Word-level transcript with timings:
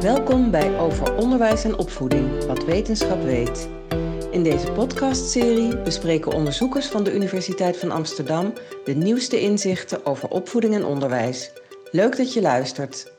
Welkom 0.00 0.50
bij 0.50 0.78
Over 0.78 1.14
Onderwijs 1.14 1.64
en 1.64 1.78
Opvoeding, 1.78 2.44
wat 2.44 2.64
wetenschap 2.64 3.22
weet. 3.22 3.68
In 4.30 4.42
deze 4.42 4.72
podcastserie 4.72 5.78
bespreken 5.78 6.32
onderzoekers 6.32 6.86
van 6.86 7.04
de 7.04 7.14
Universiteit 7.14 7.76
van 7.76 7.90
Amsterdam 7.90 8.52
de 8.84 8.94
nieuwste 8.94 9.40
inzichten 9.40 10.06
over 10.06 10.28
opvoeding 10.28 10.74
en 10.74 10.84
onderwijs. 10.84 11.50
Leuk 11.90 12.16
dat 12.16 12.32
je 12.32 12.40
luistert. 12.40 13.12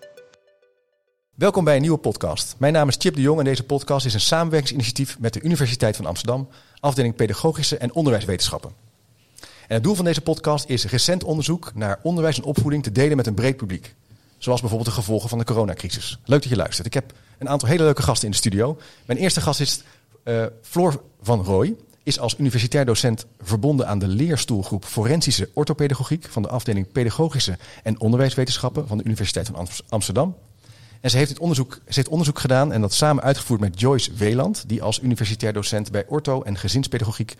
Welkom 1.35 1.63
bij 1.63 1.75
een 1.75 1.81
nieuwe 1.81 1.97
podcast. 1.97 2.55
Mijn 2.57 2.73
naam 2.73 2.87
is 2.87 2.95
Chip 2.99 3.15
de 3.15 3.21
Jong 3.21 3.39
en 3.39 3.45
deze 3.45 3.63
podcast 3.63 4.05
is 4.05 4.13
een 4.13 4.19
samenwerkingsinitiatief 4.19 5.19
met 5.19 5.33
de 5.33 5.41
Universiteit 5.41 5.95
van 5.95 6.05
Amsterdam, 6.05 6.47
afdeling 6.79 7.15
Pedagogische 7.15 7.77
en 7.77 7.93
Onderwijswetenschappen. 7.93 8.71
En 9.67 9.75
het 9.75 9.83
doel 9.83 9.95
van 9.95 10.05
deze 10.05 10.21
podcast 10.21 10.69
is 10.69 10.85
recent 10.85 11.23
onderzoek 11.23 11.71
naar 11.75 11.99
onderwijs 12.03 12.37
en 12.37 12.43
opvoeding 12.43 12.83
te 12.83 12.91
delen 12.91 13.17
met 13.17 13.27
een 13.27 13.33
breed 13.33 13.57
publiek. 13.57 13.95
Zoals 14.37 14.59
bijvoorbeeld 14.59 14.89
de 14.89 15.01
gevolgen 15.01 15.29
van 15.29 15.37
de 15.37 15.43
coronacrisis. 15.43 16.19
Leuk 16.25 16.41
dat 16.41 16.49
je 16.49 16.55
luistert. 16.55 16.87
Ik 16.87 16.93
heb 16.93 17.13
een 17.37 17.49
aantal 17.49 17.69
hele 17.69 17.83
leuke 17.83 18.01
gasten 18.01 18.25
in 18.25 18.31
de 18.31 18.37
studio. 18.37 18.77
Mijn 19.05 19.19
eerste 19.19 19.41
gast 19.41 19.59
is 19.59 19.81
uh, 20.23 20.45
Floor 20.61 21.01
van 21.21 21.43
Rooij. 21.43 21.75
Is 22.03 22.19
als 22.19 22.37
universitair 22.37 22.85
docent 22.85 23.25
verbonden 23.41 23.87
aan 23.87 23.99
de 23.99 24.07
leerstoelgroep 24.07 24.85
Forensische 24.85 25.49
Orthopedagogiek 25.53 26.25
van 26.29 26.41
de 26.41 26.47
afdeling 26.47 26.91
Pedagogische 26.91 27.57
en 27.83 27.99
Onderwijswetenschappen 27.99 28.87
van 28.87 28.97
de 28.97 29.03
Universiteit 29.03 29.47
van 29.47 29.67
Amsterdam. 29.89 30.35
En 31.01 31.09
ze 31.09 31.17
heeft, 31.17 31.29
het 31.29 31.39
onderzoek, 31.39 31.79
ze 31.87 32.09
onderzoek 32.09 32.39
gedaan 32.39 32.71
en 32.73 32.81
dat 32.81 32.93
samen 32.93 33.23
uitgevoerd 33.23 33.59
met 33.59 33.79
Joyce 33.79 34.13
Weland, 34.13 34.63
die 34.67 34.81
als 34.81 35.01
universitair 35.01 35.53
docent 35.53 35.91
bij 35.91 36.05
ortho- 36.07 36.41
en 36.41 36.57
gezinspedagogiek 36.57 37.35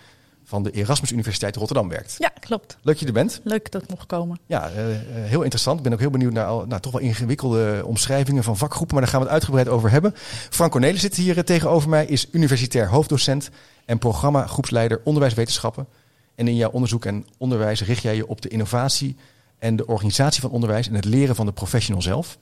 van 0.48 0.64
de 0.64 0.72
Erasmus 0.72 1.12
Universiteit 1.12 1.56
Rotterdam 1.56 1.90
werkt. 1.90 2.16
Ja, 2.18 2.32
klopt. 2.40 2.78
Leuk 2.82 2.94
dat 2.94 3.00
je 3.00 3.06
er 3.06 3.14
bent. 3.14 3.40
Leuk 3.44 3.72
dat 3.72 3.84
ik 3.84 3.90
mocht 3.90 4.06
komen. 4.06 4.40
Ja, 4.46 4.70
uh, 4.70 4.76
heel 5.10 5.42
interessant. 5.42 5.78
Ik 5.78 5.84
ben 5.84 5.94
ook 5.94 6.00
heel 6.00 6.10
benieuwd 6.10 6.34
naar 6.34 6.68
nou, 6.68 6.82
toch 6.82 6.92
wel 6.92 7.02
ingewikkelde 7.02 7.82
omschrijvingen 7.86 8.44
van 8.44 8.58
vakgroepen, 8.58 8.94
maar 8.94 9.04
daar 9.04 9.12
gaan 9.12 9.22
we 9.22 9.26
het 9.26 9.36
uitgebreid 9.36 9.68
over 9.68 9.92
hebben. 9.92 10.14
Frank 10.50 10.72
Cornelis 10.72 11.02
zit 11.02 11.16
hier 11.16 11.38
uh, 11.38 11.44
tegenover 11.44 11.90
mij, 11.90 12.06
is 12.06 12.28
universitair 12.32 12.90
hoofddocent 12.90 13.50
en 13.86 13.98
programmagroepsleider 13.98 15.02
onderwijswetenschappen. 15.04 15.88
En 16.36 16.48
in 16.48 16.56
jouw 16.56 16.70
onderzoek 16.70 17.06
en 17.06 17.26
onderwijs 17.38 17.82
richt 17.82 18.02
jij 18.02 18.16
je 18.16 18.28
op 18.28 18.42
de 18.42 18.50
innovatie 18.50 19.16
en 19.60 19.76
de 19.76 19.88
organisatie 19.88 20.42
van 20.42 20.52
onderwijs 20.52 20.88
en 20.88 20.94
het 20.94 21.06
leren 21.06 21.36
van 21.36 21.46
de 21.46 21.52
professional 21.52 22.02
zelf. 22.02 22.38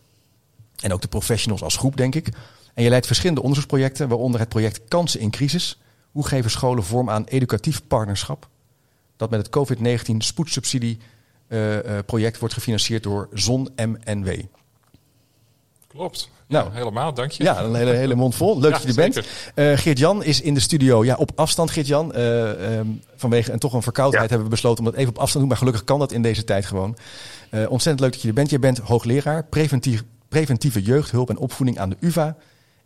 En 0.81 0.93
ook 0.93 1.01
de 1.01 1.07
professionals 1.07 1.63
als 1.63 1.77
groep, 1.77 1.97
denk 1.97 2.15
ik. 2.15 2.29
En 2.73 2.83
je 2.83 2.89
leidt 2.89 3.05
verschillende 3.05 3.41
onderzoeksprojecten, 3.41 4.07
waaronder 4.07 4.39
het 4.39 4.49
project 4.49 4.81
Kansen 4.87 5.19
in 5.19 5.29
Crisis 5.31 5.77
hoe 6.15 6.27
geven 6.27 6.51
scholen 6.51 6.83
vorm 6.83 7.09
aan 7.09 7.23
educatief 7.23 7.87
partnerschap? 7.87 8.47
Dat 9.17 9.29
met 9.29 9.39
het 9.45 9.57
COVID-19 9.57 10.17
spoedsubsidie 10.17 10.97
uh, 11.47 11.75
uh, 11.75 11.79
project 12.05 12.39
wordt 12.39 12.53
gefinancierd 12.53 13.03
door 13.03 13.29
Zon 13.33 13.69
MNW. 13.75 14.29
Klopt. 15.87 16.29
Nou, 16.47 16.65
ja, 16.65 16.71
helemaal, 16.71 17.13
dank 17.13 17.31
je. 17.31 17.43
Ja, 17.43 17.63
een 17.63 17.75
hele, 17.75 17.91
hele 17.91 18.15
mond 18.15 18.35
vol. 18.35 18.59
Leuk 18.59 18.71
ja, 18.71 18.77
dat 18.77 18.81
je 18.81 19.01
er 19.01 19.11
bent. 19.11 19.27
Uh, 19.55 19.77
Geert-Jan 19.77 20.23
is 20.23 20.41
in 20.41 20.53
de 20.53 20.59
studio 20.59 21.03
ja, 21.03 21.15
op 21.15 21.31
afstand, 21.35 21.71
Geert-Jan. 21.71 22.17
Um, 22.17 23.01
vanwege 23.15 23.51
een, 23.51 23.59
toch 23.59 23.73
een 23.73 23.81
verkoudheid 23.81 24.23
ja. 24.23 24.29
hebben 24.29 24.47
we 24.47 24.53
besloten 24.53 24.85
om 24.85 24.91
dat 24.91 24.99
even 24.99 25.09
op 25.09 25.19
afstand 25.19 25.31
te 25.31 25.39
doen. 25.39 25.47
Maar 25.47 25.57
gelukkig 25.57 25.83
kan 25.83 25.99
dat 25.99 26.11
in 26.11 26.21
deze 26.21 26.43
tijd 26.43 26.65
gewoon. 26.65 26.97
ontzettend 27.51 27.99
leuk 27.99 28.11
dat 28.11 28.21
je 28.21 28.27
er 28.27 28.33
bent. 28.33 28.49
Je 28.49 28.59
bent 28.59 28.77
hoogleraar 28.77 29.43
preventief, 29.43 30.03
preventieve 30.29 30.81
jeugdhulp 30.81 31.29
en 31.29 31.37
opvoeding 31.37 31.79
aan 31.79 31.89
de 31.89 31.97
UvA. 31.99 32.35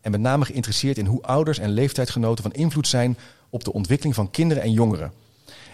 En 0.02 0.12
met 0.12 0.20
name 0.20 0.46
geïnteresseerd 0.46 0.98
in 0.98 1.06
hoe 1.06 1.22
ouders 1.22 1.60
en 1.60 1.70
leeftijdsgenoten 1.70 2.44
van 2.44 2.54
invloed 2.54 2.88
zijn 2.88 3.18
op 3.50 3.64
de 3.64 3.74
ontwikkeling 3.74 4.16
van 4.16 4.32
kinderen 4.32 4.64
en 4.64 4.72
jongeren. 4.72 5.12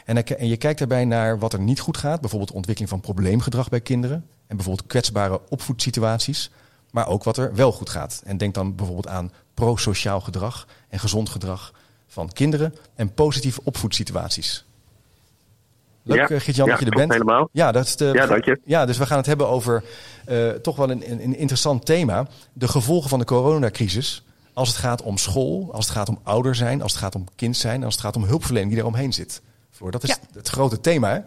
En, 0.06 0.26
en 0.26 0.48
je 0.48 0.58
kijkt 0.58 0.80
daarbij 0.80 1.06
naar 1.06 1.40
wat 1.40 1.54
er 1.54 1.59
niet 1.59 1.80
goed 1.80 1.98
gaat, 1.98 2.20
bijvoorbeeld 2.20 2.50
de 2.50 2.56
ontwikkeling 2.56 2.94
van 2.94 3.02
probleemgedrag 3.02 3.70
bij 3.70 3.81
kinderen 3.81 4.26
en 4.48 4.56
bijvoorbeeld 4.56 4.88
kwetsbare 4.88 5.42
opvoedsituaties, 5.50 6.52
maar 6.92 7.08
ook 7.08 7.23
wat 7.23 7.38
er 7.38 7.56
wel 7.56 7.72
goed 7.72 7.90
gaat. 7.90 8.22
En 8.26 8.38
denk 8.38 8.53
dan 8.53 8.76
bijvoorbeeld 8.76 9.08
aan 9.08 9.31
prosociaal 9.53 10.22
gedrag 10.22 10.68
en 10.90 11.00
gezond 11.00 11.30
gedrag 11.30 11.73
van 12.08 12.31
kinderen 12.31 12.75
en 12.96 13.13
positieve 13.13 13.62
opvoedsituaties. 13.63 14.65
Leuk, 16.06 16.30
ja, 16.30 16.40
Gert-Jan, 16.40 16.70
dat 16.70 16.80
je 16.80 16.86
er 16.86 16.96
bent. 16.96 17.12
Helemaal. 17.12 17.50
Ja, 17.52 17.72
dat 17.72 17.86
is 17.86 17.96
de, 17.96 18.10
ja, 18.14 18.26
dank 18.26 18.46
je. 18.46 18.60
Ja, 18.64 18.86
dus 18.86 18.98
we 18.98 19.06
gaan 19.06 19.18
het 19.18 19.26
hebben 19.26 19.48
over 19.48 19.84
uh, 20.30 20.50
toch 20.50 20.76
wel 20.76 20.90
een, 20.90 21.12
een, 21.12 21.36
interessant 21.36 21.86
thema. 21.86 22.28
De 22.54 22.68
gevolgen 22.68 23.10
van 23.10 23.20
de 23.20 23.26
coronacrisis. 23.26 24.24
Als 24.54 24.68
het 24.68 24.78
gaat 24.78 25.02
om 25.02 25.18
school, 25.18 25.70
als 25.74 25.86
het 25.86 25.96
gaat 25.96 26.10
om 26.10 26.20
ouder 26.24 26.56
zijn, 26.56 26.82
als 26.82 26.92
het 26.92 27.02
gaat 27.02 27.16
om 27.16 27.26
kind 27.36 27.58
zijn, 27.58 27.84
als 27.84 27.94
het 27.94 28.04
gaat 28.04 28.16
om 28.16 28.24
hulpverlening 28.24 28.72
die 28.72 28.82
er 28.82 28.88
omheen 28.88 29.14
zit. 29.14 29.42
Floor, 29.72 29.92
dat 29.92 30.04
is 30.04 30.10
ja. 30.10 30.18
het 30.34 30.50
grote 30.50 30.82
thema. 30.82 31.10
Hè? 31.10 31.20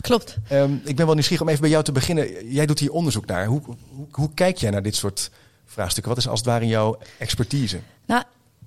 Klopt. 0.00 0.36
Um, 0.52 0.80
ik 0.84 0.96
ben 0.96 1.04
wel 1.04 1.14
nieuwsgierig 1.14 1.44
om 1.44 1.48
even 1.48 1.62
bij 1.62 1.70
jou 1.70 1.84
te 1.84 1.92
beginnen. 1.92 2.48
Jij 2.52 2.66
doet 2.66 2.78
hier 2.78 2.92
onderzoek 2.92 3.26
naar. 3.26 3.46
Hoe, 3.46 3.60
hoe, 3.64 4.06
hoe 4.10 4.30
kijk 4.34 4.56
jij 4.56 4.70
naar 4.70 4.82
dit 4.82 4.96
soort 4.96 5.30
vraagstukken? 5.66 6.12
Wat 6.12 6.20
is 6.20 6.28
als 6.28 6.38
het 6.38 6.48
ware 6.48 6.66
jouw 6.66 6.98
expertise? 7.18 7.80
Nou, 8.06 8.22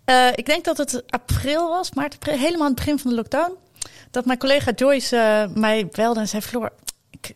uh, 0.05 0.27
ik 0.35 0.45
denk 0.45 0.65
dat 0.65 0.77
het 0.77 1.03
april 1.09 1.69
was, 1.69 1.93
maar 1.93 2.11
helemaal 2.19 2.61
aan 2.61 2.67
het 2.67 2.75
begin 2.75 2.99
van 2.99 3.09
de 3.09 3.15
lockdown 3.15 3.55
dat 4.11 4.25
mijn 4.25 4.39
collega 4.39 4.71
Joyce 4.71 5.15
uh, 5.15 5.55
mij 5.55 5.87
belde 5.87 6.19
en 6.19 6.27
zei: 6.27 6.41
Floor, 6.41 6.71
ik, 7.09 7.35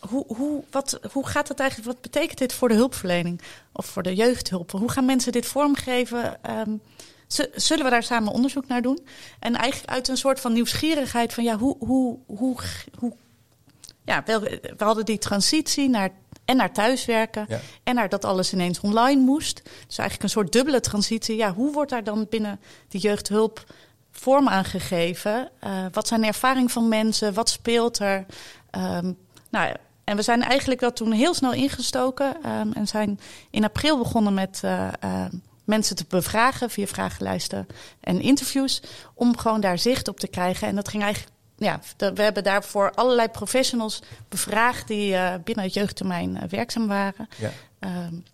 hoe, 0.00 0.24
hoe, 0.26 0.64
wat, 0.70 1.00
hoe 1.12 1.26
gaat 1.26 1.48
het 1.48 1.60
eigenlijk? 1.60 1.92
Wat 1.92 2.02
betekent 2.02 2.38
dit 2.38 2.52
voor 2.52 2.68
de 2.68 2.74
hulpverlening 2.74 3.40
of 3.72 3.86
voor 3.86 4.02
de 4.02 4.14
jeugdhulp? 4.14 4.70
Hoe 4.70 4.90
gaan 4.90 5.04
mensen 5.04 5.32
dit 5.32 5.46
vormgeven? 5.46 6.38
Um, 6.50 6.80
zullen 7.54 7.84
we 7.84 7.90
daar 7.90 8.02
samen 8.02 8.32
onderzoek 8.32 8.66
naar 8.66 8.82
doen? 8.82 9.06
En 9.38 9.54
eigenlijk 9.54 9.92
uit 9.92 10.08
een 10.08 10.16
soort 10.16 10.40
van 10.40 10.52
nieuwsgierigheid 10.52 11.34
van 11.34 11.44
ja, 11.44 11.58
hoe, 11.58 11.76
hoe, 11.78 12.18
hoe, 12.26 12.56
hoe 12.98 13.12
ja, 14.04 14.22
we, 14.24 14.60
we 14.76 14.84
hadden 14.84 15.04
die 15.04 15.18
transitie 15.18 15.88
naar 15.88 16.10
en 16.44 16.56
naar 16.56 16.72
thuiswerken 16.72 17.46
ja. 17.48 17.60
en 17.82 17.94
naar 17.94 18.08
dat 18.08 18.24
alles 18.24 18.52
ineens 18.52 18.80
online 18.80 19.20
moest. 19.20 19.62
Dus 19.86 19.98
eigenlijk 19.98 20.22
een 20.22 20.28
soort 20.28 20.52
dubbele 20.52 20.80
transitie. 20.80 21.36
Ja, 21.36 21.54
hoe 21.54 21.72
wordt 21.72 21.90
daar 21.90 22.04
dan 22.04 22.26
binnen 22.30 22.60
de 22.88 22.98
jeugdhulp 22.98 23.64
vorm 24.18 24.48
aangegeven. 24.48 25.50
Uh, 25.64 25.70
wat 25.92 26.08
zijn 26.08 26.20
de 26.20 26.26
ervaringen 26.26 26.70
van 26.70 26.88
mensen? 26.88 27.34
Wat 27.34 27.48
speelt 27.48 27.98
er? 27.98 28.26
Um, 28.70 29.18
nou, 29.50 29.74
en 30.04 30.16
we 30.16 30.22
zijn 30.22 30.42
eigenlijk 30.42 30.80
wel 30.80 30.92
toen 30.92 31.12
heel 31.12 31.34
snel 31.34 31.52
ingestoken 31.52 32.50
um, 32.50 32.72
en 32.72 32.86
zijn 32.86 33.20
in 33.50 33.64
april 33.64 33.98
begonnen 33.98 34.34
met 34.34 34.60
uh, 34.64 34.88
uh, 35.04 35.24
mensen 35.64 35.96
te 35.96 36.04
bevragen 36.08 36.70
via 36.70 36.86
vragenlijsten 36.86 37.66
en 38.00 38.20
interviews. 38.20 38.82
Om 39.14 39.36
gewoon 39.36 39.60
daar 39.60 39.78
zicht 39.78 40.08
op 40.08 40.20
te 40.20 40.28
krijgen. 40.28 40.68
En 40.68 40.74
dat 40.74 40.88
ging 40.88 41.02
eigenlijk. 41.02 41.34
Ja, 41.56 41.80
we 41.96 42.22
hebben 42.22 42.44
daarvoor 42.44 42.92
allerlei 42.94 43.28
professionals 43.28 44.02
bevraagd 44.28 44.88
die 44.88 45.16
binnen 45.44 45.64
het 45.64 45.74
jeugdtermijn 45.74 46.38
werkzaam 46.48 46.86
waren. 46.86 47.28
Ja. 47.36 47.50
Um, 47.80 48.24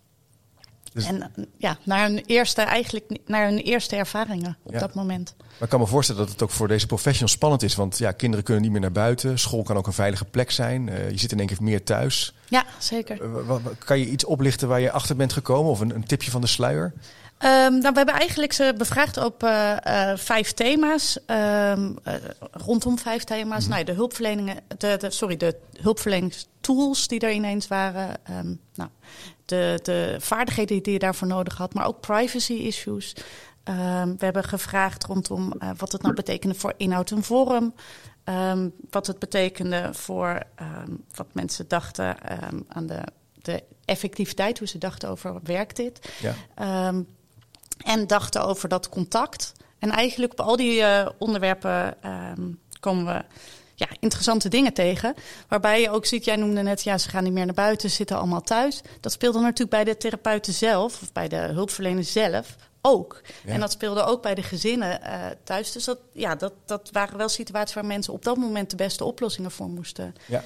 dus 0.95 1.05
en 1.05 1.31
ja, 1.57 1.77
naar 1.83 2.07
hun 2.07 2.23
eerste, 2.25 2.61
eigenlijk 2.61 3.17
naar 3.25 3.45
hun 3.45 3.57
eerste 3.57 3.95
ervaringen 3.95 4.57
op 4.63 4.73
ja. 4.73 4.79
dat 4.79 4.93
moment. 4.93 5.35
Maar 5.37 5.61
ik 5.61 5.69
kan 5.69 5.79
me 5.79 5.85
voorstellen 5.87 6.21
dat 6.21 6.31
het 6.31 6.41
ook 6.41 6.49
voor 6.49 6.67
deze 6.67 6.87
professionals 6.87 7.31
spannend 7.31 7.63
is. 7.63 7.75
Want 7.75 7.97
ja, 7.97 8.11
kinderen 8.11 8.45
kunnen 8.45 8.63
niet 8.63 8.71
meer 8.71 8.81
naar 8.81 8.91
buiten. 8.91 9.39
School 9.39 9.63
kan 9.63 9.77
ook 9.77 9.87
een 9.87 9.93
veilige 9.93 10.25
plek 10.25 10.51
zijn. 10.51 10.87
Uh, 10.87 11.09
je 11.09 11.17
zit 11.17 11.31
in 11.31 11.39
één 11.39 11.47
keer 11.47 11.57
meer 11.61 11.83
thuis. 11.83 12.33
Ja, 12.49 12.65
zeker. 12.77 13.21
Uh, 13.21 13.55
kan 13.77 13.99
je 13.99 14.09
iets 14.09 14.25
oplichten 14.25 14.67
waar 14.67 14.79
je 14.79 14.91
achter 14.91 15.15
bent 15.15 15.33
gekomen? 15.33 15.71
Of 15.71 15.79
een, 15.79 15.95
een 15.95 16.05
tipje 16.05 16.31
van 16.31 16.41
de 16.41 16.47
sluier? 16.47 16.93
Um, 17.39 17.77
nou, 17.77 17.91
we 17.91 17.97
hebben 17.97 18.15
eigenlijk 18.15 18.53
ze 18.53 18.73
bevraagd 18.77 19.17
op 19.17 19.43
uh, 19.43 20.11
vijf 20.15 20.51
thema's. 20.51 21.19
Um, 21.27 21.97
rondom 22.51 22.99
vijf 22.99 23.23
thema's. 23.23 23.63
Mm 23.63 23.69
nou, 23.69 23.83
de 23.83 23.91
hulpverleningen, 23.91 24.55
de, 24.77 24.97
de, 24.99 25.11
sorry, 25.11 25.37
de 25.37 25.55
hulpverleningstools 25.81 27.07
die 27.07 27.19
er 27.19 27.31
ineens 27.31 27.67
waren. 27.67 28.09
Um, 28.39 28.59
nou, 28.75 28.89
de, 29.45 29.79
de 29.83 30.15
vaardigheden 30.19 30.83
die 30.83 30.93
je 30.93 30.99
daarvoor 30.99 31.27
nodig 31.27 31.57
had, 31.57 31.73
maar 31.73 31.85
ook 31.85 31.99
privacy 31.99 32.53
issues. 32.53 33.15
Um, 33.69 34.17
we 34.17 34.25
hebben 34.25 34.43
gevraagd 34.43 35.03
rondom 35.03 35.53
uh, 35.59 35.69
wat 35.77 35.91
het 35.91 36.01
nou 36.01 36.13
betekende 36.13 36.55
voor 36.55 36.73
inhoud 36.77 37.11
en 37.11 37.23
vorm. 37.23 37.73
Um, 38.23 38.73
wat 38.89 39.07
het 39.07 39.19
betekende 39.19 39.89
voor 39.91 40.43
um, 40.61 41.03
wat 41.15 41.27
mensen 41.31 41.67
dachten 41.67 42.17
aan 42.67 42.85
de, 42.85 43.01
de 43.41 43.63
effectiviteit, 43.85 44.59
hoe 44.59 44.67
ze 44.67 44.77
dachten 44.77 45.09
over 45.09 45.39
werkt 45.43 45.75
dit. 45.75 46.11
Ja. 46.21 46.93
en 47.77 48.07
dachten 48.07 48.45
over 48.45 48.69
dat 48.69 48.89
contact. 48.89 49.53
En 49.79 49.91
eigenlijk 49.91 50.31
op 50.31 50.41
al 50.41 50.55
die 50.55 50.79
uh, 50.79 51.09
onderwerpen 51.17 51.97
komen 52.79 53.05
we 53.05 53.23
ja, 53.75 53.87
interessante 53.99 54.49
dingen 54.49 54.73
tegen. 54.73 55.13
Waarbij 55.47 55.81
je 55.81 55.89
ook 55.89 56.05
ziet, 56.05 56.25
jij 56.25 56.35
noemde 56.35 56.61
net, 56.61 56.83
ja, 56.83 56.97
ze 56.97 57.09
gaan 57.09 57.23
niet 57.23 57.33
meer 57.33 57.45
naar 57.45 57.53
buiten, 57.53 57.89
zitten 57.89 58.17
allemaal 58.17 58.41
thuis. 58.41 58.81
Dat 58.99 59.11
speelde 59.11 59.39
natuurlijk 59.39 59.69
bij 59.69 59.83
de 59.83 59.97
therapeuten 59.97 60.53
zelf, 60.53 61.01
of 61.01 61.11
bij 61.11 61.27
de 61.27 61.35
hulpverleners 61.35 62.11
zelf 62.11 62.55
ook. 62.81 63.21
Ja. 63.45 63.51
En 63.51 63.59
dat 63.59 63.71
speelde 63.71 64.03
ook 64.03 64.21
bij 64.21 64.35
de 64.35 64.43
gezinnen 64.43 64.99
uh, 65.03 65.25
thuis. 65.43 65.71
Dus 65.71 65.83
dat, 65.83 65.99
ja, 66.13 66.35
dat, 66.35 66.53
dat 66.65 66.89
waren 66.91 67.17
wel 67.17 67.29
situaties 67.29 67.75
waar 67.75 67.85
mensen 67.85 68.13
op 68.13 68.23
dat 68.23 68.37
moment 68.37 68.69
de 68.69 68.75
beste 68.75 69.03
oplossingen 69.03 69.51
voor 69.51 69.69
moesten 69.69 70.15
ja. 70.27 70.43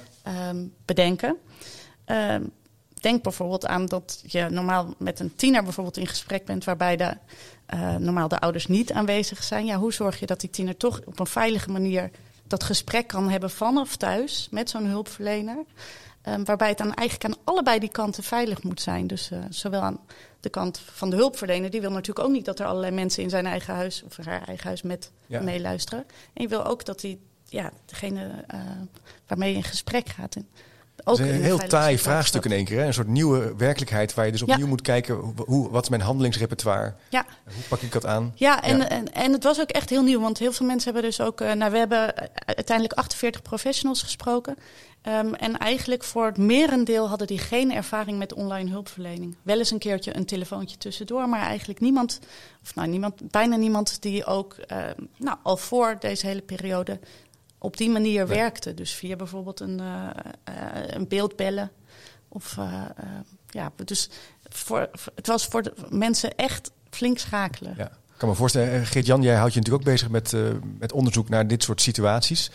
um, 0.48 0.74
bedenken. 0.84 1.36
Um, 2.06 2.52
denk 3.00 3.22
bijvoorbeeld 3.22 3.66
aan 3.66 3.86
dat 3.86 4.22
je 4.26 4.46
normaal 4.50 4.94
met 4.98 5.20
een 5.20 5.34
tiener 5.36 5.62
bijvoorbeeld 5.62 5.96
in 5.96 6.06
gesprek 6.06 6.44
bent, 6.44 6.64
waarbij 6.64 6.96
de, 6.96 7.16
uh, 7.74 7.96
normaal 7.96 8.28
de 8.28 8.40
ouders 8.40 8.66
niet 8.66 8.92
aanwezig 8.92 9.42
zijn. 9.42 9.66
Ja, 9.66 9.76
hoe 9.76 9.92
zorg 9.92 10.20
je 10.20 10.26
dat 10.26 10.40
die 10.40 10.50
tiener 10.50 10.76
toch 10.76 11.00
op 11.04 11.18
een 11.18 11.26
veilige 11.26 11.70
manier 11.70 12.10
dat 12.50 12.64
gesprek 12.64 13.06
kan 13.06 13.30
hebben 13.30 13.50
vanaf 13.50 13.96
thuis 13.96 14.48
met 14.50 14.70
zo'n 14.70 14.86
hulpverlener. 14.86 15.64
Um, 16.28 16.44
waarbij 16.44 16.68
het 16.68 16.78
dan 16.78 16.94
eigenlijk 16.94 17.34
aan 17.34 17.42
allebei 17.44 17.78
die 17.78 17.90
kanten 17.90 18.22
veilig 18.22 18.62
moet 18.62 18.80
zijn. 18.80 19.06
Dus 19.06 19.30
uh, 19.30 19.38
zowel 19.48 19.80
aan 19.80 20.00
de 20.40 20.48
kant 20.48 20.78
van 20.78 21.10
de 21.10 21.16
hulpverlener, 21.16 21.70
die 21.70 21.80
wil 21.80 21.90
natuurlijk 21.90 22.26
ook 22.26 22.32
niet 22.32 22.44
dat 22.44 22.58
er 22.58 22.66
allerlei 22.66 22.94
mensen 22.94 23.22
in 23.22 23.30
zijn 23.30 23.46
eigen 23.46 23.74
huis 23.74 24.02
of 24.02 24.16
haar 24.16 24.42
eigen 24.46 24.66
huis 24.66 24.82
met 24.82 25.10
ja. 25.26 25.40
meeluisteren. 25.40 26.04
En 26.32 26.42
je 26.42 26.48
wil 26.48 26.64
ook 26.64 26.84
dat 26.84 27.00
die, 27.00 27.20
ja, 27.44 27.72
degene 27.84 28.44
uh, 28.54 28.60
waarmee 29.26 29.50
je 29.50 29.56
in 29.56 29.64
gesprek 29.64 30.08
gaat. 30.08 30.36
En, 30.36 30.48
ook 31.04 31.18
een 31.18 31.42
heel 31.42 31.58
taai 31.58 31.98
vraagstuk 31.98 32.44
in 32.44 32.52
één 32.52 32.64
keer. 32.64 32.78
Hè? 32.78 32.86
Een 32.86 32.94
soort 32.94 33.08
nieuwe 33.08 33.54
werkelijkheid 33.56 34.14
waar 34.14 34.26
je 34.26 34.32
dus 34.32 34.42
opnieuw 34.42 34.66
moet 34.66 34.82
kijken... 34.82 35.34
Hoe, 35.46 35.70
wat 35.70 35.82
is 35.82 35.88
mijn 35.88 36.02
handelingsrepertoire? 36.02 36.94
Ja. 37.08 37.26
Hoe 37.44 37.64
pak 37.68 37.80
ik 37.80 37.92
dat 37.92 38.06
aan? 38.06 38.32
Ja, 38.34 38.62
en, 38.62 38.90
En, 38.90 39.12
en 39.12 39.32
het 39.32 39.44
was 39.44 39.60
ook 39.60 39.70
echt 39.70 39.90
heel 39.90 40.02
nieuw. 40.02 40.20
Want 40.20 40.38
heel 40.38 40.52
veel 40.52 40.66
mensen 40.66 40.92
hebben 40.92 41.10
dus 41.10 41.20
ook... 41.20 41.40
Uh, 41.40 41.52
nou, 41.52 41.72
we 41.72 41.78
hebben 41.78 42.14
uiteindelijk 42.44 42.98
48 42.98 43.42
professionals 43.42 44.02
gesproken. 44.02 44.56
Um, 45.08 45.34
en 45.34 45.58
eigenlijk 45.58 46.04
voor 46.04 46.26
het 46.26 46.36
merendeel 46.36 47.08
hadden 47.08 47.26
die 47.26 47.38
geen 47.38 47.72
ervaring 47.72 48.18
met 48.18 48.32
online 48.32 48.70
hulpverlening. 48.70 49.36
Wel 49.42 49.58
eens 49.58 49.70
een 49.70 49.78
keertje 49.78 50.16
een 50.16 50.24
telefoontje 50.24 50.76
tussendoor, 50.76 51.28
maar 51.28 51.40
eigenlijk 51.40 51.80
niemand, 51.80 52.20
of 52.62 52.74
nou 52.74 52.88
niemand, 52.88 53.30
bijna 53.30 53.56
niemand 53.56 54.02
die 54.02 54.24
ook 54.24 54.56
uh, 54.72 54.84
nou, 55.16 55.38
al 55.42 55.56
voor 55.56 55.96
deze 56.00 56.26
hele 56.26 56.42
periode 56.42 56.98
op 57.60 57.76
die 57.76 57.90
manier 57.90 58.26
werkte. 58.26 58.74
Dus 58.74 58.92
via 58.92 59.16
bijvoorbeeld 59.16 59.60
een, 59.60 59.80
uh, 59.80 60.10
een 60.86 61.08
beeld 61.08 61.36
bellen. 61.36 61.70
Of 62.28 62.58
ja, 63.48 63.72
dus 63.84 64.10
voor, 64.48 64.90
het 65.14 65.26
was 65.26 65.46
voor 65.46 65.62
de 65.62 65.72
mensen 65.88 66.36
echt 66.36 66.70
flink 66.90 67.18
schakelen. 67.18 67.74
Ja. 67.76 67.86
Ik 67.86 68.26
kan 68.26 68.28
me 68.28 68.34
voorstellen, 68.34 68.86
Geert-Jan, 68.86 69.22
jij 69.22 69.34
houdt 69.34 69.52
je 69.52 69.58
natuurlijk 69.58 69.86
ook 69.86 69.92
bezig 69.92 70.10
met, 70.10 70.34
met 70.78 70.92
onderzoek 70.92 71.28
naar 71.28 71.46
dit 71.46 71.62
soort 71.62 71.80
situaties. 71.80 72.50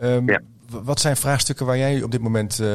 Um, 0.00 0.28
ja 0.28 0.40
wat 0.70 1.00
zijn 1.00 1.16
vraagstukken 1.16 1.66
waar 1.66 1.78
jij 1.78 2.02
op 2.02 2.10
dit 2.10 2.20
moment 2.20 2.58
uh, 2.60 2.66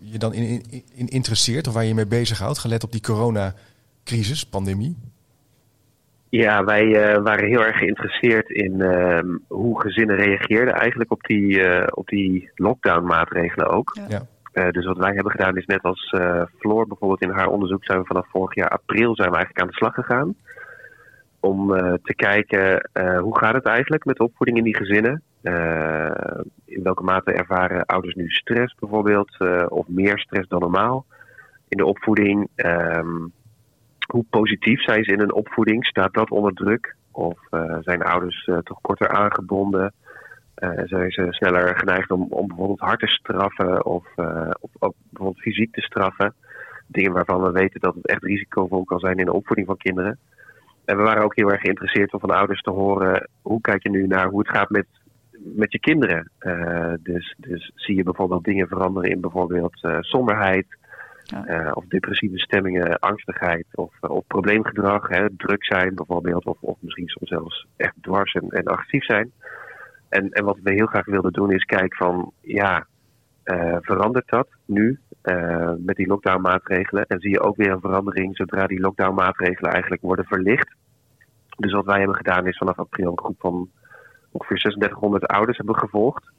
je 0.00 0.18
dan 0.18 0.34
in, 0.34 0.62
in, 0.70 0.84
in, 0.94 1.08
interesseert 1.08 1.66
of 1.66 1.72
waar 1.74 1.82
je 1.82 1.88
je 1.88 1.94
mee 1.94 2.06
bezighoudt, 2.06 2.58
gelet 2.58 2.84
op 2.84 2.92
die 2.92 3.00
coronacrisis, 3.00 4.46
pandemie? 4.46 4.96
Ja, 6.30 6.64
wij 6.64 6.84
uh, 6.84 7.22
waren 7.22 7.48
heel 7.48 7.64
erg 7.64 7.78
geïnteresseerd 7.78 8.50
in 8.50 8.74
uh, 8.80 9.18
hoe 9.48 9.80
gezinnen 9.80 10.16
reageerden 10.16 10.74
eigenlijk 10.74 11.10
op 11.10 11.22
die, 11.22 11.58
uh, 11.58 11.86
op 11.90 12.08
die 12.08 12.50
lockdown-maatregelen 12.54 13.68
ook. 13.68 13.96
Ja. 14.08 14.70
dus 14.70 14.86
wat 14.86 14.96
wij 14.96 15.14
hebben 15.14 15.32
gedaan 15.32 15.56
is 15.56 15.66
net 15.66 15.82
als 15.82 16.14
Floor 16.58 16.86
bijvoorbeeld 16.86 17.22
in 17.22 17.30
haar 17.30 17.48
onderzoek 17.48 17.84
zijn 17.84 17.98
we 17.98 18.06
vanaf 18.06 18.26
vorig 18.30 18.54
jaar 18.54 18.68
april 18.68 19.14
zijn 19.14 19.30
we 19.30 19.36
eigenlijk 19.36 19.60
aan 19.60 19.70
de 19.70 19.76
slag 19.76 19.94
gegaan 19.94 20.34
om 21.40 21.74
uh, 21.74 21.92
te 22.02 22.14
kijken 22.14 22.90
uh, 22.94 23.18
hoe 23.20 23.38
gaat 23.38 23.54
het 23.54 23.66
eigenlijk 23.66 24.04
met 24.04 24.16
de 24.16 24.24
opvoeding 24.24 24.58
in 24.58 24.64
die 24.64 24.76
gezinnen. 24.76 25.22
Uh, 25.42 26.10
in 26.64 26.82
welke 26.82 27.02
mate 27.02 27.32
ervaren 27.32 27.86
ouders 27.86 28.14
nu 28.14 28.28
stress 28.28 28.74
bijvoorbeeld, 28.78 29.36
of 29.68 29.88
meer 29.88 30.18
stress 30.18 30.48
dan 30.48 30.60
normaal 30.60 31.04
in 31.68 31.76
de 31.76 31.84
opvoeding. 31.84 32.48
Um, 32.56 33.32
hoe 34.12 34.24
positief 34.30 34.82
zijn 34.82 35.04
ze 35.04 35.12
in 35.12 35.20
een 35.20 35.34
opvoeding? 35.34 35.86
Staat 35.86 36.14
dat 36.14 36.30
onder 36.30 36.52
druk? 36.52 36.96
Of 37.12 37.38
zijn 37.80 38.02
ouders 38.02 38.50
toch 38.62 38.80
korter 38.80 39.08
aangebonden? 39.08 39.92
zijn 40.84 41.10
ze 41.10 41.26
sneller 41.30 41.76
geneigd 41.76 42.10
om, 42.10 42.26
om 42.30 42.46
bijvoorbeeld 42.46 42.80
hard 42.80 43.00
te 43.00 43.06
straffen 43.06 43.84
of, 43.84 44.06
of 44.60 44.70
ook 44.78 44.94
bijvoorbeeld 45.10 45.40
fysiek 45.40 45.72
te 45.72 45.80
straffen? 45.80 46.34
Dingen 46.86 47.12
waarvan 47.12 47.42
we 47.42 47.50
weten 47.50 47.80
dat 47.80 47.94
het 47.94 48.06
echt 48.06 48.22
risicovol 48.22 48.84
kan 48.84 48.98
zijn 48.98 49.18
in 49.18 49.24
de 49.24 49.32
opvoeding 49.32 49.66
van 49.66 49.76
kinderen. 49.76 50.18
En 50.84 50.96
we 50.96 51.02
waren 51.02 51.22
ook 51.22 51.36
heel 51.36 51.50
erg 51.50 51.60
geïnteresseerd 51.60 52.12
om 52.12 52.20
van 52.20 52.30
ouders 52.30 52.60
te 52.60 52.70
horen 52.70 53.28
hoe 53.42 53.60
kijk 53.60 53.82
je 53.82 53.90
nu 53.90 54.06
naar 54.06 54.28
hoe 54.28 54.38
het 54.38 54.48
gaat 54.48 54.70
met, 54.70 54.86
met 55.30 55.72
je 55.72 55.78
kinderen. 55.78 56.30
Dus, 57.02 57.34
dus 57.38 57.72
zie 57.74 57.96
je 57.96 58.02
bijvoorbeeld 58.02 58.44
dingen 58.44 58.68
veranderen 58.68 59.10
in 59.10 59.20
bijvoorbeeld 59.20 59.88
somberheid, 60.00 60.66
uh, 61.34 61.70
of 61.74 61.84
depressieve 61.84 62.38
stemmingen, 62.38 62.98
angstigheid 62.98 63.66
of, 63.72 63.92
of 64.00 64.26
probleemgedrag, 64.26 65.08
hè, 65.08 65.26
druk 65.36 65.64
zijn 65.64 65.94
bijvoorbeeld, 65.94 66.44
of, 66.44 66.56
of 66.60 66.76
misschien 66.80 67.08
soms 67.08 67.28
zelfs 67.28 67.66
echt 67.76 67.94
dwars 68.00 68.32
en, 68.32 68.48
en 68.48 68.64
agressief 68.64 69.04
zijn. 69.04 69.32
En, 70.08 70.30
en 70.30 70.44
wat 70.44 70.58
we 70.62 70.72
heel 70.72 70.86
graag 70.86 71.04
wilden 71.04 71.32
doen 71.32 71.52
is 71.52 71.64
kijken 71.64 71.96
van, 71.96 72.32
ja, 72.40 72.86
verandert 73.80 74.28
dat 74.28 74.48
nu 74.64 74.98
met 75.78 75.96
die 75.96 76.06
lockdown-maatregelen. 76.06 77.06
En 77.06 77.20
zie 77.20 77.30
je 77.30 77.40
ook 77.40 77.56
weer 77.56 77.70
een 77.70 77.80
verandering 77.80 78.36
zodra 78.36 78.66
die 78.66 78.80
lockdown-maatregelen 78.80 79.72
eigenlijk 79.72 80.02
worden 80.02 80.24
verlicht. 80.24 80.74
Dus 81.56 81.72
wat 81.72 81.84
wij 81.84 81.98
hebben 81.98 82.16
gedaan 82.16 82.46
is 82.46 82.56
vanaf 82.56 82.78
april 82.78 83.10
een 83.10 83.18
groep 83.18 83.40
van 83.40 83.70
ongeveer 84.30 84.56
3600 84.56 85.26
ouders 85.26 85.56
hebben 85.56 85.78
gevolgd. 85.78 86.30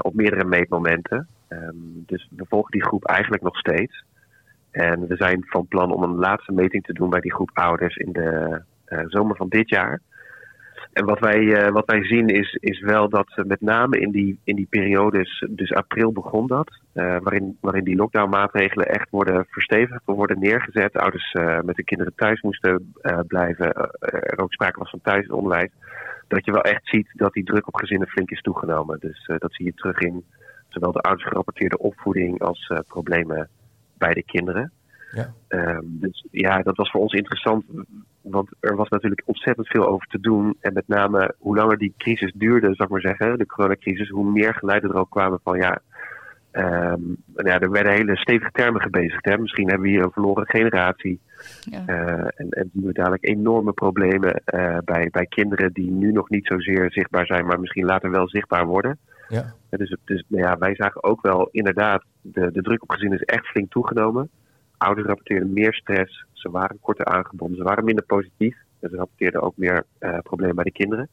Op 0.00 0.14
meerdere 0.14 0.44
meetmomenten. 0.44 1.28
Um, 1.48 2.04
dus 2.06 2.28
we 2.36 2.44
volgen 2.48 2.70
die 2.70 2.84
groep 2.84 3.04
eigenlijk 3.04 3.42
nog 3.42 3.56
steeds. 3.56 4.04
En 4.70 5.06
we 5.06 5.16
zijn 5.16 5.44
van 5.46 5.66
plan 5.66 5.92
om 5.92 6.02
een 6.02 6.14
laatste 6.14 6.52
meting 6.52 6.84
te 6.84 6.92
doen 6.92 7.10
bij 7.10 7.20
die 7.20 7.34
groep 7.34 7.50
ouders 7.52 7.96
in 7.96 8.12
de 8.12 8.62
uh, 8.88 9.00
zomer 9.06 9.36
van 9.36 9.48
dit 9.48 9.68
jaar. 9.68 10.00
En 10.92 11.04
wat 11.04 11.18
wij, 11.18 11.40
uh, 11.40 11.68
wat 11.68 11.86
wij 11.86 12.04
zien 12.04 12.28
is, 12.28 12.56
is 12.60 12.80
wel 12.80 13.08
dat 13.08 13.42
met 13.46 13.60
name 13.60 13.98
in 13.98 14.10
die, 14.10 14.38
in 14.44 14.56
die 14.56 14.66
periodes, 14.70 15.46
dus 15.50 15.72
april 15.72 16.12
begon 16.12 16.46
dat, 16.46 16.80
waarin, 16.92 17.56
waarin 17.60 17.84
die 17.84 17.96
lockdownmaatregelen 17.96 18.86
echt 18.86 19.10
worden 19.10 19.46
verstevigd, 19.48 20.02
worden 20.04 20.38
neergezet. 20.38 20.96
Ouders 20.96 21.32
met 21.64 21.76
de 21.76 21.84
kinderen 21.84 22.12
thuis 22.16 22.40
moesten 22.40 22.94
blijven, 23.26 23.74
er 24.00 24.38
ook 24.38 24.52
sprake 24.52 24.78
was 24.78 24.90
van 24.90 25.00
thuisonderwijs. 25.02 25.70
Dat 26.28 26.44
je 26.44 26.52
wel 26.52 26.62
echt 26.62 26.88
ziet 26.88 27.08
dat 27.12 27.32
die 27.32 27.44
druk 27.44 27.66
op 27.66 27.76
gezinnen 27.76 28.08
flink 28.08 28.30
is 28.30 28.40
toegenomen. 28.40 29.00
Dus 29.00 29.30
dat 29.38 29.54
zie 29.54 29.64
je 29.64 29.74
terug 29.74 29.98
in 29.98 30.24
zowel 30.74 30.92
de 30.92 31.00
ouders 31.00 31.28
gerapporteerde 31.28 31.78
opvoeding 31.78 32.42
als 32.42 32.72
problemen 32.86 33.48
bij 33.98 34.14
de 34.14 34.22
kinderen. 34.22 34.72
Ja. 35.14 35.34
Um, 35.48 35.98
dus 36.00 36.26
ja, 36.30 36.62
dat 36.62 36.76
was 36.76 36.90
voor 36.90 37.00
ons 37.00 37.12
interessant, 37.12 37.64
want 38.20 38.48
er 38.60 38.76
was 38.76 38.88
natuurlijk 38.88 39.22
ontzettend 39.24 39.68
veel 39.68 39.86
over 39.86 40.06
te 40.06 40.20
doen. 40.20 40.56
En 40.60 40.72
met 40.72 40.88
name 40.88 41.34
hoe 41.38 41.56
langer 41.56 41.78
die 41.78 41.94
crisis 41.98 42.32
duurde, 42.34 42.66
zou 42.66 42.82
ik 42.82 42.88
maar 42.88 43.00
zeggen, 43.00 43.38
de 43.38 43.46
coronacrisis, 43.46 44.08
hoe 44.08 44.30
meer 44.30 44.54
geluiden 44.54 44.90
er 44.90 44.96
ook 44.96 45.10
kwamen 45.10 45.40
van 45.42 45.58
ja, 45.58 45.78
um, 46.52 47.16
ja 47.34 47.60
er 47.60 47.70
werden 47.70 47.92
hele 47.92 48.16
stevige 48.16 48.50
termen 48.52 48.80
gebezigd. 48.80 49.24
Hè. 49.24 49.38
Misschien 49.38 49.68
hebben 49.68 49.86
we 49.86 49.92
hier 49.92 50.02
een 50.02 50.12
verloren 50.12 50.46
generatie. 50.46 51.20
Ja. 51.60 51.82
Uh, 51.86 52.26
en, 52.34 52.48
en 52.48 52.70
zien 52.72 52.86
we 52.86 52.92
dadelijk 52.92 53.28
enorme 53.28 53.72
problemen 53.72 54.42
uh, 54.54 54.78
bij, 54.84 55.08
bij 55.10 55.26
kinderen 55.26 55.72
die 55.72 55.90
nu 55.90 56.12
nog 56.12 56.30
niet 56.30 56.46
zozeer 56.46 56.92
zichtbaar 56.92 57.26
zijn, 57.26 57.46
maar 57.46 57.60
misschien 57.60 57.84
later 57.84 58.10
wel 58.10 58.28
zichtbaar 58.28 58.66
worden. 58.66 58.98
Ja. 59.28 59.54
Dus, 59.78 60.24
nou 60.28 60.42
ja, 60.42 60.58
wij 60.58 60.74
zagen 60.74 61.04
ook 61.04 61.22
wel 61.22 61.48
inderdaad, 61.50 62.04
de, 62.20 62.52
de 62.52 62.62
druk 62.62 62.82
op 62.82 62.90
gezinnen 62.90 63.18
is 63.18 63.24
echt 63.24 63.46
flink 63.46 63.70
toegenomen. 63.70 64.30
Ouders 64.76 65.06
rapporteerden 65.06 65.52
meer 65.52 65.74
stress, 65.74 66.24
ze 66.32 66.50
waren 66.50 66.80
korter 66.80 67.04
aangebonden, 67.04 67.56
ze 67.56 67.62
waren 67.62 67.84
minder 67.84 68.04
positief. 68.04 68.56
En 68.80 68.90
ze 68.90 68.96
rapporteerden 68.96 69.42
ook 69.42 69.56
meer 69.56 69.84
uh, 70.00 70.18
problemen 70.18 70.54
bij 70.54 70.64
de 70.64 70.72
kinderen. 70.72 71.08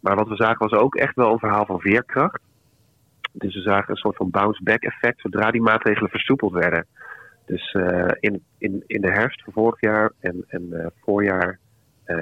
Maar 0.00 0.16
wat 0.16 0.28
we 0.28 0.36
zagen 0.36 0.68
was 0.68 0.80
ook 0.80 0.94
echt 0.94 1.14
wel 1.14 1.32
een 1.32 1.38
verhaal 1.38 1.66
van 1.66 1.80
veerkracht. 1.80 2.40
Dus 3.32 3.54
we 3.54 3.60
zagen 3.60 3.90
een 3.90 3.96
soort 3.96 4.16
van 4.16 4.30
bounce-back 4.30 4.82
effect 4.82 5.20
zodra 5.20 5.50
die 5.50 5.60
maatregelen 5.62 6.10
versoepeld 6.10 6.52
werden. 6.52 6.86
Dus 7.44 7.74
uh, 7.74 8.10
in, 8.20 8.42
in, 8.58 8.84
in 8.86 9.00
de 9.00 9.10
herfst 9.10 9.42
van 9.42 9.52
vorig 9.52 9.80
jaar 9.80 10.12
en, 10.20 10.44
en 10.48 10.62
uh, 10.70 10.86
voorjaar 11.02 11.58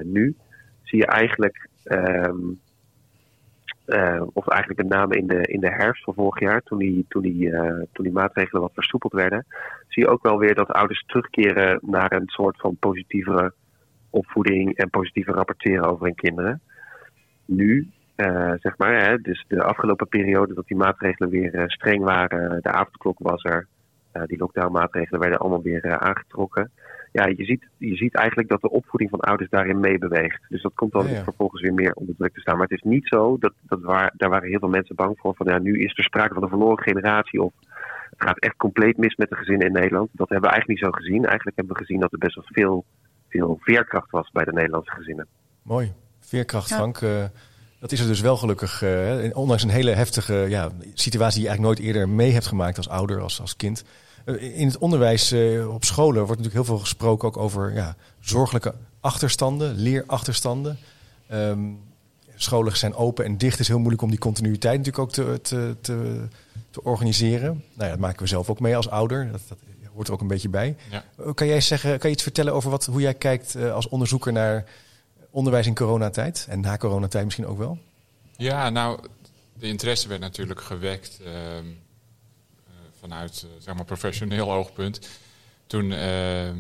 nu 0.03 0.37
zie 0.83 0.99
je 0.99 1.07
eigenlijk 1.07 1.69
um, 1.85 2.61
uh, 3.87 4.23
of 4.33 4.49
eigenlijk 4.49 4.83
met 4.83 4.99
name 4.99 5.17
in 5.17 5.27
de, 5.27 5.41
in 5.41 5.61
de 5.61 5.71
herfst 5.71 6.05
van 6.05 6.15
vorig 6.15 6.41
jaar, 6.41 6.63
toen 6.63 6.79
die, 6.79 7.05
toen, 7.09 7.23
die, 7.23 7.49
uh, 7.49 7.83
toen 7.93 8.05
die 8.05 8.13
maatregelen 8.13 8.63
wat 8.63 8.75
versoepeld 8.75 9.13
werden, 9.13 9.47
zie 9.89 10.03
je 10.03 10.09
ook 10.09 10.23
wel 10.23 10.39
weer 10.39 10.55
dat 10.55 10.73
ouders 10.73 11.05
terugkeren 11.07 11.79
naar 11.83 12.13
een 12.13 12.29
soort 12.29 12.61
van 12.61 12.77
positievere 12.77 13.53
opvoeding 14.11 14.77
en 14.77 14.91
positieve 14.91 15.33
rapporteren 15.33 15.85
over 15.85 16.05
hun 16.05 16.15
kinderen. 16.15 16.61
Nu, 17.45 17.91
uh, 18.17 18.53
zeg 18.57 18.79
maar, 18.79 19.05
hè, 19.05 19.19
dus 19.19 19.45
de 19.49 19.63
afgelopen 19.63 20.09
periode 20.09 20.55
dat 20.55 20.67
die 20.67 20.77
maatregelen 20.77 21.31
weer 21.31 21.65
streng 21.67 22.03
waren, 22.03 22.63
de 22.63 22.71
avondklok 22.71 23.19
was 23.19 23.43
er, 23.45 23.67
die 24.27 24.39
lockdown-maatregelen 24.39 25.21
werden 25.21 25.39
allemaal 25.39 25.63
weer 25.63 25.99
aangetrokken 25.99 26.71
ja, 27.15 27.27
je 27.27 27.45
ziet, 27.45 27.69
je 27.77 27.97
ziet 27.97 28.15
eigenlijk 28.15 28.49
dat 28.49 28.61
de 28.61 28.71
opvoeding 28.71 29.11
van 29.11 29.21
ouders 29.21 29.51
daarin 29.51 29.81
meebeweegt. 29.81 30.41
Dus 30.49 30.63
dat 30.63 30.75
komt 30.75 30.93
dan 30.93 31.07
vervolgens 31.07 31.63
weer 31.63 31.75
meer 31.75 31.93
onder 31.93 32.15
druk 32.17 32.35
te 32.35 32.41
staan. 32.41 32.57
Maar 32.57 32.69
het 32.69 32.79
is 32.79 32.91
niet 32.91 33.09
zo, 33.09 33.39
dat, 33.39 33.53
dat 33.63 33.81
waar, 33.81 34.13
daar 34.17 34.31
waren 34.31 34.49
heel 34.49 34.59
veel 34.59 34.69
mensen 34.69 34.95
bang 34.95 35.19
voor, 35.19 35.35
van 35.35 35.47
ja, 35.47 35.59
nu 35.59 35.79
is 35.79 35.99
er 35.99 36.05
sprake 36.05 36.35
van 36.35 36.43
een 36.43 36.49
verloren 36.49 36.85
generatie 36.85 37.43
of 37.43 37.53
het 38.11 38.23
gaat 38.23 38.39
echt 38.39 38.57
compleet 38.57 38.97
mis 38.97 39.17
met 39.17 39.29
de 39.29 39.37
gezinnen 39.37 39.67
in 39.67 39.73
Nederland. 39.73 40.09
Dat 40.13 40.29
hebben 40.29 40.49
we 40.49 40.55
eigenlijk 40.55 40.69
niet 40.81 40.93
zo 40.93 40.99
gezien. 41.01 41.25
Eigenlijk 41.25 41.57
hebben 41.57 41.75
we 41.75 41.81
gezien 41.81 42.01
dat 42.01 42.13
er 42.13 42.19
best 42.19 42.35
wel 42.35 42.45
veel, 42.47 42.85
veel 43.29 43.59
veerkracht 43.61 44.11
was 44.11 44.31
bij 44.31 44.45
de 44.45 44.53
Nederlandse 44.53 44.93
gezinnen. 44.93 45.27
Mooi, 45.63 45.93
veerkracht 46.21 46.75
Frank. 46.75 47.01
Uh, 47.01 47.25
dat 47.81 47.93
is 47.93 48.01
er 48.01 48.07
dus 48.07 48.21
wel 48.21 48.37
gelukkig, 48.37 48.83
uh, 48.83 49.37
ondanks 49.37 49.63
een 49.63 49.69
hele 49.69 49.91
heftige 49.91 50.35
ja, 50.35 50.71
situatie 50.95 51.41
die 51.41 51.49
je 51.49 51.49
eigenlijk 51.49 51.61
nooit 51.61 51.79
eerder 51.79 52.09
mee 52.09 52.33
hebt 52.33 52.47
gemaakt 52.47 52.77
als 52.77 52.89
ouder, 52.89 53.21
als, 53.21 53.41
als 53.41 53.57
kind 53.57 53.85
eh, 53.85 54.04
in 54.25 54.67
het 54.67 54.79
onderwijs 54.79 55.33
uh, 55.33 55.75
op 55.75 55.85
scholen 55.85 56.27
wordt 56.27 56.43
natuurlijk 56.43 56.55
heel 56.55 56.65
veel 56.65 56.79
gesproken 56.79 57.29
ook 57.29 57.37
over 57.37 57.75
ja, 57.75 57.97
zorgelijke 58.21 58.75
achterstanden, 59.01 59.75
leerachterstanden. 59.75 60.79
Um, 61.33 61.81
scholen 62.35 62.77
zijn 62.77 62.95
open 62.95 63.25
en 63.25 63.39
dicht 63.39 63.59
is 63.59 63.69
heel 63.69 63.79
moeilijk 63.79 64.03
om 64.03 64.11
die 64.11 64.19
continuïteit 64.19 64.79
natuurlijk 64.79 65.05
ook 65.05 65.13
te, 65.13 65.41
te, 65.43 65.77
te, 65.81 66.27
te 66.71 66.83
organiseren. 66.83 67.49
Nou 67.49 67.85
ja, 67.85 67.89
dat 67.89 67.99
maken 67.99 68.23
we 68.23 68.29
zelf 68.29 68.51
ook 68.51 68.61
mee 68.61 68.77
als 68.77 68.89
ouder. 68.89 69.33
Dat, 69.33 69.41
dat 69.49 69.59
hoort 69.95 70.07
er 70.07 70.13
ook 70.13 70.21
een 70.21 70.27
beetje 70.27 70.49
bij. 70.49 70.77
Ja. 70.91 71.33
Kan 71.35 71.47
jij 71.47 71.61
zeggen, 71.61 71.99
kan 71.99 72.09
je 72.09 72.15
iets 72.15 72.23
vertellen 72.23 72.53
over 72.53 72.71
wat, 72.71 72.85
hoe 72.85 73.01
jij 73.01 73.15
kijkt 73.15 73.57
als 73.57 73.89
onderzoeker 73.89 74.33
naar 74.33 74.65
onderwijs 75.31 75.67
in 75.67 75.75
coronatijd 75.75 76.47
en 76.49 76.61
na 76.61 76.77
coronatijd 76.77 77.25
misschien 77.25 77.47
ook 77.47 77.59
wel? 77.59 77.79
Ja, 78.37 78.71
nou, 78.71 79.01
de 79.59 79.67
interesse 79.67 80.09
werd 80.09 80.21
natuurlijk 80.21 80.61
gewekt 80.61 81.21
ehm, 81.25 81.35
eh, 81.35 81.65
vanuit 83.09 83.47
uh, 83.47 83.51
zeg 83.59 83.75
maar 83.75 83.85
professioneel 83.85 84.53
oogpunt. 84.53 85.09
Toen, 85.67 85.93
ehm, 85.93 86.57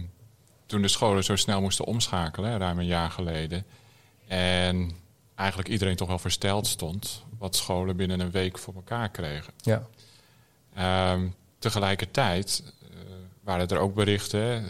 toen 0.66 0.82
de 0.82 0.88
scholen 0.88 1.24
zo 1.24 1.36
snel 1.36 1.60
moesten 1.60 1.84
omschakelen, 1.84 2.58
ruim 2.58 2.78
een 2.78 2.86
jaar 2.86 3.10
geleden. 3.10 3.64
En 4.26 4.90
eigenlijk 5.34 5.68
iedereen 5.68 5.96
toch 5.96 6.08
wel 6.08 6.18
versteld 6.18 6.66
stond 6.66 7.22
wat 7.38 7.56
scholen 7.56 7.96
binnen 7.96 8.20
een 8.20 8.30
week 8.30 8.58
voor 8.58 8.74
elkaar 8.74 9.08
kregen. 9.08 9.52
Ja. 9.56 9.86
Ehm, 10.74 11.28
tegelijkertijd 11.58 12.62
uh, 12.82 12.88
waren 13.42 13.68
er 13.68 13.78
ook 13.78 13.94
berichten, 13.94 14.64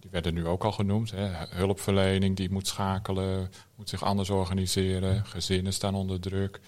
die 0.00 0.10
werden 0.10 0.34
nu 0.34 0.46
ook 0.46 0.64
al 0.64 0.72
genoemd. 0.72 1.10
Hè, 1.10 1.28
hulpverlening 1.48 2.36
die 2.36 2.50
moet 2.50 2.66
schakelen, 2.66 3.52
moet 3.74 3.88
zich 3.88 4.02
anders 4.02 4.30
organiseren, 4.30 5.26
gezinnen 5.26 5.72
staan 5.72 5.94
onder 5.94 6.20
druk 6.20 6.60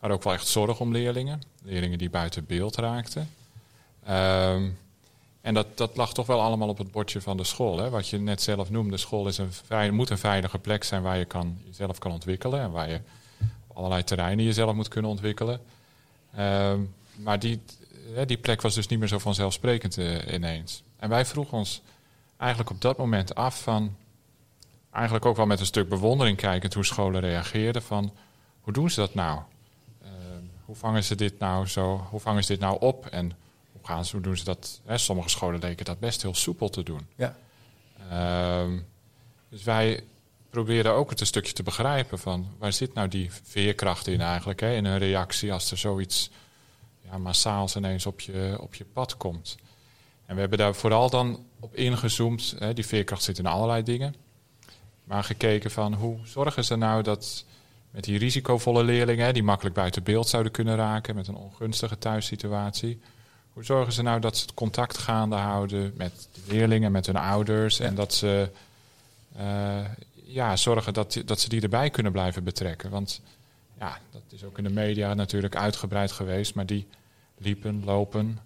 maar 0.00 0.10
ook 0.10 0.22
wel 0.22 0.32
echt 0.32 0.46
zorg 0.46 0.80
om 0.80 0.92
leerlingen. 0.92 1.40
Leerlingen 1.62 1.98
die 1.98 2.10
buiten 2.10 2.46
beeld 2.46 2.76
raakten. 2.76 3.28
Um, 4.08 4.78
en 5.40 5.54
dat, 5.54 5.66
dat 5.74 5.96
lag 5.96 6.12
toch 6.12 6.26
wel 6.26 6.40
allemaal 6.40 6.68
op 6.68 6.78
het 6.78 6.90
bordje 6.90 7.20
van 7.20 7.36
de 7.36 7.44
school. 7.44 7.78
Hè? 7.78 7.90
Wat 7.90 8.08
je 8.08 8.18
net 8.18 8.42
zelf 8.42 8.70
noemde, 8.70 8.96
school 8.96 9.28
is 9.28 9.38
een, 9.38 9.94
moet 9.94 10.10
een 10.10 10.18
veilige 10.18 10.58
plek 10.58 10.84
zijn 10.84 11.02
waar 11.02 11.18
je 11.18 11.24
kan, 11.24 11.58
jezelf 11.66 11.98
kan 11.98 12.12
ontwikkelen. 12.12 12.60
En 12.60 12.70
waar 12.70 12.90
je 12.90 13.00
op 13.66 13.76
allerlei 13.76 14.04
terreinen 14.04 14.44
jezelf 14.44 14.74
moet 14.74 14.88
kunnen 14.88 15.10
ontwikkelen. 15.10 15.60
Um, 16.38 16.94
maar 17.14 17.38
die, 17.38 17.60
die 18.26 18.38
plek 18.38 18.62
was 18.62 18.74
dus 18.74 18.86
niet 18.86 18.98
meer 18.98 19.08
zo 19.08 19.18
vanzelfsprekend 19.18 19.98
uh, 19.98 20.32
ineens. 20.32 20.82
En 20.96 21.08
wij 21.08 21.24
vroegen 21.24 21.58
ons 21.58 21.82
eigenlijk 22.36 22.70
op 22.70 22.80
dat 22.80 22.96
moment 22.96 23.34
af 23.34 23.62
van... 23.62 23.96
Eigenlijk 24.92 25.24
ook 25.24 25.36
wel 25.36 25.46
met 25.46 25.60
een 25.60 25.66
stuk 25.66 25.88
bewondering 25.88 26.36
kijkend 26.36 26.74
hoe 26.74 26.84
scholen 26.84 27.20
reageerden 27.20 27.82
van... 27.82 28.12
Hoe 28.60 28.72
doen 28.72 28.90
ze 28.90 29.00
dat 29.00 29.14
nou? 29.14 29.40
hoe 30.70 30.78
vangen 30.78 31.04
ze 31.04 31.14
dit 31.14 31.38
nou 31.38 31.66
zo, 31.66 32.06
hoe 32.10 32.20
vangen 32.20 32.44
ze 32.44 32.52
dit 32.52 32.60
nou 32.60 32.80
op 32.80 33.06
en 33.06 33.32
gaan 33.82 34.04
hoe 34.12 34.20
doen 34.20 34.36
ze 34.36 34.44
dat? 34.44 34.80
Hè, 34.84 34.98
sommige 34.98 35.28
scholen 35.28 35.60
leken 35.60 35.84
dat 35.84 35.98
best 35.98 36.22
heel 36.22 36.34
soepel 36.34 36.68
te 36.68 36.82
doen. 36.82 37.06
Ja. 37.16 37.36
Ehm, 38.10 38.78
dus 39.48 39.62
wij 39.62 40.04
proberen 40.50 40.92
ook 40.92 41.10
het 41.10 41.20
een 41.20 41.26
stukje 41.26 41.52
te 41.52 41.62
begrijpen 41.62 42.18
van 42.18 42.48
waar 42.58 42.72
zit 42.72 42.94
nou 42.94 43.08
die 43.08 43.30
veerkracht 43.42 44.06
in 44.06 44.20
eigenlijk, 44.20 44.60
hè, 44.60 44.74
in 44.74 44.84
een 44.84 44.98
reactie 44.98 45.52
als 45.52 45.70
er 45.70 45.78
zoiets 45.78 46.30
ja, 47.10 47.18
massaals 47.18 47.76
ineens 47.76 48.06
op 48.06 48.20
je, 48.20 48.56
op 48.60 48.74
je 48.74 48.84
pad 48.84 49.16
komt. 49.16 49.56
En 50.26 50.34
we 50.34 50.40
hebben 50.40 50.58
daar 50.58 50.74
vooral 50.74 51.10
dan 51.10 51.44
op 51.60 51.76
ingezoomd, 51.76 52.54
hè, 52.58 52.72
die 52.72 52.86
veerkracht 52.86 53.22
zit 53.22 53.38
in 53.38 53.46
allerlei 53.46 53.82
dingen, 53.82 54.14
maar 55.04 55.24
gekeken 55.24 55.70
van 55.70 55.94
hoe 55.94 56.18
zorgen 56.24 56.64
ze 56.64 56.76
nou 56.76 57.02
dat 57.02 57.44
met 57.90 58.04
die 58.04 58.18
risicovolle 58.18 58.84
leerlingen, 58.84 59.34
die 59.34 59.42
makkelijk 59.42 59.74
buiten 59.74 60.02
beeld 60.02 60.28
zouden 60.28 60.52
kunnen 60.52 60.76
raken 60.76 61.14
met 61.14 61.28
een 61.28 61.34
ongunstige 61.34 61.98
thuissituatie. 61.98 63.00
Hoe 63.52 63.64
zorgen 63.64 63.92
ze 63.92 64.02
nou 64.02 64.20
dat 64.20 64.36
ze 64.36 64.42
het 64.42 64.54
contact 64.54 64.98
gaande 64.98 65.36
houden 65.36 65.92
met 65.96 66.28
de 66.32 66.40
leerlingen, 66.46 66.92
met 66.92 67.06
hun 67.06 67.16
ouders 67.16 67.80
en 67.80 67.94
dat 67.94 68.14
ze 68.14 68.50
uh, 69.38 69.84
ja, 70.24 70.56
zorgen 70.56 70.94
dat, 70.94 71.22
dat 71.24 71.40
ze 71.40 71.48
die 71.48 71.62
erbij 71.62 71.90
kunnen 71.90 72.12
blijven 72.12 72.44
betrekken? 72.44 72.90
Want 72.90 73.20
ja, 73.78 73.98
dat 74.10 74.22
is 74.28 74.44
ook 74.44 74.58
in 74.58 74.64
de 74.64 74.70
media 74.70 75.14
natuurlijk 75.14 75.56
uitgebreid 75.56 76.12
geweest, 76.12 76.54
maar 76.54 76.66
die 76.66 76.86
liepen, 77.38 77.84
lopen 77.84 78.38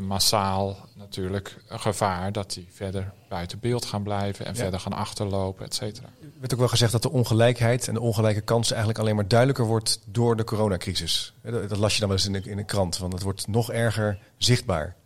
massaal 0.00 0.88
natuurlijk 0.94 1.62
een 1.68 1.80
gevaar 1.80 2.32
dat 2.32 2.52
die 2.52 2.66
verder 2.70 3.12
buiten 3.28 3.58
beeld 3.58 3.84
gaan 3.84 4.02
blijven 4.02 4.46
en 4.46 4.56
verder 4.56 4.80
gaan 4.80 4.92
achterlopen, 4.92 5.64
et 5.64 5.74
cetera. 5.74 6.06
Er 6.06 6.40
werd 6.40 6.52
ook 6.52 6.58
wel 6.58 6.68
gezegd 6.68 6.92
dat 6.92 7.02
de 7.02 7.10
ongelijkheid 7.10 7.88
en 7.88 7.94
de 7.94 8.00
ongelijke 8.00 8.40
kansen 8.40 8.74
eigenlijk 8.74 9.04
alleen 9.04 9.16
maar 9.16 9.28
duidelijker 9.28 9.66
wordt 9.66 10.00
door 10.04 10.36
de 10.36 10.44
coronacrisis. 10.44 11.32
Dat 11.42 11.76
las 11.76 11.94
je 11.94 12.00
dan 12.00 12.08
wel 12.08 12.18
eens 12.18 12.26
in 12.26 12.32
de, 12.32 12.50
in 12.50 12.56
de 12.56 12.64
krant, 12.64 12.98
want 12.98 13.12
het 13.12 13.22
wordt 13.22 13.46
nog 13.46 13.72
erger 13.72 14.18
zichtbaar. 14.36 14.96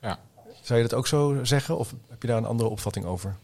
Ja. 0.00 0.18
Zou 0.62 0.80
je 0.80 0.88
dat 0.88 0.98
ook 0.98 1.06
zo 1.06 1.38
zeggen 1.42 1.78
of 1.78 1.94
heb 2.08 2.22
je 2.22 2.28
daar 2.28 2.36
een 2.36 2.44
andere 2.44 2.68
opvatting 2.68 3.04
over? 3.04 3.36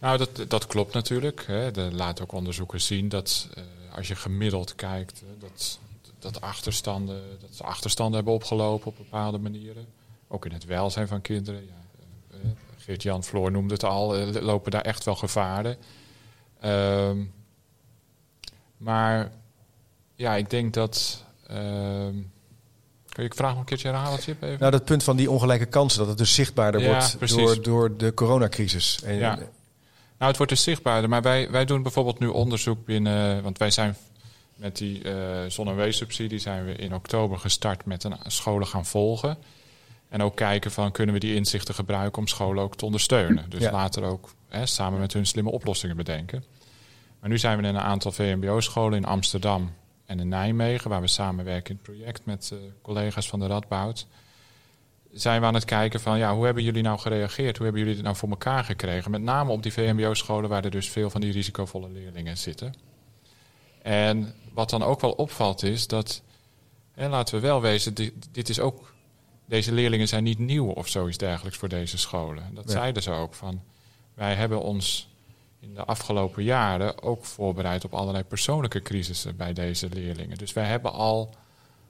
Nou, 0.00 0.18
dat, 0.18 0.44
dat 0.48 0.66
klopt 0.66 0.92
natuurlijk. 0.92 1.44
Hè. 1.46 1.70
De, 1.70 1.88
laat 1.92 2.20
ook 2.20 2.32
onderzoekers 2.32 2.86
zien 2.86 3.08
dat 3.08 3.48
uh, 3.58 3.64
als 3.96 4.08
je 4.08 4.16
gemiddeld 4.16 4.74
kijkt, 4.74 5.22
dat, 5.38 5.78
dat, 6.18 6.40
achterstanden, 6.40 7.22
dat 7.40 7.50
ze 7.54 7.62
achterstanden 7.62 8.14
hebben 8.14 8.34
opgelopen 8.34 8.86
op 8.86 8.96
bepaalde 8.96 9.38
manieren. 9.38 9.86
Ook 10.28 10.44
in 10.44 10.52
het 10.52 10.64
welzijn 10.64 11.08
van 11.08 11.20
kinderen. 11.20 11.64
Ja, 11.66 12.38
uh, 12.38 12.50
Geert-Jan 12.78 13.24
Floor 13.24 13.50
noemde 13.50 13.74
het 13.74 13.84
al, 13.84 14.18
uh, 14.18 14.42
lopen 14.42 14.70
daar 14.70 14.82
echt 14.82 15.04
wel 15.04 15.16
gevaren. 15.16 15.76
Ehm, 16.60 17.18
maar 18.76 19.30
ja, 20.14 20.34
ik 20.34 20.50
denk 20.50 20.74
dat. 20.74 21.24
Uh, 21.50 21.56
Kun 23.08 23.24
je 23.24 23.30
vraag 23.34 23.50
nog 23.50 23.58
een 23.58 23.64
keertje 23.64 23.88
herhalen, 23.88 24.18
Chip? 24.18 24.42
Even? 24.42 24.58
Nou, 24.58 24.70
dat 24.70 24.84
punt 24.84 25.02
van 25.02 25.16
die 25.16 25.30
ongelijke 25.30 25.66
kansen, 25.66 25.98
dat 25.98 26.08
het 26.08 26.18
dus 26.18 26.34
zichtbaarder 26.34 26.84
wordt 26.84 27.28
door, 27.28 27.62
door 27.62 27.96
de 27.96 28.14
coronacrisis. 28.14 29.02
En, 29.02 29.14
ja. 29.14 29.34
Nou, 30.18 30.28
het 30.30 30.36
wordt 30.36 30.52
dus 30.52 30.62
zichtbaarder. 30.62 31.10
Maar 31.10 31.22
wij, 31.22 31.50
wij 31.50 31.64
doen 31.64 31.82
bijvoorbeeld 31.82 32.18
nu 32.18 32.26
onderzoek 32.26 32.84
binnen. 32.84 33.42
Want 33.42 33.58
wij 33.58 33.70
zijn 33.70 33.96
met 34.54 34.76
die 34.76 35.04
uh, 35.04 35.14
zon- 35.48 35.68
en 35.68 35.76
weessubsidie 35.76 36.38
zijn 36.38 36.64
we 36.64 36.72
in 36.72 36.94
oktober 36.94 37.38
gestart 37.38 37.84
met 37.84 38.04
een 38.04 38.16
scholen 38.26 38.66
gaan 38.66 38.86
volgen. 38.86 39.38
En 40.08 40.22
ook 40.22 40.36
kijken 40.36 40.70
van 40.70 40.92
kunnen 40.92 41.14
we 41.14 41.20
die 41.20 41.34
inzichten 41.34 41.74
gebruiken 41.74 42.18
om 42.18 42.26
scholen 42.26 42.62
ook 42.62 42.76
te 42.76 42.84
ondersteunen. 42.84 43.50
Dus 43.50 43.70
later 43.70 44.02
ook 44.02 44.34
hè, 44.48 44.66
samen 44.66 45.00
met 45.00 45.12
hun 45.12 45.26
slimme 45.26 45.50
oplossingen 45.50 45.96
bedenken. 45.96 46.44
Maar 47.20 47.30
nu 47.30 47.38
zijn 47.38 47.58
we 47.58 47.68
in 47.68 47.74
een 47.74 47.80
aantal 47.80 48.12
VMBO-scholen 48.12 48.98
in 48.98 49.04
Amsterdam 49.04 49.72
en 50.04 50.20
in 50.20 50.28
Nijmegen, 50.28 50.90
waar 50.90 51.00
we 51.00 51.06
samenwerken 51.06 51.70
in 51.70 51.80
het 51.82 51.92
project 51.92 52.24
met 52.24 52.50
uh, 52.52 52.58
collega's 52.82 53.28
van 53.28 53.40
de 53.40 53.46
Radboud. 53.46 54.06
Zijn 55.12 55.40
we 55.40 55.46
aan 55.46 55.54
het 55.54 55.64
kijken 55.64 56.00
van 56.00 56.18
ja, 56.18 56.34
hoe 56.34 56.44
hebben 56.44 56.62
jullie 56.62 56.82
nou 56.82 56.98
gereageerd? 56.98 57.56
Hoe 57.56 57.64
hebben 57.64 57.82
jullie 57.82 57.96
het 57.96 58.04
nou 58.04 58.16
voor 58.16 58.28
elkaar 58.28 58.64
gekregen? 58.64 59.10
Met 59.10 59.22
name 59.22 59.52
op 59.52 59.62
die 59.62 59.72
VMBO-scholen 59.72 60.48
waar 60.48 60.64
er 60.64 60.70
dus 60.70 60.90
veel 60.90 61.10
van 61.10 61.20
die 61.20 61.32
risicovolle 61.32 61.90
leerlingen 61.90 62.38
zitten. 62.38 62.74
En 63.82 64.34
wat 64.52 64.70
dan 64.70 64.82
ook 64.82 65.00
wel 65.00 65.12
opvalt 65.12 65.62
is 65.62 65.86
dat, 65.86 66.22
en 66.94 67.10
laten 67.10 67.34
we 67.34 67.40
wel 67.40 67.60
wezen, 67.60 67.94
dit, 67.94 68.12
dit 68.32 68.48
is 68.48 68.60
ook 68.60 68.94
deze 69.46 69.72
leerlingen 69.72 70.08
zijn 70.08 70.24
niet 70.24 70.38
nieuw 70.38 70.70
of 70.70 70.88
zoiets 70.88 71.18
dergelijks 71.18 71.58
voor 71.58 71.68
deze 71.68 71.98
scholen. 71.98 72.54
Dat 72.54 72.70
zeiden 72.70 73.02
ze 73.02 73.10
ook 73.10 73.34
van. 73.34 73.62
Wij 74.14 74.34
hebben 74.34 74.62
ons 74.62 75.08
in 75.60 75.74
de 75.74 75.84
afgelopen 75.84 76.42
jaren 76.42 77.02
ook 77.02 77.24
voorbereid 77.24 77.84
op 77.84 77.94
allerlei 77.94 78.24
persoonlijke 78.24 78.82
crisissen 78.82 79.36
bij 79.36 79.52
deze 79.52 79.88
leerlingen. 79.88 80.38
Dus 80.38 80.52
wij 80.52 80.64
hebben 80.64 80.92
al 80.92 81.34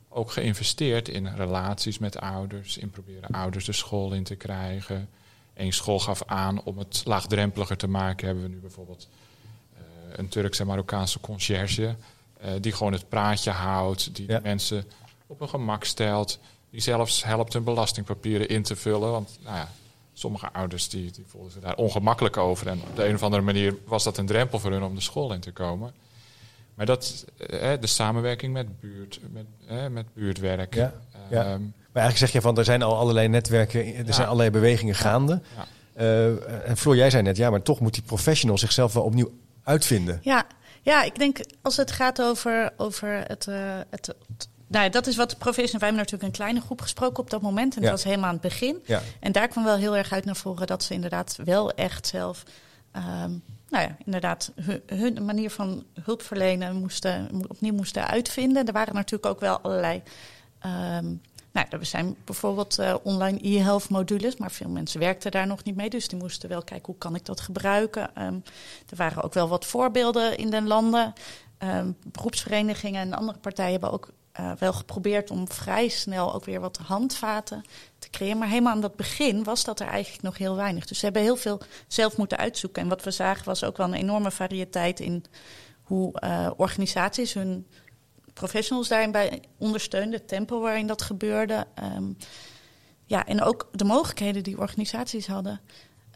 ook 0.09 0.31
geïnvesteerd 0.31 1.09
in 1.09 1.35
relaties 1.35 1.99
met 1.99 2.21
ouders, 2.21 2.79
in 2.79 2.91
proberen 2.91 3.31
ouders 3.31 3.65
de 3.65 3.73
school 3.73 4.13
in 4.13 4.25
te 4.25 4.35
krijgen. 4.35 5.09
Eén 5.55 5.73
school 5.73 5.99
gaf 5.99 6.23
aan 6.27 6.63
om 6.63 6.79
het 6.79 7.03
laagdrempeliger 7.05 7.77
te 7.77 7.89
maken. 7.89 8.27
Hebben 8.27 8.45
we 8.45 8.51
nu 8.51 8.59
bijvoorbeeld 8.59 9.09
uh, 9.75 9.81
een 10.13 10.29
Turkse 10.29 10.61
en 10.61 10.67
Marokkaanse 10.67 11.21
conciërge. 11.21 11.97
Uh, 12.45 12.51
die 12.61 12.73
gewoon 12.73 12.93
het 12.93 13.09
praatje 13.09 13.51
houdt, 13.51 14.15
die 14.15 14.27
de 14.27 14.41
mensen 14.43 14.85
op 15.27 15.41
een 15.41 15.49
gemak 15.49 15.85
stelt 15.85 16.39
die 16.77 16.85
zelfs 16.85 17.25
helpt 17.25 17.53
hun 17.53 17.65
belastingpapieren 17.65 18.49
in 18.49 18.63
te 18.63 18.77
vullen. 18.77 19.11
Want 19.11 19.39
nou 19.45 19.57
ja, 19.57 19.69
sommige 20.13 20.53
ouders 20.53 20.89
die, 20.89 21.11
die 21.11 21.25
voelden 21.27 21.53
zich 21.53 21.63
daar 21.63 21.77
ongemakkelijk 21.77 22.37
over. 22.37 22.67
En 22.67 22.81
op 22.89 22.97
de 22.97 23.07
een 23.09 23.15
of 23.15 23.23
andere 23.23 23.43
manier 23.43 23.75
was 23.87 24.05
dat 24.05 24.19
een 24.19 24.27
drempel 24.27 24.59
voor 24.59 24.71
hun 24.71 24.83
om 24.83 24.95
de 24.95 25.01
school 25.01 25.33
in 25.33 25.41
te 25.41 25.53
komen. 25.53 25.93
Maar 26.75 26.87
dat, 26.87 27.25
eh, 27.37 27.73
de 27.81 27.87
samenwerking 27.87 28.53
met 28.53 28.81
buurt, 28.81 29.21
met, 29.33 29.47
eh, 29.67 29.87
met 29.87 30.15
buurtwerk. 30.15 30.75
Ja, 30.75 30.95
ja. 31.31 31.45
Ehm, 31.45 31.61
maar 31.93 32.03
eigenlijk 32.03 32.17
zeg 32.17 32.33
je 32.33 32.41
van 32.41 32.59
er 32.59 32.65
zijn 32.65 32.83
al 32.83 32.97
allerlei 32.97 33.29
netwerken, 33.29 34.07
er 34.07 34.15
zijn 34.15 34.27
allerlei 34.27 34.51
bewegingen 34.51 34.95
gaande. 34.95 35.43
Ja. 35.57 35.67
Uh, 36.03 36.69
en 36.69 36.77
Floor, 36.77 36.97
jij 36.97 37.11
zei 37.11 37.23
net, 37.23 37.37
ja, 37.37 37.51
maar 37.51 37.63
toch 37.63 37.81
moet 37.81 37.95
die 37.95 38.03
professional 38.03 38.59
zichzelf 38.59 38.93
wel 38.93 39.03
opnieuw 39.03 39.33
uitvinden. 39.63 40.19
Ja, 40.23 40.47
ja 40.83 41.03
ik 41.03 41.19
denk 41.19 41.41
als 41.63 41.77
het 41.77 41.91
gaat 41.91 42.23
over, 42.23 42.73
over 42.77 43.23
het, 43.27 43.47
uh, 43.47 43.79
het, 43.91 44.07
het 44.07 44.49
nou, 44.67 44.91
dat 44.91 45.07
is 45.07 45.17
wat 45.17 45.31
de 45.31 45.37
professional. 45.37 45.81
Wij 45.81 45.89
hebben 45.89 46.05
natuurlijk 46.05 46.33
een 46.33 46.45
kleine 46.45 46.61
groep 46.61 46.81
gesproken 46.81 47.23
op 47.23 47.31
dat 47.31 47.43
moment. 47.43 47.77
En 47.77 47.83
dat 47.83 47.91
was 47.91 48.05
helemaal 48.05 48.27
aan 48.27 48.33
het 48.33 48.43
begin. 48.43 48.83
Ja. 48.85 49.03
En 49.21 49.33
daar 49.33 49.49
kwam 49.49 49.65
wel 49.65 49.77
heel 49.77 49.97
erg 49.97 50.13
uit 50.13 50.25
naar 50.25 50.37
voren 50.37 50.67
dat 50.67 50.83
ze 50.83 50.95
inderdaad 50.95 51.39
wel 51.45 51.73
echt 51.73 52.07
zelf. 52.07 52.43
Um, 52.97 53.43
nou 53.69 53.85
ja, 53.85 53.97
inderdaad, 54.05 54.53
hun, 54.55 54.83
hun, 54.87 55.25
manier 55.25 55.51
van 55.51 55.85
hulp 56.03 56.23
verlenen 56.23 56.77
moesten, 56.77 57.43
opnieuw 57.49 57.75
moesten 57.75 58.07
uitvinden. 58.07 58.67
Er 58.67 58.73
waren 58.73 58.95
natuurlijk 58.95 59.27
ook 59.27 59.41
wel 59.41 59.59
allerlei. 59.59 60.03
Um, 60.67 61.21
nou, 61.53 61.67
er 61.71 61.87
zijn 61.87 62.17
bijvoorbeeld 62.25 62.79
uh, 62.79 62.95
online 63.03 63.39
e-health 63.43 63.89
modules, 63.89 64.37
maar 64.37 64.51
veel 64.51 64.69
mensen 64.69 65.01
werkten 65.01 65.31
daar 65.31 65.47
nog 65.47 65.65
niet 65.65 65.77
mee. 65.77 65.91
Dus 65.91 66.09
die 66.09 66.19
moesten 66.19 66.49
wel 66.49 66.63
kijken 66.63 66.87
hoe 66.87 66.99
kan 66.99 67.15
ik 67.15 67.25
dat 67.25 67.41
gebruiken. 67.41 68.11
Um, 68.23 68.43
er 68.89 68.97
waren 68.97 69.23
ook 69.23 69.35
wel 69.35 69.49
wat 69.49 69.67
voorbeelden 69.67 70.37
in 70.39 70.51
de 70.51 70.63
landen. 70.63 71.13
Ehm, 71.59 71.91
beroepsverenigingen 72.05 73.01
en 73.01 73.15
andere 73.15 73.39
partijen 73.39 73.71
hebben 73.71 73.93
ook 73.93 74.09
uh, 74.41 74.53
wel 74.59 74.73
geprobeerd 74.73 75.31
om 75.31 75.51
vrij 75.51 75.89
snel 75.89 76.35
ook 76.35 76.45
weer 76.45 76.61
wat 76.61 76.77
handvaten 76.77 77.65
te 77.99 78.11
creëren. 78.11 78.39
Maar 78.39 78.49
helemaal 78.49 78.73
aan 78.73 78.81
dat 78.81 78.97
begin 78.97 79.45
was 79.45 79.65
dat 79.65 79.81
er 79.81 79.87
eigenlijk 79.87 80.23
nog 80.23 80.39
heel 80.39 80.57
weinig. 80.57 80.87
Dus 80.87 80.99
ze 80.99 81.05
hebben 81.05 81.23
heel 81.23 81.37
veel 81.37 81.61
zelf 81.87 82.17
moeten 82.17 82.39
uitzoeken. 82.39 82.83
En 82.83 82.89
wat 82.89 83.03
we 83.03 83.11
zagen 83.11 83.45
was 83.45 83.65
ook 83.65 83.77
wel 83.77 83.87
een 83.87 83.95
enorme 83.95 84.31
variëteit 84.31 85.01
in 85.01 85.25
hoe 85.83 86.21
uh, 86.25 86.51
organisaties 86.57 87.35
hun 87.35 87.67
professionals 88.33 88.89
daarin 88.89 89.11
bij 89.11 89.43
ondersteunden, 89.59 90.19
het 90.19 90.29
tempo 90.29 90.61
waarin 90.61 90.87
dat 90.87 91.03
gebeurde. 91.03 91.67
Um, 91.97 92.17
ja, 93.05 93.27
en 93.27 93.43
ook 93.43 93.69
de 93.73 93.85
mogelijkheden 93.85 94.43
die 94.43 94.59
organisaties 94.59 95.27
hadden. 95.27 95.61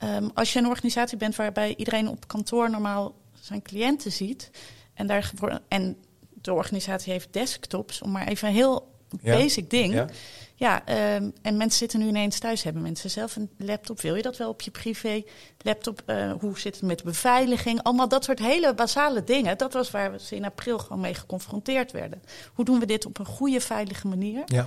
Um, 0.05 0.31
als 0.35 0.53
je 0.53 0.59
een 0.59 0.67
organisatie 0.67 1.17
bent 1.17 1.37
waarbij 1.37 1.75
iedereen 1.77 2.09
op 2.09 2.29
kantoor 2.29 2.71
normaal 2.71 3.15
zijn 3.41 3.63
cliënten 3.63 4.13
ziet. 4.13 4.51
En, 4.95 5.07
daar, 5.07 5.33
en 5.69 5.97
de 6.41 6.53
organisatie 6.53 7.13
heeft 7.13 7.33
desktops, 7.33 8.03
om 8.03 8.11
maar 8.11 8.29
even 8.29 8.49
een 8.49 8.55
heel 8.55 8.89
basic 9.23 9.71
ding. 9.71 9.95
Ja, 9.95 10.07
ja 10.55 10.83
um, 11.17 11.33
en 11.43 11.57
mensen 11.57 11.79
zitten 11.79 11.99
nu 11.99 12.07
ineens 12.07 12.39
thuis. 12.39 12.63
Hebben 12.63 12.83
mensen 12.83 13.11
zelf 13.11 13.37
een 13.37 13.51
laptop? 13.57 14.01
Wil 14.01 14.15
je 14.15 14.23
dat 14.23 14.37
wel 14.37 14.49
op 14.49 14.61
je 14.61 14.71
privé 14.71 15.23
laptop? 15.59 16.03
Uh, 16.07 16.33
hoe 16.41 16.59
zit 16.59 16.75
het 16.75 16.85
met 16.85 16.99
de 16.99 17.05
beveiliging? 17.05 17.83
Allemaal 17.83 18.09
dat 18.09 18.25
soort 18.25 18.39
hele 18.39 18.75
basale 18.75 19.25
dingen. 19.25 19.59
Dat 19.59 19.73
was 19.73 19.91
waar 19.91 20.13
we 20.13 20.21
ze 20.21 20.37
in 20.37 20.45
april 20.45 20.79
gewoon 20.79 21.01
mee 21.01 21.15
geconfronteerd 21.15 21.93
werden. 21.93 22.23
Hoe 22.53 22.65
doen 22.65 22.81
we 22.81 22.87
dit 22.87 23.07
op 23.07 23.19
een 23.19 23.27
goede, 23.27 23.61
veilige 23.61 24.09
manier? 24.09 24.43
Ja. 24.47 24.67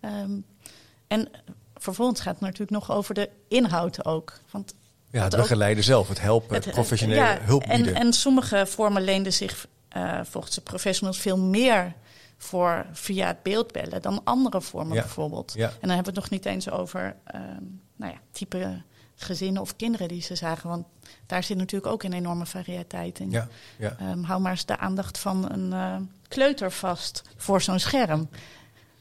Um, 0.00 0.44
en 1.06 1.28
vervolgens 1.76 2.20
gaat 2.20 2.32
het 2.32 2.42
natuurlijk 2.42 2.70
nog 2.70 2.90
over 2.90 3.14
de 3.14 3.30
inhoud 3.48 4.04
ook. 4.04 4.32
Want 4.50 4.74
ja, 5.10 5.24
het 5.24 5.36
begeleiden 5.36 5.84
zelf, 5.84 6.08
het 6.08 6.20
helpen, 6.20 6.54
het, 6.54 6.70
professionele 6.70 7.20
ja, 7.20 7.38
hulp 7.40 7.64
bieden. 7.68 7.94
En, 7.94 8.02
en 8.02 8.12
sommige 8.12 8.66
vormen 8.66 9.02
leenden 9.02 9.32
zich 9.32 9.66
uh, 9.96 10.20
volgens 10.22 10.54
de 10.54 10.60
professionals 10.60 11.18
veel 11.18 11.38
meer 11.38 11.94
voor 12.36 12.86
via 12.92 13.26
het 13.26 13.42
beeld 13.42 13.72
bellen 13.72 14.02
dan 14.02 14.20
andere 14.24 14.60
vormen 14.60 14.96
bijvoorbeeld. 14.96 15.54
En 15.54 15.70
dan 15.80 15.90
hebben 15.90 16.14
we 16.14 16.20
het 16.20 16.30
nog 16.30 16.30
niet 16.30 16.46
eens 16.46 16.70
over 16.70 17.16
uh, 17.34 17.40
nou 17.96 18.12
ja, 18.12 18.18
type 18.30 18.82
gezinnen 19.14 19.62
of 19.62 19.76
kinderen 19.76 20.08
die 20.08 20.22
ze 20.22 20.34
zagen. 20.34 20.68
Want 20.68 20.86
daar 21.26 21.42
zit 21.42 21.56
natuurlijk 21.56 21.92
ook 21.92 22.02
een 22.02 22.12
enorme 22.12 22.46
variëteit 22.46 23.18
in. 23.18 23.30
Ja, 23.30 23.48
ja. 23.78 23.96
Um, 24.02 24.22
hou 24.22 24.40
maar 24.40 24.50
eens 24.50 24.66
de 24.66 24.78
aandacht 24.78 25.18
van 25.18 25.52
een 25.52 25.72
uh, 25.72 25.96
kleuter 26.28 26.72
vast 26.72 27.22
voor 27.36 27.62
zo'n 27.62 27.78
scherm. 27.78 28.28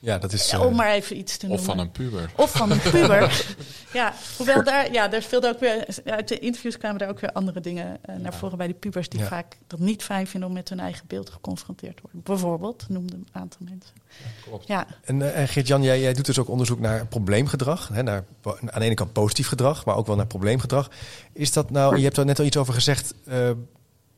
Ja, 0.02 0.18
dat 0.18 0.34
is. 0.34 0.54
om 0.54 0.76
maar 0.76 0.92
even 0.92 1.18
iets 1.18 1.38
te 1.38 1.48
noemen. 1.48 1.66
Of 1.66 1.76
van 1.76 1.80
een 1.80 1.92
puber. 1.92 2.32
Of 2.36 2.52
van 2.52 2.72
een 2.72 2.82
puber. 2.82 3.46
ja, 3.94 4.14
hoewel 4.38 4.64
daar, 4.64 4.92
ja, 4.92 5.08
daar 5.08 5.22
speelde 5.22 5.48
ook 5.48 5.60
weer. 5.60 5.86
Uit 6.06 6.28
de 6.28 6.40
interviews 6.40 6.78
kwamen 6.78 7.00
daar 7.00 7.10
ook 7.10 7.20
weer 7.20 7.32
andere 7.32 7.60
dingen 7.60 8.00
uh, 8.10 8.16
naar 8.16 8.34
voren 8.34 8.58
bij 8.58 8.68
de 8.68 8.74
pubers. 8.74 9.10
die 9.10 9.24
vaak 9.24 9.58
dat 9.68 9.80
niet 9.80 10.04
fijn 10.04 10.28
vinden 10.28 10.50
om 10.50 10.56
met 10.56 10.70
hun 10.70 10.80
eigen 10.80 11.08
beeld 11.08 11.30
geconfronteerd 11.30 12.02
worden. 12.02 12.22
Bijvoorbeeld, 12.24 12.86
noemde 12.90 13.16
een 13.16 13.28
aantal 13.32 13.62
mensen. 13.70 13.94
Ja, 14.08 14.26
klopt. 14.44 14.68
Ja. 14.68 14.88
En, 15.04 15.20
uh, 15.20 15.28
Geert-Jan, 15.46 15.84
jij, 15.84 16.00
jij 16.02 16.14
doet 16.14 16.26
dus 16.26 16.40
ook 16.40 16.50
onderzoek 16.50 16.80
naar 16.80 17.08
probleemgedrag. 17.08 17.88
Hè, 17.88 18.04
naar, 18.04 18.24
aan 18.44 18.80
de 18.80 18.86
ene 18.86 18.94
kant 18.94 19.14
positief 19.14 19.48
gedrag, 19.48 19.86
maar 19.86 19.96
ook 19.96 20.08
wel 20.08 20.16
naar 20.16 20.28
probleemgedrag. 20.28 20.90
Is 21.34 21.54
dat 21.54 21.70
nou, 21.70 21.98
je 21.98 22.04
hebt 22.04 22.18
er 22.18 22.26
net 22.26 22.40
al 22.40 22.46
iets 22.46 22.58
over 22.58 22.74
gezegd. 22.74 23.14
Uh, 23.28 23.50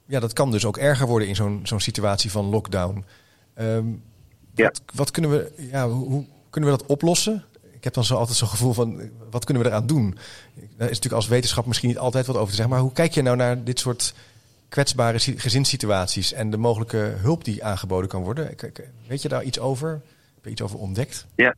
ja, 0.06 0.20
dat 0.20 0.34
kan 0.34 0.52
dus 0.52 0.66
ook 0.66 0.78
erger 0.78 1.08
worden 1.08 1.28
in 1.28 1.36
zo'n 1.36 1.60
zo'n 1.64 1.80
situatie 1.80 2.32
van 2.32 2.46
lockdown. 2.46 3.06
Um, 3.56 4.04
ja. 4.62 4.72
Wat, 4.94 5.12
kunnen 5.12 5.32
we, 5.32 5.52
ja, 5.72 5.88
hoe, 5.90 6.26
kunnen 6.50 6.72
we 6.72 6.78
dat 6.78 6.88
oplossen? 6.88 7.44
Ik 7.72 7.84
heb 7.84 7.94
dan 7.94 8.04
zo 8.04 8.16
altijd 8.16 8.38
zo'n 8.38 8.48
gevoel 8.48 8.74
van, 8.74 9.02
wat 9.30 9.46
kunnen 9.46 9.64
we 9.64 9.70
eraan 9.70 9.88
doen? 9.88 10.18
Daar 10.56 10.90
is 10.90 10.96
natuurlijk 10.96 11.14
als 11.14 11.28
wetenschap 11.28 11.66
misschien 11.66 11.90
niet 11.90 11.98
altijd 11.98 12.26
wat 12.26 12.36
over 12.36 12.50
te 12.50 12.56
zeggen. 12.56 12.74
Maar 12.74 12.84
hoe 12.84 12.94
kijk 12.94 13.12
je 13.12 13.22
nou 13.22 13.38
naar 13.38 13.64
dit 13.64 13.80
soort 13.80 14.14
kwetsbare 14.70 15.20
gezinssituaties 15.20 16.34
en 16.34 16.50
de 16.50 16.58
mogelijke 16.58 16.98
hulp 16.98 17.44
die 17.44 17.64
aangeboden 17.64 18.10
kan 18.10 18.24
worden? 18.24 18.56
Weet 19.08 19.22
je 19.22 19.30
daar 19.30 19.44
iets 19.44 19.60
over? 19.60 19.90
Heb 20.36 20.44
je 20.44 20.50
iets 20.50 20.62
over 20.62 20.80
ontdekt? 20.80 21.28
Ja, 21.36 21.56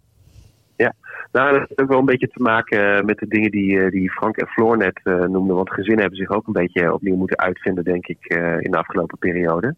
ja. 0.76 0.94
Nou, 1.32 1.52
dat 1.52 1.60
heeft 1.68 1.82
ook 1.82 1.88
wel 1.88 2.00
een 2.00 2.06
beetje 2.06 2.28
te 2.28 2.42
maken 2.42 2.98
eh, 2.98 3.04
met 3.04 3.18
de 3.18 3.28
dingen 3.28 3.52
die, 3.52 3.80
eh, 3.80 3.92
die 3.92 4.12
Frank 4.12 4.38
en 4.38 4.48
Floor 4.48 4.78
net 4.78 5.00
uh, 5.04 5.20
noemden. 5.20 5.56
Want 5.56 5.70
gezinnen 5.70 6.02
hebben 6.02 6.20
zich 6.20 6.30
ook 6.30 6.48
een 6.48 6.54
beetje 6.54 6.94
opnieuw 6.94 7.16
moeten 7.16 7.38
uitvinden, 7.38 7.84
denk 7.84 8.08
ik, 8.08 8.26
in 8.60 8.72
de 8.72 8.78
afgelopen 8.78 9.18
periode. 9.18 9.76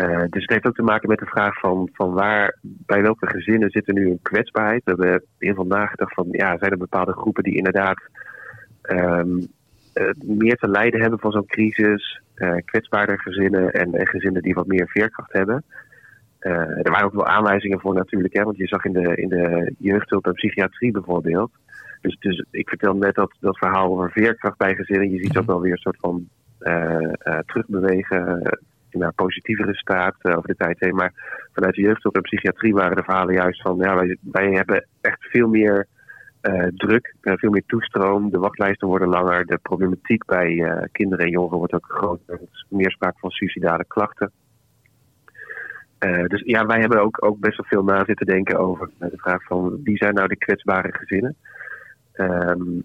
Uh, 0.00 0.24
dus 0.30 0.42
het 0.42 0.50
heeft 0.50 0.66
ook 0.66 0.74
te 0.74 0.82
maken 0.82 1.08
met 1.08 1.18
de 1.18 1.26
vraag 1.26 1.58
van, 1.58 1.88
van 1.92 2.12
waar, 2.12 2.58
bij 2.62 3.02
welke 3.02 3.26
gezinnen 3.26 3.70
zit 3.70 3.88
er 3.88 3.94
nu 3.94 4.10
een 4.10 4.22
kwetsbaarheid. 4.22 4.84
We 4.84 4.90
hebben 4.90 5.24
heel 5.38 5.54
veel 5.54 5.66
nagedacht 5.66 6.14
van, 6.14 6.28
ja, 6.30 6.58
zijn 6.58 6.70
er 6.70 6.78
bepaalde 6.78 7.12
groepen 7.12 7.42
die 7.42 7.56
inderdaad 7.56 8.02
um, 8.82 9.46
uh, 9.94 10.10
meer 10.24 10.56
te 10.56 10.68
lijden 10.68 11.00
hebben 11.00 11.18
van 11.18 11.32
zo'n 11.32 11.46
crisis, 11.46 12.20
uh, 12.34 12.56
kwetsbaarder 12.64 13.20
gezinnen 13.20 13.72
en, 13.72 13.94
en, 13.94 14.06
gezinnen 14.06 14.42
die 14.42 14.54
wat 14.54 14.66
meer 14.66 14.88
veerkracht 14.88 15.32
hebben. 15.32 15.64
er 16.38 16.90
waren 16.90 17.06
ook 17.06 17.14
wel 17.14 17.26
aanwijzingen 17.26 17.80
voor 17.80 17.94
natuurlijk, 17.94 18.34
hè, 18.34 18.42
want 18.42 18.56
je 18.56 18.66
zag 18.66 18.84
in 18.84 18.92
de, 18.92 19.16
in 19.16 19.28
de 19.28 19.74
jeugdhulp 19.78 20.26
en 20.26 20.32
psychiatrie 20.32 20.92
bijvoorbeeld. 20.92 21.50
Dus, 22.00 22.16
dus 22.18 22.44
ik 22.50 22.68
vertel 22.68 22.94
net 22.94 23.14
dat, 23.14 23.36
dat 23.40 23.58
verhaal 23.58 23.90
over 23.90 24.10
veerkracht 24.10 24.58
bij 24.58 24.74
gezinnen. 24.74 25.10
Je 25.10 25.18
ziet 25.18 25.38
ook 25.38 25.46
wel 25.46 25.60
weer 25.60 25.72
een 25.72 25.78
soort 25.78 25.98
van 26.00 26.28
terugbewegen 27.46 28.42
naar 28.98 29.12
positievere 29.12 29.74
staat 29.74 30.14
uh, 30.22 30.36
over 30.36 30.48
de 30.48 30.56
tijd 30.56 30.80
heen. 30.80 30.94
Maar 30.94 31.12
vanuit 31.52 31.74
de 31.74 31.82
jeugdzorg 31.82 32.14
en 32.14 32.22
psychiatrie 32.22 32.74
waren 32.74 32.96
de 32.96 33.02
verhalen 33.02 33.34
juist 33.34 33.60
van 33.60 33.76
ja, 33.76 33.94
wij, 33.94 34.16
wij 34.20 34.50
hebben 34.50 34.86
echt 35.00 35.24
veel 35.24 35.48
meer 35.48 35.86
uh, 36.42 36.66
druk, 36.76 37.14
veel 37.20 37.50
meer 37.50 37.64
toestroom. 37.66 38.30
De 38.30 38.38
wachtlijsten 38.38 38.88
worden 38.88 39.08
langer. 39.08 39.46
De 39.46 39.58
problematiek 39.58 40.24
bij 40.24 40.86
kinderen 40.92 41.24
en 41.24 41.30
jongeren 41.30 41.58
wordt 41.58 41.74
ook 41.74 41.86
groter. 41.88 42.34
Er 42.34 42.48
is 42.52 42.66
meer 42.68 42.90
sprake 42.90 43.18
van 43.18 43.30
suicidale 43.30 43.84
klachten. 43.84 44.32
dus 46.26 46.42
ja, 46.44 46.66
wij 46.66 46.80
hebben 46.80 47.02
ook, 47.02 47.24
ook 47.24 47.38
best 47.38 47.56
wel 47.56 47.66
veel 47.66 47.84
na 47.84 48.04
zitten 48.04 48.26
denken 48.26 48.58
over 48.58 48.90
de 48.98 49.10
vraag 49.16 49.42
van 49.44 49.80
wie 49.82 49.96
zijn 49.96 50.14
nou 50.14 50.28
de 50.28 50.36
kwetsbare 50.36 50.92
gezinnen. 50.92 51.36
Um, 52.14 52.84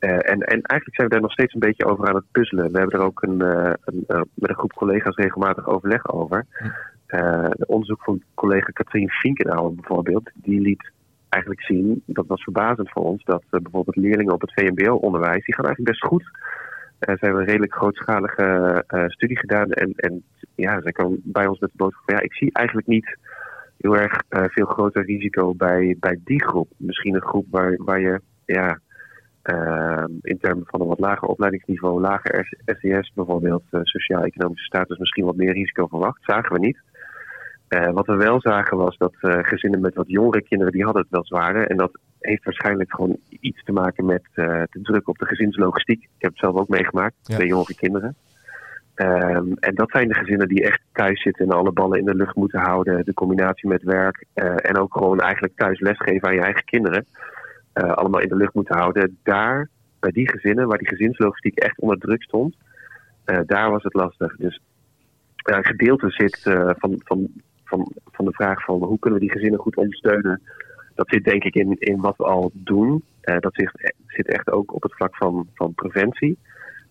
uh, 0.00 0.10
en, 0.10 0.40
en 0.40 0.62
eigenlijk 0.62 0.94
zijn 0.94 1.08
we 1.08 1.12
daar 1.14 1.20
nog 1.20 1.32
steeds 1.32 1.54
een 1.54 1.60
beetje 1.60 1.84
over 1.84 2.08
aan 2.08 2.14
het 2.14 2.30
puzzelen. 2.30 2.72
We 2.72 2.78
hebben 2.78 3.00
er 3.00 3.06
ook 3.06 3.22
een, 3.22 3.42
uh, 3.42 3.72
een 3.84 4.04
uh, 4.08 4.20
met 4.34 4.50
een 4.50 4.56
groep 4.56 4.72
collega's 4.72 5.16
regelmatig 5.16 5.66
overleg 5.66 6.08
over. 6.12 6.46
Hm. 6.50 6.68
onderzoek 7.66 8.02
van 8.02 8.22
collega 8.34 8.70
Katrien 8.72 9.10
Finkenauer 9.10 9.74
bijvoorbeeld, 9.74 10.30
die 10.34 10.60
liet 10.60 10.90
eigenlijk 11.28 11.62
zien, 11.62 12.02
dat 12.06 12.26
was 12.26 12.42
verbazend 12.42 12.90
voor 12.90 13.04
ons, 13.04 13.24
dat 13.24 13.42
bijvoorbeeld 13.50 13.96
leerlingen 13.96 14.34
op 14.34 14.40
het 14.40 14.52
VMBO-onderwijs, 14.52 15.44
die 15.44 15.54
gaan 15.54 15.64
eigenlijk 15.64 15.98
best 15.98 16.04
goed. 16.04 16.24
ze 16.98 17.16
hebben 17.20 17.40
een 17.40 17.46
redelijk 17.46 17.74
grootschalige 17.74 18.84
studie 19.06 19.38
gedaan 19.38 19.70
en, 19.70 19.92
en 19.96 20.22
ja, 20.54 20.80
zij 20.80 20.92
kwam 20.92 21.20
bij 21.22 21.46
ons 21.46 21.58
met 21.58 21.70
de 21.70 21.76
boodschap 21.76 22.04
van 22.04 22.14
ja, 22.14 22.20
ik 22.20 22.34
zie 22.34 22.52
eigenlijk 22.52 22.86
niet 22.86 23.16
heel 23.76 23.96
erg 23.96 24.22
veel 24.28 24.66
groter 24.66 25.04
risico 25.04 25.54
bij, 25.54 25.96
bij 26.00 26.20
die 26.24 26.44
groep. 26.44 26.68
Misschien 26.76 27.14
een 27.14 27.28
groep 27.28 27.46
waar, 27.50 27.76
waar 27.84 28.00
je 28.00 28.20
ja, 28.44 28.78
uh, 29.44 30.04
in 30.22 30.38
termen 30.38 30.64
van 30.66 30.80
een 30.80 30.86
wat 30.86 30.98
lager 30.98 31.28
opleidingsniveau, 31.28 32.00
lager 32.00 32.58
SES 32.64 33.12
bijvoorbeeld, 33.14 33.62
uh, 33.70 33.80
sociaal-economische 33.82 34.64
status, 34.64 34.98
misschien 34.98 35.24
wat 35.24 35.36
meer 35.36 35.52
risico 35.52 35.86
verwacht. 35.86 36.22
Zagen 36.24 36.52
we 36.52 36.58
niet. 36.58 36.78
Uh, 37.68 37.90
wat 37.90 38.06
we 38.06 38.16
wel 38.16 38.40
zagen 38.40 38.76
was 38.76 38.96
dat 38.96 39.14
eh, 39.20 39.38
gezinnen 39.42 39.80
met 39.80 39.94
wat 39.94 40.08
jongere 40.08 40.42
kinderen, 40.42 40.72
die 40.72 40.84
hadden 40.84 41.02
het 41.02 41.10
wel 41.10 41.24
zwaarder. 41.24 41.66
En 41.66 41.76
dat 41.76 41.98
heeft 42.18 42.44
waarschijnlijk 42.44 42.94
gewoon 42.94 43.16
iets 43.28 43.64
te 43.64 43.72
maken 43.72 44.04
met 44.04 44.22
de 44.34 44.78
druk 44.82 45.08
op 45.08 45.18
de 45.18 45.26
gezinslogistiek. 45.26 46.02
Ik 46.02 46.08
heb 46.18 46.30
het 46.30 46.40
zelf 46.40 46.56
ook 46.56 46.68
meegemaakt, 46.68 47.14
ja. 47.22 47.36
bij 47.36 47.46
jongere 47.46 47.74
kinderen. 47.74 48.16
Um, 48.94 49.54
en 49.54 49.74
dat 49.74 49.90
zijn 49.90 50.08
de 50.08 50.14
gezinnen 50.14 50.48
die 50.48 50.64
echt 50.64 50.80
thuis 50.92 51.22
zitten 51.22 51.44
en 51.44 51.56
alle 51.56 51.72
ballen 51.72 51.98
in 51.98 52.04
de 52.04 52.14
lucht 52.14 52.34
moeten 52.34 52.60
houden. 52.60 53.04
De 53.04 53.14
combinatie 53.14 53.68
met 53.68 53.82
werk 53.82 54.24
en 54.34 54.78
ook 54.78 54.92
gewoon 54.92 55.20
eigenlijk 55.20 55.56
thuis 55.56 55.80
lesgeven 55.80 56.28
aan 56.28 56.34
je 56.34 56.40
eigen 56.40 56.64
kinderen. 56.64 57.06
Uh, 57.74 57.92
allemaal 57.92 58.20
in 58.20 58.28
de 58.28 58.36
lucht 58.36 58.54
moeten 58.54 58.76
houden. 58.76 59.18
Daar, 59.22 59.68
bij 60.00 60.10
die 60.10 60.30
gezinnen, 60.30 60.68
waar 60.68 60.78
die 60.78 60.88
gezinslogistiek 60.88 61.58
echt 61.58 61.78
onder 61.78 61.98
druk 61.98 62.22
stond, 62.22 62.56
uh, 63.26 63.38
daar 63.46 63.70
was 63.70 63.82
het 63.82 63.94
lastig. 63.94 64.36
Dus 64.36 64.60
uh, 65.50 65.56
een 65.56 65.64
gedeelte 65.64 66.10
zit 66.10 66.40
van, 66.78 67.00
van, 67.04 67.28
van, 67.64 67.92
van 68.12 68.24
de 68.24 68.32
vraag 68.32 68.64
van 68.64 68.82
hoe 68.82 68.98
kunnen 68.98 69.20
we 69.20 69.26
die 69.26 69.34
gezinnen 69.34 69.60
goed 69.60 69.76
ondersteunen. 69.76 70.42
Dat 70.94 71.08
zit 71.08 71.24
denk 71.24 71.44
ik 71.44 71.54
in, 71.54 71.76
in 71.78 72.00
wat 72.00 72.16
we 72.16 72.24
al 72.24 72.50
doen. 72.54 73.04
dat 73.20 73.54
zit, 73.54 73.94
zit 74.06 74.28
echt 74.28 74.50
ook 74.50 74.74
op 74.74 74.82
het 74.82 74.94
vlak 74.94 75.16
van, 75.16 75.48
van 75.54 75.74
preventie. 75.74 76.38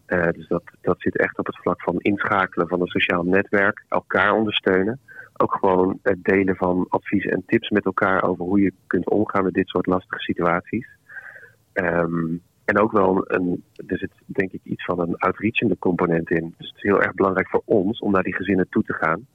dus 0.06 0.48
dat, 0.48 0.64
dat 0.82 0.96
zit 1.00 1.18
echt 1.18 1.38
op 1.38 1.46
het 1.46 1.58
vlak 1.58 1.82
van 1.82 2.00
inschakelen 2.00 2.68
van 2.68 2.82
een 2.82 2.88
sociaal 2.88 3.24
netwerk, 3.24 3.84
elkaar 3.88 4.34
ondersteunen 4.34 5.00
ook 5.42 5.54
gewoon 5.54 6.00
het 6.02 6.24
delen 6.24 6.56
van 6.56 6.86
adviezen 6.90 7.32
en 7.32 7.44
tips 7.46 7.70
met 7.70 7.86
elkaar 7.86 8.24
over 8.24 8.46
hoe 8.46 8.62
je 8.62 8.74
kunt 8.88 9.10
omgaan 9.10 9.44
met 9.44 9.54
dit 9.54 9.68
soort 9.68 9.86
lastige 9.86 10.22
situaties. 10.22 10.88
Um, 11.74 12.42
en 12.66 12.80
ook 12.80 12.92
wel 12.92 13.24
een, 13.28 13.64
er 13.88 13.98
zit 13.98 14.12
denk 14.26 14.52
ik 14.52 14.62
iets 14.64 14.86
van 14.86 15.00
een 15.00 15.18
outreachende 15.18 15.78
component 15.78 16.30
in. 16.30 16.54
Dus 16.58 16.68
het 16.68 16.76
is 16.76 16.84
heel 16.84 17.02
erg 17.02 17.14
belangrijk 17.14 17.50
voor 17.50 17.62
ons 17.66 18.00
om 18.00 18.12
naar 18.12 18.24
die 18.24 18.36
gezinnen 18.36 18.70
toe 18.70 18.84
te 18.84 18.94
gaan. 18.94 19.28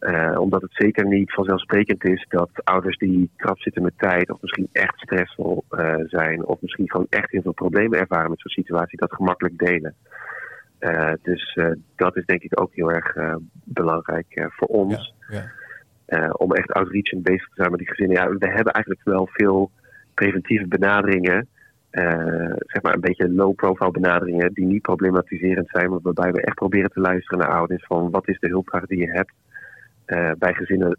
Uh, 0.00 0.40
omdat 0.40 0.62
het 0.62 0.74
zeker 0.74 1.06
niet 1.06 1.32
vanzelfsprekend 1.32 2.04
is 2.04 2.26
dat 2.28 2.50
ouders 2.64 2.98
die 2.98 3.30
krap 3.36 3.58
zitten 3.58 3.82
met 3.82 3.98
tijd, 3.98 4.30
of 4.30 4.40
misschien 4.40 4.68
echt 4.72 4.98
stressvol 4.98 5.64
uh, 5.70 5.94
zijn, 6.06 6.46
of 6.46 6.60
misschien 6.60 6.90
gewoon 6.90 7.06
echt 7.08 7.30
heel 7.30 7.42
veel 7.42 7.52
problemen 7.52 7.98
ervaren 7.98 8.30
met 8.30 8.40
zo'n 8.40 8.64
situatie, 8.64 8.98
dat 8.98 9.12
gemakkelijk 9.12 9.58
delen. 9.58 9.94
Dus 11.22 11.58
dat 11.96 12.16
is 12.16 12.24
denk 12.24 12.42
ik 12.42 12.60
ook 12.60 12.74
heel 12.74 12.92
erg 12.92 13.14
belangrijk 13.64 14.48
voor 14.48 14.68
ons. 14.68 15.14
Ja, 15.28 15.52
ja. 16.06 16.30
om 16.30 16.52
echt 16.52 16.72
outreachend 16.72 17.22
bezig 17.22 17.48
te 17.48 17.54
zijn 17.54 17.70
met 17.70 17.78
die 17.78 17.88
gezinnen. 17.88 18.16
Ja, 18.16 18.28
we 18.28 18.46
hebben 18.46 18.72
eigenlijk 18.72 19.04
wel 19.04 19.28
veel 19.32 19.70
preventieve 20.14 20.66
benaderingen. 20.66 21.48
zeg 22.66 22.82
maar 22.82 22.94
een 22.94 23.00
beetje 23.00 23.32
low-profile 23.32 23.90
benaderingen 23.90 24.52
die 24.52 24.66
niet 24.66 24.82
problematiserend 24.82 25.68
zijn, 25.68 25.90
maar 25.90 26.00
waarbij 26.02 26.32
we 26.32 26.42
echt 26.42 26.54
proberen 26.54 26.90
te 26.90 27.00
luisteren 27.00 27.38
naar 27.38 27.56
ouders 27.56 27.86
van 27.86 28.10
wat 28.10 28.28
is 28.28 28.38
de 28.38 28.48
hulpvraag 28.48 28.86
die 28.86 28.98
je 28.98 29.10
hebt 29.10 29.32
bij 30.38 30.54
gezinnen 30.54 30.98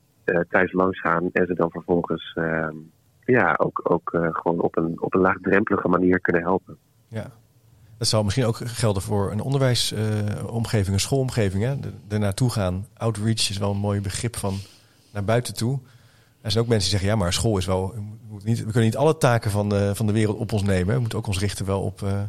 thuis 0.49 0.71
langs 0.71 0.99
gaan 0.99 1.29
en 1.31 1.45
ze 1.45 1.53
dan 1.53 1.71
vervolgens 1.71 2.33
ehm, 2.35 2.75
ja, 3.25 3.55
ook, 3.57 3.81
ook 3.83 4.09
gewoon 4.31 4.59
op 4.59 4.77
een, 4.77 5.01
op 5.01 5.13
een 5.13 5.21
laagdrempelige 5.21 5.87
manier 5.87 6.19
kunnen 6.19 6.41
helpen. 6.41 6.77
Ja, 7.07 7.31
dat 8.01 8.09
zou 8.09 8.23
misschien 8.23 8.45
ook 8.45 8.59
gelden 8.63 9.01
voor 9.01 9.31
een 9.31 9.41
onderwijsomgeving, 9.41 10.93
een 10.93 10.99
schoolomgeving. 10.99 11.63
Hè? 11.63 11.75
Er 12.07 12.19
naartoe 12.19 12.49
gaan. 12.49 12.87
Outreach 12.97 13.49
is 13.49 13.57
wel 13.57 13.71
een 13.71 13.77
mooi 13.77 14.01
begrip 14.01 14.37
van 14.37 14.59
naar 15.11 15.23
buiten 15.23 15.53
toe. 15.53 15.79
Er 16.41 16.51
zijn 16.51 16.63
ook 16.63 16.69
mensen 16.69 16.89
die 16.89 16.99
zeggen, 16.99 17.09
ja, 17.09 17.23
maar 17.23 17.33
school 17.33 17.57
is 17.57 17.65
wel... 17.65 17.93
We, 18.29 18.39
niet, 18.43 18.57
we 18.57 18.63
kunnen 18.63 18.83
niet 18.83 18.97
alle 18.97 19.17
taken 19.17 19.51
van 19.51 19.69
de, 19.69 19.91
van 19.95 20.05
de 20.05 20.11
wereld 20.11 20.37
op 20.37 20.51
ons 20.51 20.61
nemen. 20.61 20.93
We 20.93 20.99
moeten 20.99 21.17
ook 21.17 21.27
ons 21.27 21.39
richten 21.39 21.65
wel 21.65 21.81
op, 21.81 22.01
uh, 22.01 22.21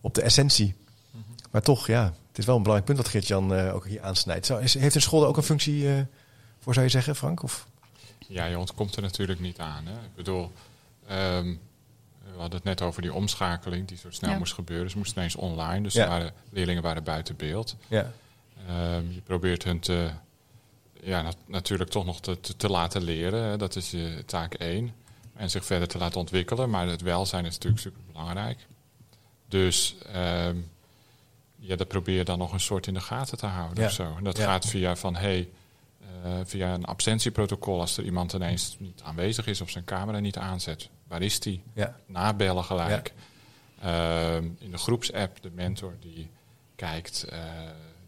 op 0.00 0.14
de 0.14 0.22
essentie. 0.22 0.74
Mm 1.10 1.22
-hmm. 1.26 1.34
Maar 1.50 1.62
toch, 1.62 1.86
ja, 1.86 2.04
het 2.28 2.38
is 2.38 2.44
wel 2.44 2.56
een 2.56 2.62
belangrijk 2.62 2.92
punt 2.92 3.04
dat 3.04 3.08
Geert-Jan 3.08 3.70
ook 3.70 3.86
hier 3.86 4.02
aansnijdt. 4.02 4.46
Zou, 4.46 4.62
is, 4.62 4.74
heeft 4.74 4.94
een 4.94 5.00
school 5.00 5.22
er 5.22 5.28
ook 5.28 5.36
een 5.36 5.42
functie 5.42 5.88
voor, 6.58 6.72
zou 6.74 6.86
je 6.86 6.92
zeggen, 6.92 7.16
Frank? 7.16 7.42
Of... 7.42 7.66
Ja, 8.18 8.44
je 8.44 8.58
ontkomt 8.58 8.96
er 8.96 9.02
natuurlijk 9.02 9.40
niet 9.40 9.58
aan. 9.58 9.86
Hè. 9.86 9.92
Ik 9.92 10.14
bedoel, 10.14 10.52
um, 11.10 11.60
we 12.38 12.44
hadden 12.44 12.62
het 12.64 12.78
net 12.78 12.88
over 12.88 13.02
die 13.02 13.12
omschakeling 13.12 13.88
die 13.88 13.96
zo 13.96 14.10
snel 14.10 14.38
moest 14.38 14.54
gebeuren. 14.54 14.90
Ze 14.90 14.96
moesten 14.96 15.16
ineens 15.16 15.36
online, 15.36 15.82
dus 15.82 15.94
ja. 15.94 16.08
waren, 16.08 16.32
leerlingen 16.50 16.82
waren 16.82 17.04
buiten 17.04 17.36
beeld. 17.36 17.76
Ja. 17.88 18.12
Um, 18.70 19.12
je 19.12 19.20
probeert 19.20 19.64
hun 19.64 19.80
te, 19.80 20.10
ja, 21.02 21.22
nat 21.22 21.36
natuurlijk 21.46 21.90
toch 21.90 22.04
nog 22.04 22.20
te, 22.20 22.40
te, 22.40 22.56
te, 22.56 22.68
laten 22.68 23.02
leren. 23.02 23.42
Hè. 23.42 23.56
Dat 23.56 23.76
is 23.76 23.90
je 23.90 24.22
taak 24.26 24.54
één. 24.54 24.94
En 25.34 25.50
zich 25.50 25.64
verder 25.64 25.88
te 25.88 25.98
laten 25.98 26.20
ontwikkelen. 26.20 26.70
Maar 26.70 26.88
het 26.88 27.02
welzijn 27.02 27.44
is 27.44 27.52
natuurlijk 27.52 27.82
super 27.82 28.02
belangrijk. 28.12 28.66
Dus 29.48 29.96
um, 30.16 30.70
ja, 31.56 31.76
dat 31.76 31.88
probeer 31.88 32.16
je 32.16 32.24
dan 32.24 32.38
nog 32.38 32.52
een 32.52 32.60
soort 32.60 32.86
in 32.86 32.94
de 32.94 33.00
gaten 33.00 33.38
te 33.38 33.46
houden 33.46 33.80
ja. 33.82 33.86
of 33.86 33.92
zo. 33.92 34.14
En 34.16 34.24
dat 34.24 34.38
gaat 34.38 34.66
via 34.66 34.96
van, 34.96 35.16
hey, 35.16 35.48
uh, 36.24 36.32
via 36.44 36.74
een 36.74 36.84
absentieprotocol 36.84 37.80
als 37.80 37.96
er 37.96 38.04
iemand 38.04 38.32
ineens 38.32 38.76
niet 38.78 39.02
aanwezig 39.02 39.46
is 39.46 39.60
of 39.60 39.70
zijn 39.70 39.84
camera 39.84 40.18
niet 40.18 40.36
aanzet. 40.36 40.90
Waar 41.08 41.22
is 41.22 41.40
die? 41.40 41.62
Ja. 41.72 41.96
Nabellen 42.06 42.64
gelijk. 42.64 43.12
Ja. 43.14 43.16
Uh, 43.84 44.34
in 44.58 44.70
de 44.70 44.78
groepsapp, 44.78 45.42
de 45.42 45.50
mentor 45.54 45.94
die 46.00 46.30
kijkt, 46.76 47.26
uh, 47.32 47.38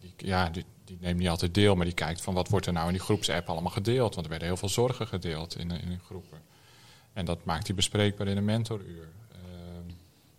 die, 0.01 0.13
ja, 0.17 0.51
die, 0.51 0.65
die, 0.85 0.99
neemt 1.01 1.19
niet 1.19 1.29
altijd 1.29 1.55
deel, 1.55 1.75
maar 1.75 1.85
die 1.85 1.95
kijkt 1.95 2.21
van 2.21 2.35
wat 2.35 2.49
wordt 2.49 2.67
er 2.67 2.73
nou 2.73 2.87
in 2.87 2.93
die 2.93 3.03
groepsapp 3.03 3.49
allemaal 3.49 3.71
gedeeld. 3.71 4.15
Want 4.15 4.25
er 4.25 4.31
werden 4.31 4.49
heel 4.49 4.57
veel 4.57 4.69
zorgen 4.69 5.07
gedeeld 5.07 5.59
in, 5.59 5.71
in 5.71 6.01
groepen. 6.05 6.39
En 7.13 7.25
dat 7.25 7.45
maakt 7.45 7.67
hij 7.67 7.77
bespreekbaar 7.77 8.27
in 8.27 8.37
een 8.37 8.45
mentoruur. 8.45 9.09
Uh, 9.33 9.39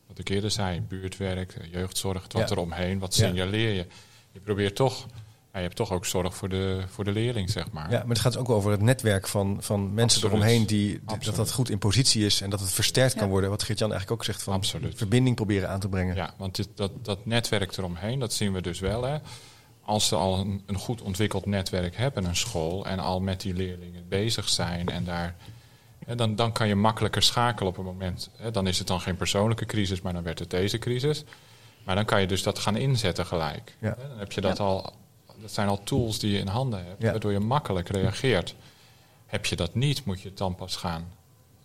wat 0.08 0.20
ik 0.20 0.30
eerder 0.30 0.52
zei, 0.52 0.82
buurtwerk, 0.82 1.58
jeugdzorg, 1.72 2.26
wat 2.32 2.52
er 2.52 2.58
omheen, 2.58 3.00
wat 3.00 3.14
signaleer 3.14 3.74
je? 3.74 3.86
Je 4.32 4.40
probeert 4.40 4.76
toch 4.76 5.06
ja, 5.54 5.60
je 5.60 5.66
hebt 5.66 5.76
toch 5.76 5.92
ook 5.92 6.06
zorg 6.06 6.36
voor 6.36 6.50
de, 6.50 6.84
voor 6.88 7.04
de 7.04 7.12
leerling, 7.12 7.50
zeg 7.50 7.72
maar. 7.72 7.92
Ja, 7.92 8.00
maar 8.00 8.08
het 8.08 8.20
gaat 8.20 8.38
ook 8.38 8.50
over 8.50 8.72
het 8.72 8.82
netwerk 8.82 9.28
van, 9.28 9.58
van 9.60 9.94
mensen 9.94 10.04
Absoluut. 10.04 10.34
eromheen 10.34 10.66
die, 10.66 11.00
dat 11.06 11.36
dat 11.36 11.52
goed 11.52 11.70
in 11.70 11.78
positie 11.78 12.26
is 12.26 12.42
en 12.42 12.50
dat 12.50 12.60
het 12.60 12.72
versterkt 12.72 13.16
kan 13.16 13.30
worden. 13.30 13.50
Wat 13.50 13.64
Geert-Jan 13.64 13.92
eigenlijk 13.92 14.22
ook 14.22 14.26
zegt 14.28 14.44
van 14.44 14.54
Absoluut. 14.54 14.98
verbinding 14.98 15.36
proberen 15.36 15.70
aan 15.70 15.80
te 15.80 15.90
brengen. 15.90 16.16
Ja, 16.16 16.34
want 16.38 16.56
dit, 16.56 16.70
dat, 16.76 16.92
dat 17.06 17.26
netwerk 17.26 17.78
eromheen, 17.78 18.20
dat 18.20 18.34
zien 18.34 18.54
we 18.54 18.62
dus 18.62 18.80
wel. 18.80 19.04
Hè. 19.04 19.18
Als 19.82 20.08
ze 20.08 20.16
al 20.16 20.40
een, 20.40 20.64
een 20.66 20.78
goed 20.78 21.02
ontwikkeld 21.02 21.46
netwerk 21.46 21.96
hebben, 21.96 22.26
een 22.26 22.36
school, 22.36 22.86
en 22.86 23.00
al 23.00 23.20
met 23.20 23.42
die 23.42 23.54
leerlingen 23.54 24.08
bezig 24.08 24.50
zijn 24.50 24.90
en 24.90 25.04
daar 25.04 25.36
hè, 26.06 26.16
dan, 26.16 26.36
dan 26.36 26.52
kan 26.52 26.68
je 26.68 26.76
makkelijker 26.76 27.24
schakelen 27.24 27.72
op 27.72 27.78
een 27.78 27.86
moment. 27.86 28.30
Hè. 28.38 28.52
Dan 28.52 28.68
is 28.68 28.78
het 28.78 28.88
dan 28.88 29.02
geen 29.02 29.18
persoonlijke 29.18 29.66
crisis, 29.66 30.02
maar 30.02 30.14
dan 30.14 30.24
werd 30.24 30.40
het 30.40 30.50
deze 30.50 30.78
crisis. 30.78 31.24
Maar 31.86 31.96
dan 31.96 32.06
kan 32.06 32.22
je 32.22 32.28
dus 32.28 32.44
dat 32.44 32.60
gaan 32.60 32.76
inzetten 32.76 33.26
gelijk. 33.26 33.76
Ja. 33.80 33.96
Dan 34.10 34.20
heb 34.20 34.32
je 34.32 34.42
dat 34.42 34.58
ja. 34.58 34.64
al 34.64 34.94
dat 35.42 35.52
zijn 35.52 35.68
al 35.68 35.84
tools 35.84 36.20
die 36.20 36.32
je 36.32 36.40
in 36.40 36.48
handen 36.48 36.86
hebt, 36.86 37.04
waardoor 37.04 37.32
je 37.32 37.40
makkelijk 37.40 37.90
reageert. 37.90 38.56
Heb 39.26 39.46
je 39.46 39.56
dat 39.56 39.76
niet, 39.76 40.06
moet 40.06 40.22
je 40.22 40.28
het 40.30 40.38
dan 40.38 40.56
pas 40.56 40.76
gaan 40.76 41.14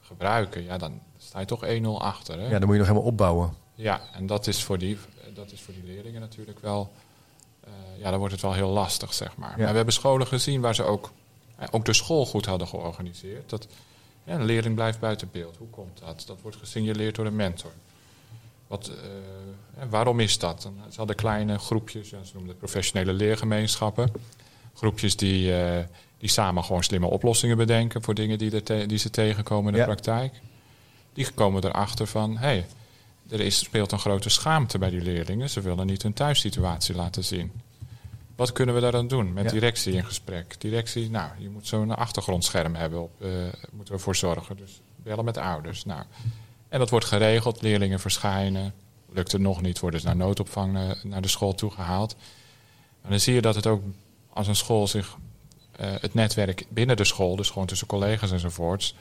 gebruiken. 0.01 0.63
Ja, 0.63 0.79
dan 0.79 1.01
sta 1.19 1.41
je 1.41 1.47
toch 1.47 1.67
1-0 1.67 1.87
achter. 1.99 2.39
Hè? 2.41 2.49
Ja, 2.49 2.59
dan 2.59 2.63
moet 2.63 2.73
je 2.73 2.79
nog 2.79 2.89
helemaal 2.89 3.09
opbouwen. 3.09 3.55
Ja, 3.75 4.01
en 4.13 4.27
dat 4.27 4.47
is 4.47 4.63
voor 4.63 4.79
die, 4.79 4.99
dat 5.35 5.53
is 5.53 5.61
voor 5.61 5.75
die 5.75 5.85
leerlingen 5.85 6.21
natuurlijk 6.21 6.61
wel... 6.61 6.93
Uh, 7.65 7.73
ja, 7.99 8.11
dan 8.11 8.19
wordt 8.19 8.35
het 8.35 8.43
wel 8.43 8.53
heel 8.53 8.71
lastig, 8.71 9.15
zeg 9.15 9.37
maar. 9.37 9.55
Maar 9.59 9.71
we 9.71 9.77
hebben 9.77 9.95
scholen 9.95 10.27
gezien 10.27 10.61
waar 10.61 10.75
ze 10.75 10.83
ook, 10.83 11.13
uh, 11.61 11.67
ook 11.71 11.85
de 11.85 11.93
school 11.93 12.27
goed 12.27 12.47
hadden 12.47 12.69
georganiseerd. 12.69 13.51
Dat 13.51 13.67
ja, 14.25 14.35
een 14.35 14.45
leerling 14.45 14.75
blijft 14.75 15.01
buiten 15.01 15.29
beeld. 15.33 15.57
Hoe 15.57 15.69
komt 15.69 15.99
dat? 15.99 16.25
Dat 16.27 16.41
wordt 16.43 16.57
gesignaleerd 16.57 17.15
door 17.15 17.27
een 17.27 17.37
mentor. 17.37 17.73
Wat, 18.67 18.91
uh, 18.91 19.85
waarom 19.91 20.21
is 20.21 20.39
dat? 20.39 20.71
Ze 20.91 20.97
hadden 20.97 21.17
kleine 21.17 21.59
groepjes, 21.59 22.09
ze 22.09 22.17
noemden 22.17 22.49
het 22.49 22.59
professionele 22.59 23.13
leergemeenschappen. 23.13 24.13
Groepjes 24.75 25.17
die, 25.17 25.51
uh, 25.51 25.79
die 26.19 26.29
samen 26.29 26.65
gewoon 26.65 26.83
slimme 26.83 27.07
oplossingen 27.07 27.57
bedenken 27.57 28.03
voor 28.03 28.15
dingen 28.15 28.39
die, 28.39 28.63
er 28.63 28.89
die 28.89 28.99
ze 28.99 29.11
tegenkomen 29.11 29.67
in 29.67 29.73
de 29.73 29.79
ja. 29.79 29.85
praktijk. 29.85 30.41
Die 31.13 31.31
komen 31.31 31.65
erachter 31.65 32.07
van, 32.07 32.37
hé, 32.37 32.47
hey, 32.47 32.67
er 33.29 33.41
is, 33.41 33.59
speelt 33.59 33.93
een 33.93 33.99
grote 33.99 34.29
schaamte 34.29 34.79
bij 34.79 34.91
die 34.91 35.01
leerlingen. 35.01 35.51
Ze 35.51 35.61
willen 35.61 35.87
niet 35.87 36.03
hun 36.03 36.13
thuissituatie 36.13 36.95
laten 36.95 37.25
zien. 37.25 37.53
Wat 38.37 38.53
kunnen 38.53 38.75
we 38.75 38.81
daar 38.81 38.93
dan 38.93 39.09
doen? 39.09 39.33
Met 39.33 39.45
ja. 39.45 39.51
directie 39.51 39.93
in 39.93 40.05
gesprek. 40.05 40.61
Directie, 40.61 41.11
nou, 41.11 41.31
je 41.39 41.49
moet 41.49 41.67
zo'n 41.67 41.97
achtergrondscherm 41.97 42.75
hebben. 42.75 43.03
Op, 43.03 43.13
uh, 43.19 43.31
moeten 43.73 43.95
we 43.95 44.01
voor 44.01 44.17
zorgen. 44.17 44.57
Dus 44.57 44.81
bellen 44.97 45.25
met 45.25 45.37
ouders. 45.37 45.85
Nou, 45.85 46.03
en 46.69 46.79
dat 46.79 46.91
wordt 46.91 47.07
geregeld, 47.07 47.63
leerlingen 47.63 48.01
verschijnen. 48.01 48.75
Lukt 49.09 49.33
het 49.33 49.41
nog 49.41 49.63
niet, 49.63 49.79
worden 49.79 50.01
ze 50.01 50.07
naar 50.07 50.17
noodopvang 50.17 50.73
naar, 50.73 50.99
naar 51.03 51.23
de 51.23 51.29
school 51.29 51.55
toegehaald. 51.55 52.17
En 53.03 53.11
dan 53.11 53.21
zie 53.21 53.35
je 53.35 53.41
dat 53.41 53.55
het 53.55 53.67
ook 53.67 53.83
als 54.33 54.47
een 54.47 54.57
school 54.57 54.87
zich 54.87 55.17
uh, 55.81 55.87
het 56.01 56.15
netwerk 56.15 56.67
binnen 56.69 56.97
de 56.97 57.05
school, 57.05 57.37
dus 57.37 57.51
gewoon 57.51 57.67
tussen 57.67 57.87
collega's 57.87 58.31
enzovoorts, 58.31 58.95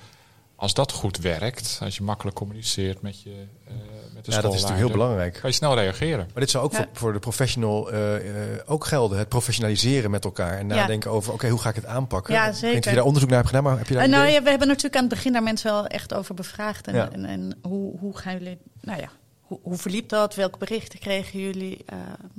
als 0.56 0.74
dat 0.74 0.92
goed 0.92 1.18
werkt, 1.18 1.80
als 1.82 1.96
je 1.96 2.04
makkelijk 2.04 2.36
communiceert 2.36 3.02
met 3.02 3.22
je 3.22 3.46
uh, 3.68 3.74
met 4.16 4.26
de 4.26 4.32
ja, 4.32 4.42
dat 4.42 4.54
is 4.54 4.62
natuurlijk 4.62 4.88
heel 4.88 4.98
belangrijk. 4.98 5.34
Kan 5.34 5.50
je 5.50 5.56
snel 5.56 5.76
reageren. 5.76 6.28
Maar 6.34 6.42
dit 6.42 6.50
zou 6.50 6.64
ook 6.64 6.72
ja. 6.72 6.78
voor, 6.78 6.88
voor, 6.94 7.14
de 7.14 7.20
professional 7.20 7.94
uh, 7.94 8.00
ook 8.66 8.86
gelden. 8.86 9.18
Het 9.18 9.30
professionaliseren 9.30 10.12
met 10.12 10.24
elkaar 10.24 10.58
en 10.58 10.68
nadenken 10.68 11.10
ja. 11.10 11.16
over, 11.16 11.28
oké, 11.28 11.38
okay, 11.38 11.50
hoe 11.50 11.60
ga 11.60 11.70
ik 11.70 11.76
het 11.76 11.86
aanpakken? 11.86 12.34
Ja, 12.34 12.52
zeker. 12.52 12.68
Ik 12.68 12.74
weet 12.74 12.84
je 12.84 12.96
daar 12.96 13.04
onderzoek 13.04 13.30
naar 13.30 13.38
hebt 13.38 13.50
gedaan, 13.50 13.64
maar 13.70 13.78
heb 13.78 13.88
je 13.88 13.94
daar 13.94 14.10
Nou 14.10 14.28
ja, 14.28 14.44
we 14.44 14.50
hebben 14.50 14.68
natuurlijk 14.68 14.96
aan 14.96 15.04
het 15.04 15.14
begin 15.14 15.34
daar 15.34 15.44
mensen 15.44 15.72
wel 15.72 15.88
echt 15.88 16.14
over 16.14 16.36
bevraagd. 16.36 16.88
En, 16.88 17.14
en, 17.14 17.26
en, 17.26 17.58
hoe, 17.62 18.00
hoe 18.00 18.18
gaan 18.18 18.34
jullie, 18.34 18.58
nou 18.82 19.00
ja, 19.00 19.10
hoe, 19.42 19.60
hoe 19.62 19.78
verliep 19.78 20.10
dat? 20.10 20.36
Welke 20.36 20.58
berichten 20.58 21.00
kregen 21.00 21.40
jullie 21.40 21.86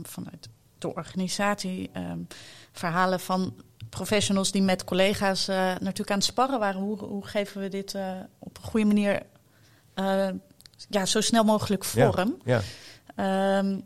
vanuit 0.02 0.48
de 0.78 0.94
organisatie? 0.94 1.90
Um, 1.96 2.26
verhalen 2.72 3.20
van 3.20 3.54
professionals 3.90 4.52
die 4.52 4.62
met 4.62 4.84
collega's 4.84 5.48
uh, 5.48 5.56
natuurlijk 5.56 6.10
aan 6.10 6.16
het 6.16 6.26
sparren 6.26 6.58
waren. 6.58 6.80
Hoe, 6.80 6.98
hoe 6.98 7.26
geven 7.26 7.60
we 7.60 7.68
dit 7.68 7.94
uh, 7.94 8.10
op 8.38 8.56
een 8.56 8.64
goede 8.64 8.86
manier 8.86 9.22
uh, 9.94 10.28
ja, 10.88 11.06
zo 11.06 11.20
snel 11.20 11.44
mogelijk 11.44 11.84
vorm? 11.84 12.36
Ja. 12.44 12.60
ja. 13.16 13.58
Um, 13.58 13.84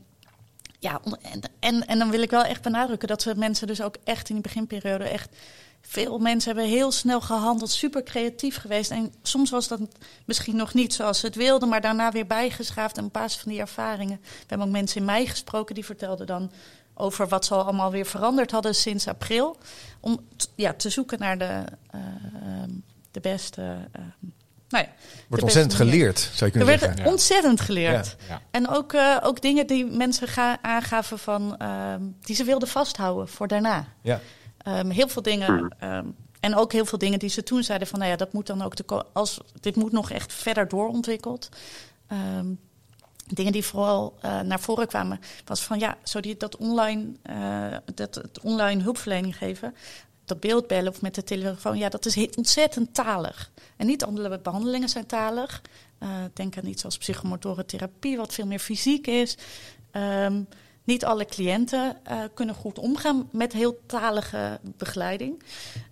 ja, 0.80 1.00
en, 1.22 1.40
en, 1.60 1.86
en 1.86 1.98
dan 1.98 2.10
wil 2.10 2.22
ik 2.22 2.30
wel 2.30 2.44
echt 2.44 2.62
benadrukken 2.62 3.08
dat 3.08 3.24
we 3.24 3.34
mensen 3.36 3.66
dus 3.66 3.82
ook 3.82 3.96
echt 4.04 4.28
in 4.28 4.34
die 4.34 4.44
beginperiode 4.44 5.04
echt. 5.04 5.36
Veel 5.80 6.18
mensen 6.18 6.54
hebben 6.54 6.70
heel 6.72 6.92
snel 6.92 7.20
gehandeld, 7.20 7.70
super 7.70 8.02
creatief 8.02 8.56
geweest. 8.56 8.90
En 8.90 9.14
soms 9.22 9.50
was 9.50 9.68
dat 9.68 9.80
misschien 10.24 10.56
nog 10.56 10.74
niet 10.74 10.94
zoals 10.94 11.20
ze 11.20 11.26
het 11.26 11.34
wilden, 11.34 11.68
maar 11.68 11.80
daarna 11.80 12.10
weer 12.12 12.26
bijgeschaafd. 12.26 12.98
En 12.98 13.04
op 13.04 13.12
basis 13.12 13.40
van 13.40 13.50
die 13.52 13.60
ervaringen. 13.60 14.20
We 14.22 14.44
hebben 14.46 14.66
ook 14.66 14.72
mensen 14.72 15.00
in 15.00 15.06
mei 15.06 15.26
gesproken 15.26 15.74
die 15.74 15.84
vertelden 15.84 16.26
dan 16.26 16.52
over 16.94 17.28
wat 17.28 17.44
ze 17.44 17.54
allemaal 17.54 17.90
weer 17.90 18.06
veranderd 18.06 18.50
hadden 18.50 18.74
sinds 18.74 19.08
april. 19.08 19.56
Om 20.00 20.26
ja, 20.54 20.72
te 20.72 20.90
zoeken 20.90 21.18
naar 21.18 21.38
de, 21.38 21.64
uh, 21.94 22.00
de 23.10 23.20
beste. 23.20 23.62
Uh, 23.98 24.02
nou 24.70 24.84
ja, 24.84 24.90
wordt 25.28 25.44
ontzettend 25.44 25.74
geleerd, 25.74 26.18
zou 26.18 26.44
je 26.44 26.50
kunnen 26.50 26.60
er 26.60 26.66
zeggen. 26.66 26.88
Er 26.88 26.94
werd 26.94 27.06
ja. 27.06 27.12
ontzettend 27.12 27.60
geleerd. 27.60 28.16
Ja. 28.28 28.42
En 28.50 28.68
ook, 28.68 28.92
uh, 28.92 29.16
ook 29.22 29.40
dingen 29.40 29.66
die 29.66 29.84
mensen 29.84 30.28
ga, 30.28 30.58
aangaven 30.62 31.18
van 31.18 31.58
die 32.20 32.36
ze 32.36 32.44
wilden 32.44 32.68
vasthouden 32.68 33.28
voor 33.28 33.48
daarna. 33.48 33.86
Ja. 34.02 34.20
Um, 34.68 34.90
heel 34.90 35.08
veel 35.08 35.22
dingen. 35.22 35.76
Um, 35.82 36.16
en 36.40 36.56
ook 36.56 36.72
heel 36.72 36.84
veel 36.84 36.98
dingen 36.98 37.18
die 37.18 37.28
ze 37.28 37.42
toen 37.42 37.62
zeiden 37.62 37.88
van, 37.88 37.98
nou 37.98 38.10
ja, 38.10 38.16
dat 38.16 38.32
moet 38.32 38.46
dan 38.46 38.62
ook 38.62 38.76
de 38.76 39.04
als 39.12 39.40
dit 39.60 39.76
moet 39.76 39.92
nog 39.92 40.10
echt 40.10 40.32
verder 40.32 40.68
doorontwikkeld. 40.68 41.48
Um, 42.38 42.58
dingen 43.26 43.52
die 43.52 43.64
vooral 43.64 44.18
uh, 44.24 44.40
naar 44.40 44.60
voren 44.60 44.86
kwamen, 44.86 45.20
was 45.44 45.62
van 45.62 45.78
ja, 45.78 45.96
zo 46.02 46.20
die, 46.20 46.36
dat 46.36 46.56
online, 46.56 47.12
uh, 47.30 47.76
dat 47.94 48.14
het 48.14 48.40
online 48.40 48.82
hulpverlening 48.82 49.36
geven, 49.36 49.74
dat 50.30 50.40
beeldbellen 50.40 50.92
of 50.92 51.02
met 51.02 51.14
de 51.14 51.24
telefoon, 51.24 51.78
ja, 51.78 51.88
dat 51.88 52.06
is 52.06 52.26
ontzettend 52.36 52.94
talig. 52.94 53.50
En 53.76 53.86
niet 53.86 54.04
alle 54.04 54.38
behandelingen 54.38 54.88
zijn 54.88 55.06
talig. 55.06 55.62
Uh, 56.02 56.08
denk 56.32 56.58
aan 56.58 56.66
iets 56.66 56.84
als 56.84 56.98
psychomotoren 56.98 57.66
therapie, 57.66 58.16
wat 58.16 58.34
veel 58.34 58.46
meer 58.46 58.58
fysiek 58.58 59.06
is. 59.06 59.36
Um, 59.92 60.48
niet 60.84 61.04
alle 61.04 61.24
cliënten 61.24 61.96
kunnen 62.34 62.54
goed 62.54 62.78
omgaan 62.78 63.28
met 63.32 63.52
heeltalige 63.52 64.60
begeleiding. 64.62 65.42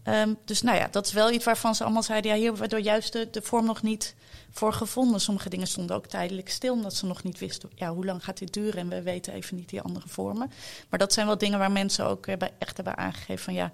Ehm, 0.02 0.34
dus 0.44 0.62
nou 0.62 0.76
ja, 0.76 0.88
dat 0.90 1.06
is 1.06 1.12
wel 1.12 1.30
iets 1.30 1.44
waarvan 1.44 1.74
ze 1.74 1.84
allemaal 1.84 2.02
zeiden: 2.02 2.30
ja, 2.30 2.36
hier 2.36 2.46
hebben 2.46 2.62
we 2.62 2.68
door 2.68 2.80
juist 2.80 3.12
de, 3.12 3.28
de 3.30 3.42
vorm 3.42 3.64
nog 3.64 3.82
niet 3.82 4.14
voor 4.50 4.72
gevonden. 4.72 5.20
Sommige 5.20 5.48
dingen 5.48 5.66
stonden 5.66 5.96
ook 5.96 6.06
tijdelijk 6.06 6.48
stil, 6.48 6.72
omdat 6.72 6.94
ze 6.94 7.06
nog 7.06 7.22
niet 7.22 7.38
wisten 7.38 7.70
ja, 7.74 7.94
hoe 7.94 8.04
lang 8.04 8.24
gaat 8.24 8.38
dit 8.38 8.52
duren. 8.52 8.78
En 8.78 8.88
we 8.88 9.02
weten 9.02 9.32
even 9.32 9.56
niet 9.56 9.68
die 9.68 9.80
andere 9.80 10.08
vormen. 10.08 10.50
Maar 10.88 10.98
dat 10.98 11.12
zijn 11.12 11.26
wel 11.26 11.38
dingen 11.38 11.58
waar 11.58 11.72
mensen 11.72 12.06
ook 12.06 12.26
echt 12.58 12.76
hebben 12.76 12.96
aangegeven 12.96 13.44
van 13.44 13.54
ja. 13.54 13.72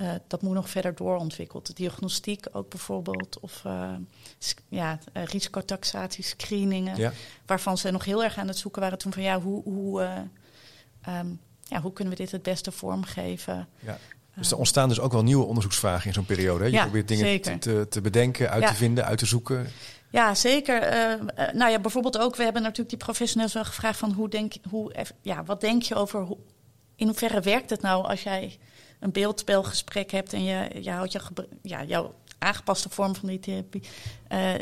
Uh, 0.00 0.10
dat 0.26 0.42
moet 0.42 0.54
nog 0.54 0.70
verder 0.70 0.94
doorontwikkeld. 0.94 1.76
Diagnostiek 1.76 2.46
ook 2.52 2.68
bijvoorbeeld, 2.68 3.40
of 3.40 3.62
uh, 3.66 3.90
ja, 4.68 4.98
uh, 5.12 5.24
risicotaxatie, 5.24 6.24
screeningen, 6.24 6.96
ja. 6.96 7.12
waarvan 7.46 7.78
ze 7.78 7.90
nog 7.90 8.04
heel 8.04 8.24
erg 8.24 8.38
aan 8.38 8.48
het 8.48 8.58
zoeken 8.58 8.82
waren 8.82 8.98
toen 8.98 9.12
van 9.12 9.22
ja, 9.22 9.40
hoe, 9.40 9.62
hoe, 9.62 10.00
um, 11.08 11.40
ja, 11.62 11.80
hoe 11.80 11.92
kunnen 11.92 12.14
we 12.14 12.22
dit 12.22 12.30
het 12.30 12.42
beste 12.42 12.72
vormgeven? 12.72 13.68
Ja. 13.78 13.98
Dus 14.34 14.50
er 14.50 14.56
ontstaan 14.56 14.88
dus 14.88 15.00
ook 15.00 15.12
wel 15.12 15.22
nieuwe 15.22 15.44
onderzoeksvragen 15.44 16.06
in 16.06 16.12
zo'n 16.12 16.24
periode. 16.24 16.64
Hè? 16.64 16.70
Je 16.70 16.80
probeert 16.80 17.08
dingen 17.08 17.40
te, 17.40 17.86
te, 17.88 18.00
bedenken, 18.00 18.50
uit 18.50 18.66
te 18.66 18.74
vinden, 18.74 19.04
uit 19.04 19.18
te 19.18 19.26
zoeken. 19.26 19.66
Ja, 20.10 20.34
zeker. 20.34 20.80
Nou 21.52 21.70
ja, 21.70 21.78
bijvoorbeeld 21.78 22.18
ook, 22.18 22.36
we 22.36 22.42
hebben 22.42 22.62
natuurlijk 22.62 22.88
die 22.88 22.98
professionals 22.98 23.52
wel 23.52 23.64
gevraagd 23.64 23.98
van 23.98 24.12
hoe 24.12 24.28
denk, 24.28 24.54
hoe, 24.70 24.92
ja, 25.22 25.44
wat 25.44 25.60
denk 25.60 25.82
je 25.82 25.94
over, 25.94 26.20
hoe, 26.20 26.38
in 26.96 27.06
hoeverre 27.06 27.40
werkt 27.40 27.70
het 27.70 27.82
nou 27.82 28.04
als 28.04 28.22
jij 28.22 28.58
een 29.00 29.12
beeldspelgesprek 29.12 30.10
hebt 30.10 30.32
en 30.32 30.44
je, 30.44 30.68
je 30.80 30.90
houdt 30.90 31.12
je, 31.12 31.20
ja, 31.62 31.84
jouw 31.84 32.14
aangepaste 32.38 32.88
vorm 32.88 33.16
van 33.16 33.28
die 33.28 33.40
therapie, 33.40 33.82
uh, 34.32 34.52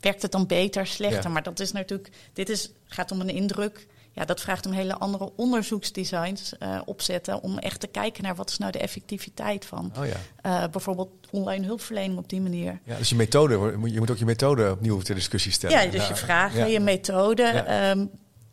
werkt 0.00 0.22
het 0.22 0.32
dan 0.32 0.46
beter, 0.46 0.86
slechter? 0.86 1.30
Maar 1.30 1.42
dat 1.42 1.60
is 1.60 1.72
natuurlijk, 1.72 2.10
dit 2.32 2.48
is, 2.48 2.70
gaat 2.84 3.10
om 3.10 3.20
een 3.20 3.28
indruk 3.28 3.86
ja, 4.16 4.24
dat 4.24 4.40
vraagt 4.40 4.66
om 4.66 4.72
hele 4.72 4.94
andere 4.94 5.30
onderzoeksdesigns 5.36 6.52
uh, 6.58 6.80
opzetten 6.84 7.42
om 7.42 7.58
echt 7.58 7.80
te 7.80 7.86
kijken 7.86 8.22
naar 8.22 8.34
wat 8.34 8.50
is 8.50 8.58
nou 8.58 8.72
de 8.72 8.78
effectiviteit 8.78 9.64
van. 9.64 9.92
Oh 9.98 10.06
ja. 10.06 10.16
uh, 10.62 10.70
bijvoorbeeld 10.70 11.10
online 11.30 11.66
hulpverlening 11.66 12.18
op 12.18 12.28
die 12.28 12.40
manier. 12.40 12.80
Ja, 12.84 12.96
dus 12.96 13.08
je 13.08 13.14
methode, 13.14 13.78
je 13.84 13.98
moet 13.98 14.10
ook 14.10 14.16
je 14.16 14.24
methode 14.24 14.70
opnieuw 14.70 15.00
ter 15.00 15.14
discussie 15.14 15.52
stellen. 15.52 15.82
Ja, 15.82 15.90
dus 15.90 16.08
je 16.08 16.14
vragen, 16.14 16.70
je 16.70 16.80
methode. 16.80 17.42
Um, 17.92 18.10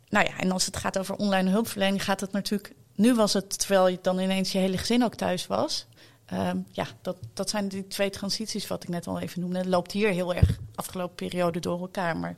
nou 0.10 0.26
ja, 0.26 0.40
en 0.40 0.52
als 0.52 0.66
het 0.66 0.78
gaat 0.78 0.98
over 0.98 1.16
online 1.16 1.50
hulpverlening, 1.50 2.04
gaat 2.04 2.20
het 2.20 2.32
natuurlijk. 2.32 2.74
Nu 2.96 3.16
was 3.16 3.34
het 3.34 3.60
terwijl 3.60 3.88
je 3.88 4.00
dan 4.02 4.20
ineens 4.20 4.52
je 4.52 4.58
hele 4.58 4.78
gezin 4.78 5.04
ook 5.04 5.16
thuis 5.16 5.48
was. 5.48 5.88
Um, 6.34 6.66
ja, 6.72 6.88
dat, 7.02 7.18
dat 7.34 7.50
zijn 7.50 7.68
die 7.68 7.88
twee 7.88 8.10
transities 8.10 8.68
wat 8.68 8.84
ik 8.84 8.90
net 8.90 9.08
al 9.08 9.20
even 9.20 9.42
noemde. 9.42 9.58
Het 9.58 9.68
loopt 9.68 9.92
hier 9.92 10.10
heel 10.10 10.34
erg 10.34 10.58
afgelopen 10.76 11.16
periode 11.16 11.60
door 11.60 11.80
elkaar. 11.80 12.18
Maar 12.18 12.36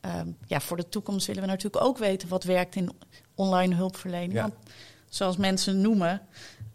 um, 0.00 0.36
ja, 0.46 0.60
voor 0.60 0.76
de 0.76 0.88
toekomst 0.88 1.26
willen 1.26 1.42
we 1.42 1.48
natuurlijk 1.48 1.84
ook 1.84 1.98
weten 1.98 2.28
wat 2.28 2.44
werkt 2.44 2.74
in 2.74 2.90
online 3.34 3.74
hulpverlening. 3.74 4.40
Want 4.40 4.54
zoals 5.08 5.36
mensen 5.36 5.80
noemen, 5.80 6.22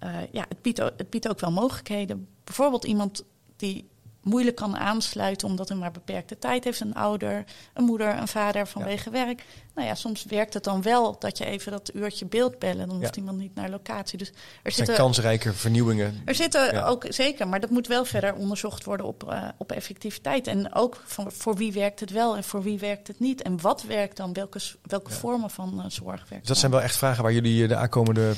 uh, 0.03 0.15
ja, 0.31 0.45
het 0.49 0.61
biedt, 0.61 0.77
het 0.77 1.09
biedt 1.09 1.29
ook 1.29 1.39
wel 1.39 1.51
mogelijkheden. 1.51 2.27
Bijvoorbeeld 2.43 2.83
iemand 2.85 3.23
die 3.55 3.89
moeilijk 4.21 4.55
kan 4.55 4.77
aansluiten 4.77 5.47
omdat 5.47 5.69
hij 5.69 5.77
maar 5.77 5.91
beperkte 5.91 6.37
tijd 6.39 6.63
heeft. 6.63 6.79
Een 6.79 6.95
ouder, 6.95 7.45
een 7.73 7.83
moeder, 7.83 8.17
een 8.17 8.27
vader 8.27 8.67
vanwege 8.67 9.09
werk. 9.09 9.45
Nou 9.77 9.89
ja, 9.89 9.95
soms 9.95 10.25
werkt 10.25 10.53
het 10.53 10.63
dan 10.63 10.81
wel 10.81 11.15
dat 11.19 11.37
je 11.37 11.45
even 11.45 11.71
dat 11.71 11.91
uurtje 11.93 12.25
beeld 12.25 12.59
bellen. 12.59 12.87
Dan 12.87 12.97
hoeft 12.97 13.15
iemand 13.15 13.37
niet 13.37 13.55
naar 13.55 13.69
locatie. 13.69 14.17
Dus 14.17 14.31
er 14.63 14.71
zitten 14.71 14.95
kansrijke 14.95 15.53
vernieuwingen. 15.53 16.21
Er 16.25 16.35
zitten 16.35 16.85
ook 16.85 17.05
zeker, 17.09 17.47
maar 17.47 17.59
dat 17.59 17.69
moet 17.69 17.87
wel 17.87 18.05
verder 18.05 18.33
onderzocht 18.33 18.83
worden 18.83 19.05
op, 19.05 19.23
uh, 19.29 19.43
op 19.57 19.71
effectiviteit. 19.71 20.47
En 20.47 20.73
ook 20.73 21.01
van, 21.05 21.31
voor 21.31 21.55
wie 21.55 21.73
werkt 21.73 21.99
het 21.99 22.11
wel 22.11 22.35
en 22.35 22.43
voor 22.43 22.63
wie 22.63 22.79
werkt 22.79 23.07
het 23.07 23.19
niet. 23.19 23.41
En 23.41 23.61
wat 23.61 23.83
werkt 23.83 24.17
dan? 24.17 24.33
Welke, 24.33 24.59
welke 24.81 25.11
vormen 25.11 25.49
van 25.49 25.73
uh, 25.77 25.85
zorg 25.87 26.19
werken? 26.19 26.39
Dus 26.39 26.47
dat 26.47 26.57
zijn 26.57 26.71
wel 26.71 26.81
echt 26.81 26.97
vragen 26.97 27.23
waar 27.23 27.33
jullie 27.33 27.63
eh, 27.63 27.69
de 27.69 27.75
aankomende 27.75 28.33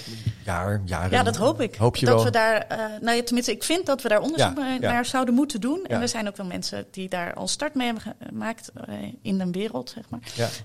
jaar, 0.45 0.81
jaren. 0.85 1.11
Ja, 1.11 1.23
dat 1.23 1.35
hoop 1.35 1.61
ik. 1.61 1.75
Hoop 1.75 1.95
je 1.95 2.05
dat 2.05 2.15
wel? 2.15 2.23
we 2.23 2.31
daar, 2.31 2.67
uh, 2.71 2.77
nou 3.01 3.17
ja, 3.17 3.23
tenminste, 3.23 3.51
ik 3.51 3.63
vind 3.63 3.85
dat 3.85 4.01
we 4.01 4.09
daar 4.09 4.21
onderzoek 4.21 4.57
naar 4.79 5.05
zouden 5.05 5.33
moeten 5.33 5.61
doen. 5.61 5.85
En 5.85 6.01
er 6.01 6.07
zijn 6.07 6.27
ook 6.27 6.37
wel 6.37 6.45
mensen 6.45 6.85
die 6.91 7.09
daar 7.09 7.33
al 7.33 7.47
start 7.47 7.75
mee 7.75 7.85
hebben 7.85 8.15
gemaakt 8.27 8.71
in 9.21 9.37
de 9.37 9.51
wereld, 9.51 9.89
zeg 9.89 10.09
maar. 10.09 10.19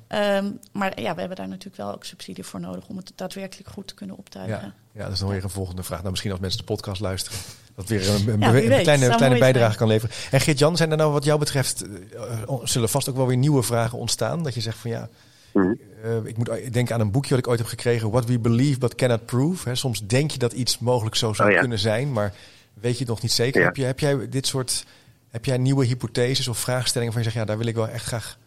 Ja. 0.08 0.36
Um, 0.36 0.60
maar 0.72 1.00
ja, 1.00 1.14
we 1.14 1.18
hebben 1.18 1.36
daar 1.36 1.48
natuurlijk 1.48 1.76
wel 1.76 1.92
ook 1.92 2.04
subsidie 2.04 2.44
voor 2.44 2.60
nodig 2.60 2.88
om 2.88 2.96
het 2.96 3.12
daadwerkelijk 3.14 3.68
goed 3.68 3.86
te 3.86 3.94
kunnen 3.94 4.16
optuigen. 4.16 4.60
Ja, 4.60 4.74
ja 4.92 5.04
dat 5.04 5.12
is 5.12 5.20
nog 5.20 5.30
weer 5.30 5.44
een 5.44 5.50
volgende 5.50 5.82
vraag. 5.82 5.98
Nou, 5.98 6.10
misschien 6.10 6.30
als 6.30 6.40
mensen 6.40 6.58
de 6.58 6.64
podcast 6.64 7.00
luisteren, 7.00 7.38
dat 7.74 7.88
weer 7.88 8.08
een, 8.08 8.28
een, 8.28 8.82
kleine, 8.82 9.16
kleine 9.16 9.38
bijdrage 9.38 9.76
kan 9.76 9.88
leveren. 9.88 10.16
En 10.30 10.40
Geert-Jan, 10.40 10.76
zijn 10.76 10.90
er 10.90 10.96
nou 10.96 11.12
wat 11.12 11.24
jou 11.24 11.38
betreft, 11.38 11.84
uh, 11.86 12.58
zullen 12.62 12.88
vast 12.88 13.08
ook 13.08 13.16
wel 13.16 13.26
weer 13.26 13.36
nieuwe 13.36 13.62
vragen 13.62 13.98
ontstaan? 13.98 14.42
Dat 14.42 14.54
je 14.54 14.60
zegt 14.60 14.78
van 14.78 14.90
ja, 14.90 15.08
uh, 15.52 16.24
ik 16.24 16.36
moet 16.36 16.72
denken 16.72 16.94
aan 16.94 17.00
een 17.00 17.10
boekje 17.10 17.30
dat 17.30 17.38
ik 17.38 17.48
ooit 17.48 17.58
heb 17.58 17.68
gekregen, 17.68 18.10
What 18.10 18.24
We 18.24 18.38
Believe 18.38 18.78
But 18.78 18.94
Cannot 18.94 19.26
Prove. 19.26 19.68
He, 19.68 19.74
soms 19.74 20.06
denk 20.06 20.30
je 20.30 20.38
dat 20.38 20.52
iets 20.52 20.78
mogelijk 20.78 21.16
zo 21.16 21.32
zou 21.32 21.48
oh, 21.48 21.54
ja. 21.54 21.60
kunnen 21.60 21.78
zijn, 21.78 22.12
maar 22.12 22.34
weet 22.74 22.92
je 22.92 22.98
het 22.98 23.08
nog 23.08 23.22
niet 23.22 23.32
zeker. 23.32 23.60
Ja. 23.60 23.66
Heb, 23.66 23.76
je, 23.76 23.84
heb 23.84 24.00
jij 24.00 24.28
dit 24.28 24.46
soort, 24.46 24.84
heb 25.28 25.44
jij 25.44 25.58
nieuwe 25.58 25.84
hypotheses 25.84 26.48
of 26.48 26.58
vraagstellingen 26.58 27.12
van 27.12 27.22
je 27.22 27.30
zegt, 27.30 27.40
ja, 27.40 27.46
daar 27.46 27.58
wil 27.58 27.66
ik 27.66 27.74
wel 27.74 27.88
echt 27.88 28.04
graag 28.04 28.38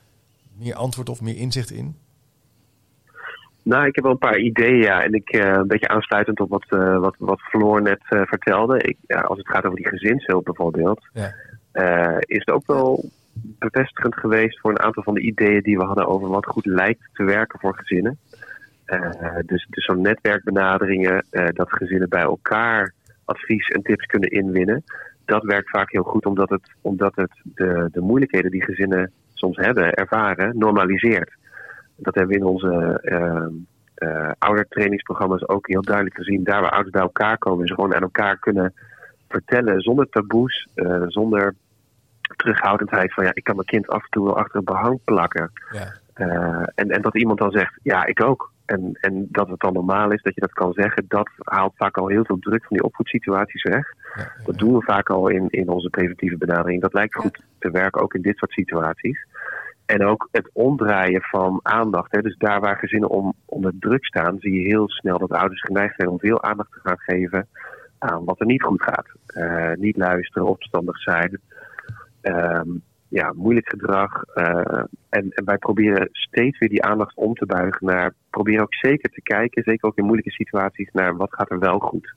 meer 0.58 0.76
antwoord 0.76 1.10
of 1.10 1.22
meer 1.22 1.38
inzicht 1.38 1.72
in? 1.72 1.96
Nou, 3.68 3.86
ik 3.86 3.96
heb 3.96 4.04
wel 4.04 4.14
een 4.14 4.20
paar 4.30 4.38
ideeën, 4.38 4.78
ja. 4.78 5.04
En 5.04 5.14
ik, 5.14 5.34
uh, 5.36 5.46
een 5.46 5.68
beetje 5.68 5.88
aansluitend 5.88 6.40
op 6.40 6.50
wat, 6.50 6.66
uh, 6.70 7.00
wat, 7.00 7.16
wat 7.20 7.42
Floor 7.42 7.82
net 7.82 8.02
uh, 8.10 8.22
vertelde. 8.26 8.78
Ik, 8.82 8.98
ja, 9.08 9.20
als 9.20 9.38
het 9.38 9.48
gaat 9.48 9.66
over 9.66 9.78
die 9.78 9.88
gezinshulp 9.88 10.46
bijvoorbeeld, 10.46 11.08
ja. 11.14 11.34
is 12.20 12.40
het 12.46 12.52
ook 12.52 12.68
wel 12.68 13.10
bevestigend 13.34 14.16
geweest 14.16 14.60
voor 14.60 14.72
een 14.72 14.80
aantal 14.80 15.04
van 15.04 15.14
de 15.14 15.22
ideeën 15.22 15.62
die 15.62 15.78
we 15.78 15.84
hadden 15.84 16.08
over 16.08 16.30
wat 16.30 16.46
goed 16.46 16.66
lijkt 16.66 17.10
te 17.14 17.24
werken 17.24 17.60
voor 17.60 17.76
gezinnen. 17.76 18.20
dus 19.46 19.68
dus 19.70 19.86
zo'n 19.86 20.02
netwerkbenaderingen, 20.02 21.26
dat 21.30 21.72
gezinnen 21.72 22.10
bij 22.10 22.22
elkaar 22.22 22.94
advies 23.26 23.68
en 23.68 23.82
tips 23.82 24.06
kunnen 24.06 24.32
inwinnen. 24.32 24.84
Dat 25.26 25.44
werkt 25.44 25.70
vaak 25.70 25.92
heel 25.92 26.04
goed 26.04 26.26
omdat 26.26 26.50
het, 26.50 26.72
omdat 26.82 27.16
het 27.16 27.32
de, 27.44 27.90
de 27.92 28.02
moeilijkheden 28.02 28.52
die 28.52 28.64
gezinnen 28.64 29.12
soms 29.34 29.58
hebben, 29.58 29.94
ervaren, 29.94 30.58
normaliseert. 30.58 31.32
Dat 31.98 32.16
hebben 32.16 32.34
we 32.34 32.42
in 32.42 32.48
onze 32.48 33.02
uh, 33.04 34.10
uh, 34.10 34.32
oudertrainingsprogramma's 34.38 35.48
ook 35.48 35.68
heel 35.68 35.82
duidelijk 35.82 36.16
gezien. 36.16 36.44
Daar 36.44 36.62
waar 36.62 36.72
ouders 36.72 36.92
bij 36.92 37.02
elkaar 37.02 37.38
komen 37.38 37.62
en 37.62 37.68
ze 37.68 37.74
gewoon 37.74 37.96
aan 37.96 38.02
elkaar 38.02 38.40
kunnen 38.40 38.74
vertellen 39.28 39.82
zonder 39.82 40.10
taboes, 40.10 40.68
uh, 40.76 41.04
zonder 41.08 41.54
terughoudendheid 42.36 43.14
van 43.14 43.24
ja, 43.24 43.32
ik 43.34 43.44
kan 43.44 43.56
mijn 43.56 43.68
kind 43.68 43.88
af 43.88 44.04
en 44.04 44.10
toe 44.10 44.26
wel 44.26 44.38
achter 44.38 44.56
een 44.56 44.64
behang 44.64 45.00
plakken. 45.04 45.52
Ja. 45.72 45.94
en, 46.76 46.90
en 46.90 47.02
dat 47.02 47.18
iemand 47.18 47.40
dan 47.40 47.52
zegt, 47.52 47.80
ja, 47.84 48.06
ik 48.06 48.24
ook. 48.24 48.52
En, 48.66 48.98
en 49.02 49.28
dat 49.32 49.50
het 49.50 49.60
dan 49.60 49.74
normaal 49.74 50.12
is 50.12 50.22
dat 50.22 50.36
je 50.36 50.42
dat 50.42 50.54
kan 50.54 50.74
zeggen, 50.74 51.06
dat 51.08 51.30
haalt 51.38 51.74
vaak 51.76 51.98
al 51.98 52.08
heel 52.08 52.26
veel 52.26 52.40
druk 52.40 52.66
van 52.66 52.78
die 52.78 52.86
opvoedsituaties 52.86 53.64
weg. 53.64 53.94
Ja, 54.16 54.22
ja, 54.22 54.44
dat 54.46 54.58
doen 54.58 54.74
we 54.74 54.82
vaak 54.82 55.10
al 55.10 55.28
in, 55.28 55.48
in 55.50 55.70
onze 55.70 55.90
preventieve 55.90 56.38
benadering. 56.38 56.82
Dat 56.82 56.94
lijkt 56.94 57.16
goed 57.16 57.42
te 57.60 57.72
werken 57.72 58.02
ook 58.02 58.14
in 58.14 58.22
dit 58.22 58.38
soort 58.38 58.52
situaties. 58.52 59.26
En 59.88 60.06
ook 60.06 60.28
het 60.32 60.50
omdraaien 60.54 61.22
van 61.22 61.60
aandacht. 61.64 62.12
Hè. 62.12 62.22
Dus 62.22 62.38
daar 62.38 62.60
waar 62.60 62.78
gezinnen 62.78 63.10
om, 63.10 63.34
onder 63.46 63.74
druk 63.80 64.06
staan, 64.06 64.40
zie 64.40 64.54
je 64.54 64.68
heel 64.68 64.90
snel 64.90 65.18
dat 65.18 65.32
ouders 65.32 65.62
geneigd 65.62 65.96
zijn 65.98 66.10
om 66.10 66.20
veel 66.20 66.44
aandacht 66.44 66.72
te 66.72 66.80
gaan 66.84 67.00
geven 67.00 67.48
aan 67.98 68.26
wat 68.26 68.40
er 68.40 68.46
niet 68.46 68.64
goed 68.64 68.84
gaat. 68.84 69.08
Uh, 69.28 69.74
niet 69.74 69.98
luisteren, 69.98 70.48
opstandig 70.48 70.98
zijn. 70.98 71.40
Um, 72.22 72.84
ja, 73.08 73.34
moeilijk 73.36 73.70
gedrag. 73.70 74.24
Uh, 74.36 74.84
en, 75.10 75.30
en, 75.30 75.46
wij 75.46 75.58
proberen 75.58 76.10
steeds 76.12 76.60
weer 76.60 76.70
die 76.70 76.84
aandacht 76.84 77.16
om 77.16 77.34
te 77.34 77.46
buigen 77.46 77.86
naar. 77.86 78.14
Proberen 78.30 78.62
ook 78.62 78.74
zeker 78.74 79.10
te 79.10 79.22
kijken, 79.22 79.64
zeker 79.64 79.88
ook 79.88 79.98
in 79.98 80.04
moeilijke 80.04 80.32
situaties, 80.32 80.90
naar 80.92 81.16
wat 81.16 81.34
gaat 81.34 81.52
er 81.52 81.60
wel 81.60 81.80
goed. 81.80 82.14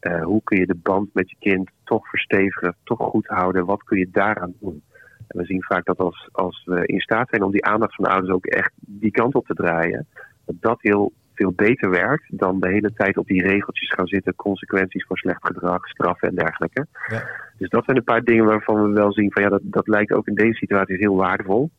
Uh, 0.00 0.22
hoe 0.24 0.42
kun 0.44 0.58
je 0.58 0.66
de 0.66 0.80
band 0.82 1.14
met 1.14 1.30
je 1.30 1.36
kind 1.38 1.70
toch 1.84 2.08
verstevigen, 2.08 2.76
toch 2.84 2.98
goed 2.98 3.26
houden? 3.26 3.66
Wat 3.66 3.82
kun 3.82 3.98
je 3.98 4.08
daaraan 4.10 4.54
doen? 4.60 4.82
En 5.28 5.38
we 5.38 5.44
zien 5.44 5.62
vaak 5.62 5.84
dat 5.84 5.98
als, 5.98 6.28
als 6.32 6.62
we 6.64 6.86
in 6.86 7.00
staat 7.00 7.28
zijn 7.28 7.42
om 7.42 7.50
die 7.50 7.64
aandacht 7.64 7.94
van 7.94 8.04
de 8.04 8.10
ouders 8.10 8.32
ook 8.32 8.46
echt 8.46 8.72
die 8.76 9.10
kant 9.10 9.34
op 9.34 9.46
te 9.46 9.54
draaien, 9.54 10.06
dat 10.44 10.56
dat 10.60 10.78
heel 10.80 11.12
veel 11.34 11.52
beter 11.52 11.90
werkt 11.90 12.38
dan 12.38 12.60
de 12.60 12.68
hele 12.68 12.92
tijd 12.92 13.16
op 13.16 13.26
die 13.26 13.42
regeltjes 13.42 13.92
gaan 13.92 14.06
zitten, 14.06 14.34
consequenties 14.34 15.04
voor 15.06 15.18
slecht 15.18 15.46
gedrag, 15.46 15.88
straffen 15.88 16.28
en 16.28 16.34
dergelijke. 16.34 16.86
Ja. 17.08 17.22
Dus 17.58 17.68
dat 17.68 17.84
zijn 17.84 17.96
een 17.96 18.04
paar 18.04 18.24
dingen 18.24 18.44
waarvan 18.44 18.82
we 18.82 18.92
wel 18.92 19.12
zien 19.12 19.32
van 19.32 19.42
ja, 19.42 19.48
dat, 19.48 19.60
dat 19.64 19.88
lijkt 19.88 20.12
ook 20.12 20.26
in 20.26 20.34
deze 20.34 20.54
situatie 20.54 20.96
heel 20.96 21.16
waardevol. 21.16 21.70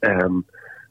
Um, 0.00 0.46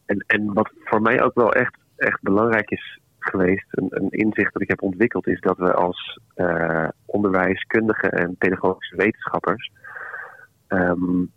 en, 0.06 0.24
en 0.28 0.54
wat 0.54 0.71
voor 0.84 1.02
mij 1.02 1.24
ook 1.24 1.34
wel 1.36 1.54
echt, 1.54 1.78
echt 1.95 2.21
belangrijk 2.21 2.69
is 2.71 3.00
geweest, 3.19 3.65
een, 3.69 3.88
een 3.89 4.10
inzicht 4.10 4.54
dat 4.54 4.62
ik 4.62 4.69
heb 4.69 4.82
ontwikkeld, 4.82 5.28
is 5.28 5.39
dat 5.39 5.58
we 5.58 5.74
als 5.74 6.19
uh, 6.36 6.88
onderwijskundigen 7.06 8.12
en 8.12 8.36
pedagogische 8.38 8.95
wetenschappers 8.95 9.71
um, 10.67 11.32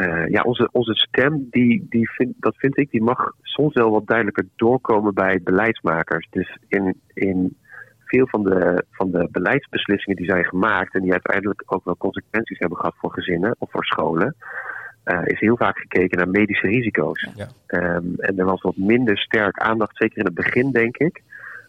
uh, 0.00 0.28
ja, 0.28 0.42
onze, 0.42 0.68
onze 0.72 0.94
stem, 0.94 1.46
die, 1.50 1.86
die 1.88 2.10
vind, 2.10 2.34
dat 2.38 2.56
vind 2.56 2.78
ik, 2.78 2.90
die 2.90 3.02
mag 3.02 3.32
soms 3.42 3.74
wel 3.74 3.90
wat 3.90 4.06
duidelijker 4.06 4.46
doorkomen 4.56 5.14
bij 5.14 5.40
beleidsmakers. 5.44 6.26
Dus 6.30 6.58
in, 6.68 7.00
in 7.14 7.56
veel 8.04 8.26
van 8.26 8.44
de, 8.44 8.84
van 8.90 9.10
de 9.10 9.28
beleidsbeslissingen 9.30 10.16
die 10.16 10.30
zijn 10.30 10.44
gemaakt 10.44 10.94
en 10.94 11.02
die 11.02 11.12
uiteindelijk 11.12 11.62
ook 11.66 11.84
wel 11.84 11.96
consequenties 11.96 12.58
hebben 12.58 12.78
gehad 12.78 12.94
voor 12.96 13.12
gezinnen 13.12 13.56
of 13.58 13.70
voor 13.70 13.84
scholen, 13.84 14.36
is 15.24 15.40
heel 15.40 15.56
vaak 15.56 15.78
gekeken 15.78 16.18
naar 16.18 16.28
medische 16.28 16.66
risico's. 16.66 17.28
Ja. 17.34 17.46
Ehm, 17.66 18.14
en 18.16 18.38
er 18.38 18.44
was 18.44 18.60
wat 18.60 18.76
minder 18.76 19.18
sterk 19.18 19.58
aandacht, 19.58 19.96
zeker 19.96 20.18
in 20.18 20.24
het 20.24 20.34
begin 20.34 20.70
denk 20.70 20.96
ik, 20.96 21.22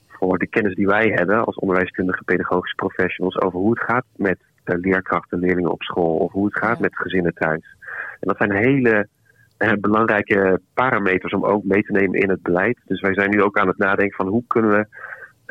voor 0.08 0.38
de 0.38 0.48
kennis 0.48 0.76
die 0.76 0.88
wij 0.88 1.08
hebben 1.16 1.46
als 1.46 1.56
onderwijskundige 1.56 2.24
pedagogische 2.24 2.76
professionals 2.76 3.42
over 3.42 3.60
hoe 3.60 3.70
het 3.70 3.84
gaat 3.84 4.06
met 4.16 4.38
leerkrachten, 4.64 5.40
leerlingen 5.40 5.72
op 5.72 5.82
school 5.82 6.18
of 6.18 6.32
hoe 6.32 6.46
het 6.46 6.58
gaat 6.58 6.80
met 6.80 6.98
gezinnen 6.98 7.34
thuis. 7.34 7.76
En 8.20 8.28
dat 8.28 8.38
zijn 8.38 8.52
hele 8.52 9.08
uh, 9.58 9.72
belangrijke 9.80 10.62
parameters 10.74 11.34
om 11.34 11.46
ook 11.46 11.64
mee 11.64 11.84
te 11.84 11.92
nemen 11.92 12.20
in 12.20 12.30
het 12.30 12.42
beleid. 12.42 12.80
Dus 12.86 13.02
wij 13.02 13.14
zijn 13.14 13.30
nu 13.30 13.42
ook 13.42 13.58
aan 13.58 13.68
het 13.68 13.78
nadenken 13.78 14.16
van 14.16 14.28
hoe 14.28 14.44
kunnen 14.48 14.72
we 14.72 14.86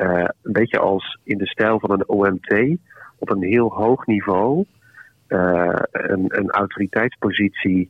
uh, 0.03 0.25
een 0.41 0.53
beetje 0.53 0.79
als 0.79 1.19
in 1.23 1.37
de 1.37 1.47
stijl 1.47 1.79
van 1.79 1.91
een 1.91 2.07
OMT 2.07 2.77
op 3.17 3.29
een 3.29 3.43
heel 3.43 3.69
hoog 3.73 4.05
niveau 4.05 4.65
uh, 5.27 5.73
een, 5.91 6.25
een, 6.27 6.49
autoriteitspositie 6.49 7.89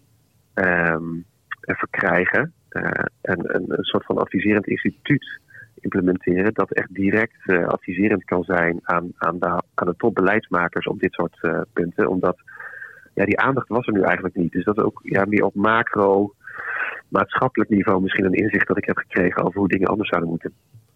um, 0.53 1.25
verkrijgen. 1.61 2.53
en 2.69 3.55
een, 3.55 3.65
een, 3.67 3.83
soort 3.83 4.05
van 4.05 4.17
adviserend 4.17 4.67
instituut 4.67 5.39
implementeren 5.81 6.53
dat 6.53 6.71
echt 6.71 6.93
direct 6.93 7.49
adviserend 7.65 8.23
kan 8.23 8.43
zijn 8.43 8.79
aan, 8.83 9.11
aan, 9.17 9.39
de, 9.39 9.47
aan 9.73 9.87
de 9.87 9.95
topbeleidsmakers 9.97 10.85
op 10.85 10.99
dit 10.99 11.13
soort 11.13 11.39
punten. 11.73 12.09
Omdat 12.09 12.37
ja, 13.13 13.25
die 13.25 13.39
aandacht 13.39 13.67
was 13.67 13.87
er 13.87 13.93
nu 13.93 14.01
eigenlijk 14.01 14.35
niet. 14.35 14.51
Dus 14.51 14.63
dat 14.63 14.77
is 14.77 14.83
ook 14.83 14.99
ja, 15.03 15.25
meer 15.25 15.43
op 15.43 15.55
macro, 15.55 16.33
maatschappelijk 17.07 17.69
niveau 17.69 18.01
misschien 18.01 18.25
een 18.25 18.33
inzicht 18.33 18.67
dat 18.67 18.77
ik 18.77 18.85
heb 18.85 18.97
gekregen 18.97 19.43
over 19.43 19.59
hoe 19.59 19.67
dingen 19.67 19.87
anders 19.87 20.09
zouden 20.09 20.29
moeten. 20.29 20.53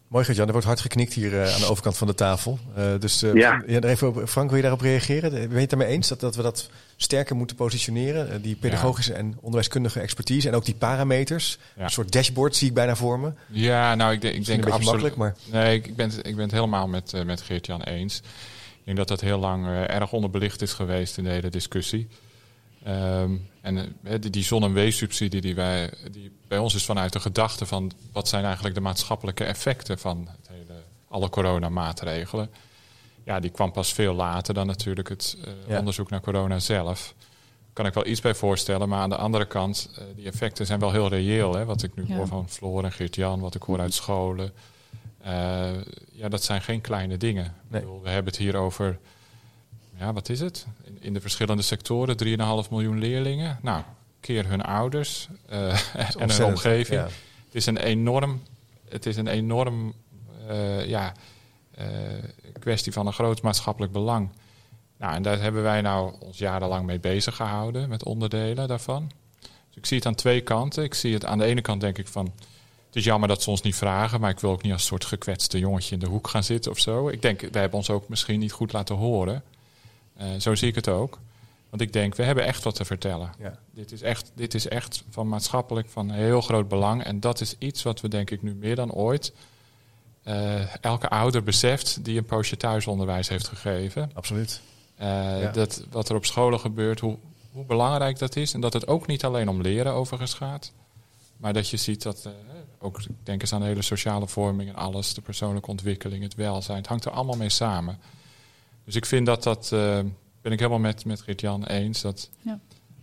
Mooi 0.08 0.26
Gert-Jan, 0.26 0.46
er 0.46 0.52
wordt 0.52 0.68
hard 0.68 0.80
geknikt 0.80 1.13
hier 1.13 1.34
uh, 1.34 1.54
aan 1.54 1.60
de 1.60 1.65
overkant 1.65 1.98
van 1.98 2.08
de 2.08 2.13
tafel. 2.13 2.60
Uh, 2.78 3.00
dus 3.00 3.24
uh, 3.24 3.34
ja. 3.34 3.63
ja 3.68 3.80
even 3.80 4.08
op, 4.08 4.30
Frank, 4.30 4.48
wil 4.48 4.56
je 4.56 4.62
daarop 4.62 4.82
reageren? 4.82 5.32
Ben 5.32 5.50
je 5.50 5.58
het 5.58 5.70
daarmee 5.70 5.88
eens 5.88 6.08
dat, 6.08 6.20
dat 6.20 6.36
we 6.36 6.41
dat 6.41 6.70
sterker 6.96 7.36
moeten 7.36 7.56
positioneren? 7.56 8.41
die 8.41 8.56
pedagogische 8.56 9.13
en 9.13 9.36
onderwijskundige 9.36 10.00
expertise 10.00 10.48
en 10.48 10.56
ook 10.56 10.65
die 10.65 10.76
parameters. 10.76 11.58
Ja. 11.76 11.84
Een 11.84 11.89
soort 11.89 12.12
dashboard 12.12 12.56
zie 12.56 12.68
ik 12.68 12.74
bijna 12.74 12.96
vormen. 12.96 13.38
Ja, 13.48 13.96
nou 13.96 14.13
ik, 14.13 14.22
denk, 14.22 14.36
ik 14.36 14.46
denk 14.46 14.63
absoluut. 14.65 14.86
Makkelijk, 14.86 15.15
maar... 15.15 15.36
Nee, 15.52 15.76
ik, 15.76 15.96
ben, 15.96 16.12
ik 16.22 16.36
ben 16.36 16.44
het 16.44 16.52
helemaal 16.52 16.88
met, 16.88 17.26
met 17.26 17.41
Geert-Jan 17.41 17.82
eens. 17.82 18.18
Ik 18.18 18.86
denk 18.86 18.98
dat 18.98 19.08
dat 19.08 19.22
heel 19.22 19.39
lang 19.39 19.65
uh, 19.65 19.89
erg 19.89 20.12
onderbelicht 20.12 20.62
is 20.62 20.74
geweest 20.74 21.18
in 21.18 21.24
de 21.24 21.30
hele 21.30 21.50
discussie. 21.50 22.08
Um, 22.88 23.48
en 23.65 23.78
uh, 23.78 24.13
die, 24.19 24.30
die 24.30 24.43
zon- 24.43 24.63
en 24.63 24.73
weessubsidie 24.73 25.41
die, 25.41 25.56
wij, 25.56 25.91
die 26.12 26.32
bij 26.47 26.58
ons 26.58 26.75
is 26.75 26.86
vanuit 26.86 27.13
de 27.13 27.19
gedachte 27.19 27.65
van 27.65 27.91
wat 28.12 28.28
zijn 28.28 28.43
eigenlijk 28.43 28.75
de 28.75 28.82
maatschappelijke 28.82 29.43
effecten 29.43 29.99
van 29.99 30.28
het 30.38 30.47
hele, 30.47 30.82
alle 31.08 31.30
coronamaatregelen. 31.30 32.49
Ja, 33.23 33.39
die 33.39 33.51
kwam 33.51 33.71
pas 33.71 33.93
veel 33.93 34.13
later 34.13 34.54
dan 34.54 34.67
natuurlijk 34.67 35.10
het 35.10 35.38
uh, 35.45 35.54
ja. 35.67 35.80
onderzoek 35.80 36.10
naar 36.10 36.21
corona 36.21 36.60
zelf. 36.60 37.13
Kan 37.73 37.86
ik 37.86 37.93
wel 37.93 38.06
iets 38.06 38.21
bij 38.21 38.36
voorstellen, 38.36 38.89
maar 38.89 38.99
aan 38.99 39.10
de 39.10 39.15
andere 39.15 39.45
kant, 39.45 39.99
die 40.15 40.25
effecten 40.25 40.65
zijn 40.65 40.80
wel 40.80 40.91
heel 40.91 41.10
reëel. 41.10 41.56
Hè? 41.56 41.65
Wat 41.65 41.84
ik 41.84 41.95
nu 41.95 42.04
ja. 42.08 42.15
hoor 42.15 42.28
van 42.28 42.49
Floor 42.49 42.84
en 42.84 42.91
Geert-Jan, 42.91 43.39
wat 43.39 43.56
ik 43.56 43.62
hoor 43.62 43.80
uit 43.80 43.93
scholen. 43.93 44.54
Uh, 45.25 45.30
ja, 46.12 46.30
dat 46.30 46.43
zijn 46.43 46.62
geen 46.62 46.82
kleine 46.82 47.17
dingen. 47.17 47.56
Nee. 47.67 47.82
Bedoel, 47.82 48.01
we 48.01 48.10
hebben 48.10 48.32
het 48.32 48.41
hier 48.41 48.56
over, 48.56 48.99
ja, 49.97 50.13
wat 50.13 50.29
is 50.29 50.39
het? 50.39 50.65
In, 50.84 50.97
in 50.99 51.13
de 51.13 51.21
verschillende 51.21 51.63
sectoren, 51.63 52.17
3,5 52.65 52.69
miljoen 52.69 52.99
leerlingen. 52.99 53.60
Nou, 53.62 53.84
keer 54.19 54.47
hun 54.47 54.62
ouders 54.62 55.27
uh, 55.51 55.95
en 56.17 56.31
hun 56.31 56.43
omgeving. 56.43 57.01
Ja. 57.01 57.08
Het 57.45 57.55
is 57.55 57.65
een 57.65 57.77
enorm, 57.77 58.41
het 58.89 59.05
is 59.05 59.17
een 59.17 59.27
enorm 59.27 59.93
uh, 60.49 60.88
ja, 60.88 61.13
kwestie 62.60 62.91
van 62.91 63.08
een 63.08 63.13
groot 63.13 63.41
maatschappelijk 63.41 63.91
belang. 63.91 64.29
Nou, 64.97 65.13
en 65.15 65.21
daar 65.21 65.41
hebben 65.41 65.63
wij 65.63 65.81
nou 65.81 66.13
ons 66.19 66.38
jarenlang 66.38 66.86
mee 66.86 66.99
bezig 66.99 67.36
gehouden, 67.36 67.89
met 67.89 68.03
onderdelen 68.03 68.67
daarvan. 68.67 69.12
Dus 69.39 69.77
ik 69.77 69.86
zie 69.86 69.97
het 69.97 70.05
aan 70.05 70.15
twee 70.15 70.41
kanten. 70.41 70.84
Ik 70.84 70.93
zie 70.93 71.13
het 71.13 71.25
aan 71.25 71.38
de 71.38 71.45
ene 71.45 71.62
kant 71.62 71.81
denk 71.81 71.97
ik 71.97 72.08
van 72.08 72.34
het 72.95 73.03
is 73.03 73.10
jammer 73.10 73.29
dat 73.29 73.41
ze 73.41 73.49
ons 73.49 73.62
niet 73.62 73.75
vragen, 73.75 74.19
maar 74.19 74.29
ik 74.29 74.39
wil 74.39 74.51
ook 74.51 74.62
niet 74.62 74.71
als 74.71 74.86
soort 74.86 75.05
gekwetste 75.05 75.60
jongetje 75.60 75.93
in 75.93 75.99
de 75.99 76.05
hoek 76.05 76.27
gaan 76.27 76.43
zitten 76.43 76.71
of 76.71 76.79
zo. 76.79 77.08
Ik 77.08 77.21
denk, 77.21 77.41
wij 77.41 77.62
hebben 77.62 77.79
ons 77.79 77.89
ook 77.89 78.10
misschien 78.10 78.39
niet 78.39 78.51
goed 78.51 78.73
laten 78.73 78.95
horen. 78.95 79.43
Uh, 80.21 80.25
zo 80.39 80.56
zie 80.56 80.67
ik 80.67 80.75
het 80.75 80.88
ook. 80.88 81.19
Want 81.69 81.82
ik 81.82 81.93
denk, 81.93 82.15
we 82.15 82.23
hebben 82.23 82.45
echt 82.45 82.63
wat 82.63 82.75
te 82.75 82.86
vertellen. 82.86 83.34
Ja. 83.39 83.60
Dit, 83.71 83.91
is 83.91 84.01
echt, 84.01 84.32
dit 84.36 84.54
is 84.54 84.67
echt 84.67 85.04
van 85.10 85.28
maatschappelijk 85.28 85.89
van 85.89 86.12
heel 86.12 86.41
groot 86.41 86.67
belang. 86.67 87.04
En 87.04 87.19
dat 87.19 87.41
is 87.41 87.56
iets 87.58 87.84
wat 87.84 88.01
we 88.01 88.08
denk 88.08 88.30
ik 88.30 88.41
nu 88.41 88.56
meer 88.56 88.75
dan 88.75 88.91
ooit 88.91 89.34
uh, 90.28 90.84
elke 90.84 91.10
ouder 91.10 91.43
beseft 91.43 92.04
die 92.04 92.17
een 92.17 92.25
poosje 92.25 92.58
thuisonderwijs 92.58 93.30
heeft 93.30 93.47
gegeven. 93.47 94.12
Absoluut. 94.13 94.62
Uh, 95.01 95.08
ja. 95.41 95.51
dat 95.51 95.86
wat 95.89 96.10
er 96.10 96.15
op 96.15 96.25
scholen 96.25 96.60
gebeurt, 96.60 96.99
hoe, 96.99 97.17
hoe 97.51 97.65
belangrijk 97.65 98.19
dat 98.19 98.36
is. 98.36 98.54
En 98.54 98.62
dat 98.62 98.73
het 98.73 98.88
ook 98.88 99.08
niet 99.08 99.23
alleen 99.23 99.49
om 99.49 99.62
leren 99.62 99.93
overigens 99.93 100.34
gaat. 100.34 100.71
Maar 101.38 101.54
dat 101.54 101.69
je 101.69 101.78
ziet 101.78 102.04
dat, 102.04 102.23
uh, 102.28 102.34
ook 102.80 102.99
denk 103.23 103.41
eens 103.41 103.54
aan 103.54 103.60
de 103.60 103.65
hele 103.65 103.82
sociale 103.82 104.28
vorming 104.28 104.69
en 104.69 104.75
alles, 104.75 105.13
de 105.13 105.21
persoonlijke 105.21 105.69
ontwikkeling, 105.69 106.23
het 106.23 106.36
welzijn, 106.36 106.78
het 106.78 106.88
hangt 106.88 107.06
er 107.06 107.12
allemaal 107.12 107.38
mee 107.38 107.49
samen. 107.49 107.99
Dus 108.86 108.95
ik 108.95 109.06
vind 109.06 109.26
dat 109.26 109.43
dat, 109.43 109.69
uh, 109.74 110.00
ben 110.41 110.52
ik 110.52 110.60
helemaal 110.60 110.80
met, 110.80 111.06
met 111.06 111.21
Rit-Jan 111.21 111.65
eens, 111.65 112.02
dat 112.02 112.30
ja. 112.41 112.60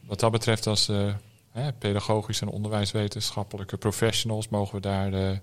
wat 0.07 0.21
dat 0.21 0.31
betreft 0.31 0.67
als 0.67 0.89
uh, 0.89 1.15
hè, 1.51 1.73
pedagogische 1.73 2.47
en 2.47 2.53
onderwijswetenschappelijke 2.53 3.77
professionals 3.77 4.49
mogen 4.49 4.75
we 4.75 4.81
daar 4.81 5.41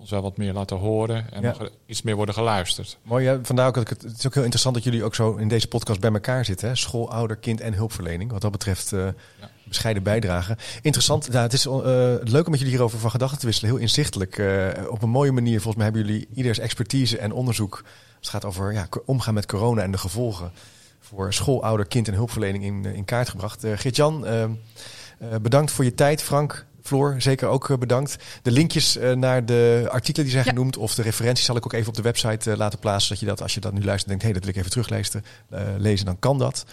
ons 0.00 0.10
wel 0.10 0.22
wat 0.22 0.36
meer 0.36 0.52
laten 0.52 0.76
horen 0.76 1.32
en 1.32 1.42
ja. 1.42 1.48
nog 1.58 1.70
iets 1.86 2.02
meer 2.02 2.16
worden 2.16 2.34
geluisterd. 2.34 2.98
Mooi, 3.02 3.24
ja, 3.24 3.38
vandaar 3.42 3.66
ook 3.66 3.74
dat 3.74 3.82
ik 3.82 3.88
het, 3.88 4.02
het 4.02 4.18
is 4.18 4.26
ook 4.26 4.34
heel 4.34 4.42
interessant 4.42 4.74
dat 4.74 4.84
jullie 4.84 5.04
ook 5.04 5.14
zo 5.14 5.36
in 5.36 5.48
deze 5.48 5.68
podcast 5.68 6.00
bij 6.00 6.12
elkaar 6.12 6.44
zitten. 6.44 6.68
Hè? 6.68 6.74
School, 6.74 7.10
ouder, 7.10 7.36
kind 7.36 7.60
en 7.60 7.74
hulpverlening. 7.74 8.30
Wat 8.30 8.40
dat 8.40 8.50
betreft 8.50 8.92
uh, 8.92 9.00
ja. 9.40 9.50
bescheiden 9.64 10.02
bijdragen. 10.02 10.56
Interessant, 10.82 11.28
nou, 11.28 11.42
het 11.42 11.52
is 11.52 11.66
uh, 11.66 11.72
leuk 12.20 12.44
om 12.44 12.50
met 12.50 12.58
jullie 12.58 12.74
hierover 12.74 12.98
van 12.98 13.10
gedachten 13.10 13.38
te 13.38 13.46
wisselen. 13.46 13.70
Heel 13.70 13.80
inzichtelijk. 13.80 14.38
Uh, 14.38 14.68
op 14.88 15.02
een 15.02 15.10
mooie 15.10 15.32
manier, 15.32 15.60
volgens 15.60 15.76
mij 15.76 15.84
hebben 15.84 16.04
jullie 16.04 16.28
ieders 16.34 16.58
expertise 16.58 17.18
en 17.18 17.32
onderzoek. 17.32 17.84
Het 18.20 18.28
gaat 18.28 18.44
over 18.44 18.72
ja, 18.72 18.88
omgaan 19.04 19.34
met 19.34 19.46
corona 19.46 19.82
en 19.82 19.90
de 19.90 19.98
gevolgen 19.98 20.52
voor 21.00 21.32
school, 21.32 21.62
ouder, 21.62 21.86
kind 21.86 22.08
en 22.08 22.14
hulpverlening 22.14 22.64
in, 22.64 22.84
in 22.84 23.04
kaart 23.04 23.28
gebracht. 23.28 23.64
Uh, 23.64 23.72
Geert-Jan, 23.76 24.26
bedankt 25.42 25.70
voor 25.70 25.84
je 25.84 25.94
tijd. 25.94 26.22
Frank, 26.22 26.66
Floor, 26.82 27.14
zeker 27.18 27.48
ook 27.48 27.78
bedankt. 27.78 28.16
De 28.42 28.50
linkjes 28.50 28.98
naar 29.14 29.46
de 29.46 29.86
artikelen 29.90 30.26
die 30.26 30.34
zijn 30.34 30.44
ja. 30.44 30.50
genoemd 30.50 30.76
of 30.76 30.94
de 30.94 31.02
referenties 31.02 31.44
zal 31.44 31.56
ik 31.56 31.64
ook 31.64 31.72
even 31.72 31.88
op 31.88 31.94
de 31.94 32.02
website 32.02 32.56
laten 32.56 32.78
plaatsen. 32.78 33.06
Zodat 33.06 33.20
je 33.20 33.26
dat, 33.26 33.42
als 33.42 33.54
je 33.54 33.60
dat 33.60 33.72
nu 33.72 33.84
luistert, 33.84 34.08
denkt: 34.08 34.22
hé, 34.22 34.30
hey, 34.30 34.38
dat 34.40 34.44
wil 34.44 34.54
ik 34.54 34.58
even 34.58 34.70
teruglezen, 34.70 35.24
lezen, 35.78 36.06
dan 36.06 36.18
kan 36.18 36.38
dat. 36.38 36.64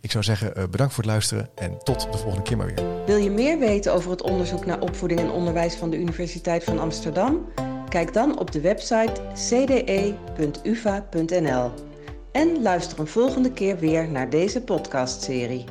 Ik 0.00 0.10
zou 0.10 0.24
zeggen, 0.24 0.52
uh, 0.56 0.64
bedankt 0.70 0.94
voor 0.94 1.02
het 1.02 1.12
luisteren 1.12 1.50
en 1.54 1.78
tot 1.82 2.12
de 2.12 2.18
volgende 2.18 2.42
keer 2.42 2.56
maar 2.56 2.66
weer. 2.66 3.04
Wil 3.06 3.16
je 3.16 3.30
meer 3.30 3.58
weten 3.58 3.92
over 3.92 4.10
het 4.10 4.22
onderzoek 4.22 4.66
naar 4.66 4.80
opvoeding 4.80 5.20
en 5.20 5.30
onderwijs 5.30 5.74
van 5.74 5.90
de 5.90 5.98
Universiteit 5.98 6.64
van 6.64 6.78
Amsterdam? 6.78 7.52
Kijk 7.88 8.12
dan 8.12 8.38
op 8.38 8.50
de 8.52 8.60
website 8.60 9.12
cde.uva.nl. 9.34 10.12
En 12.32 12.62
luister 12.62 12.98
een 12.98 13.06
volgende 13.06 13.52
keer 13.52 13.78
weer 13.78 14.08
naar 14.08 14.30
deze 14.30 14.62
podcastserie. 14.62 15.64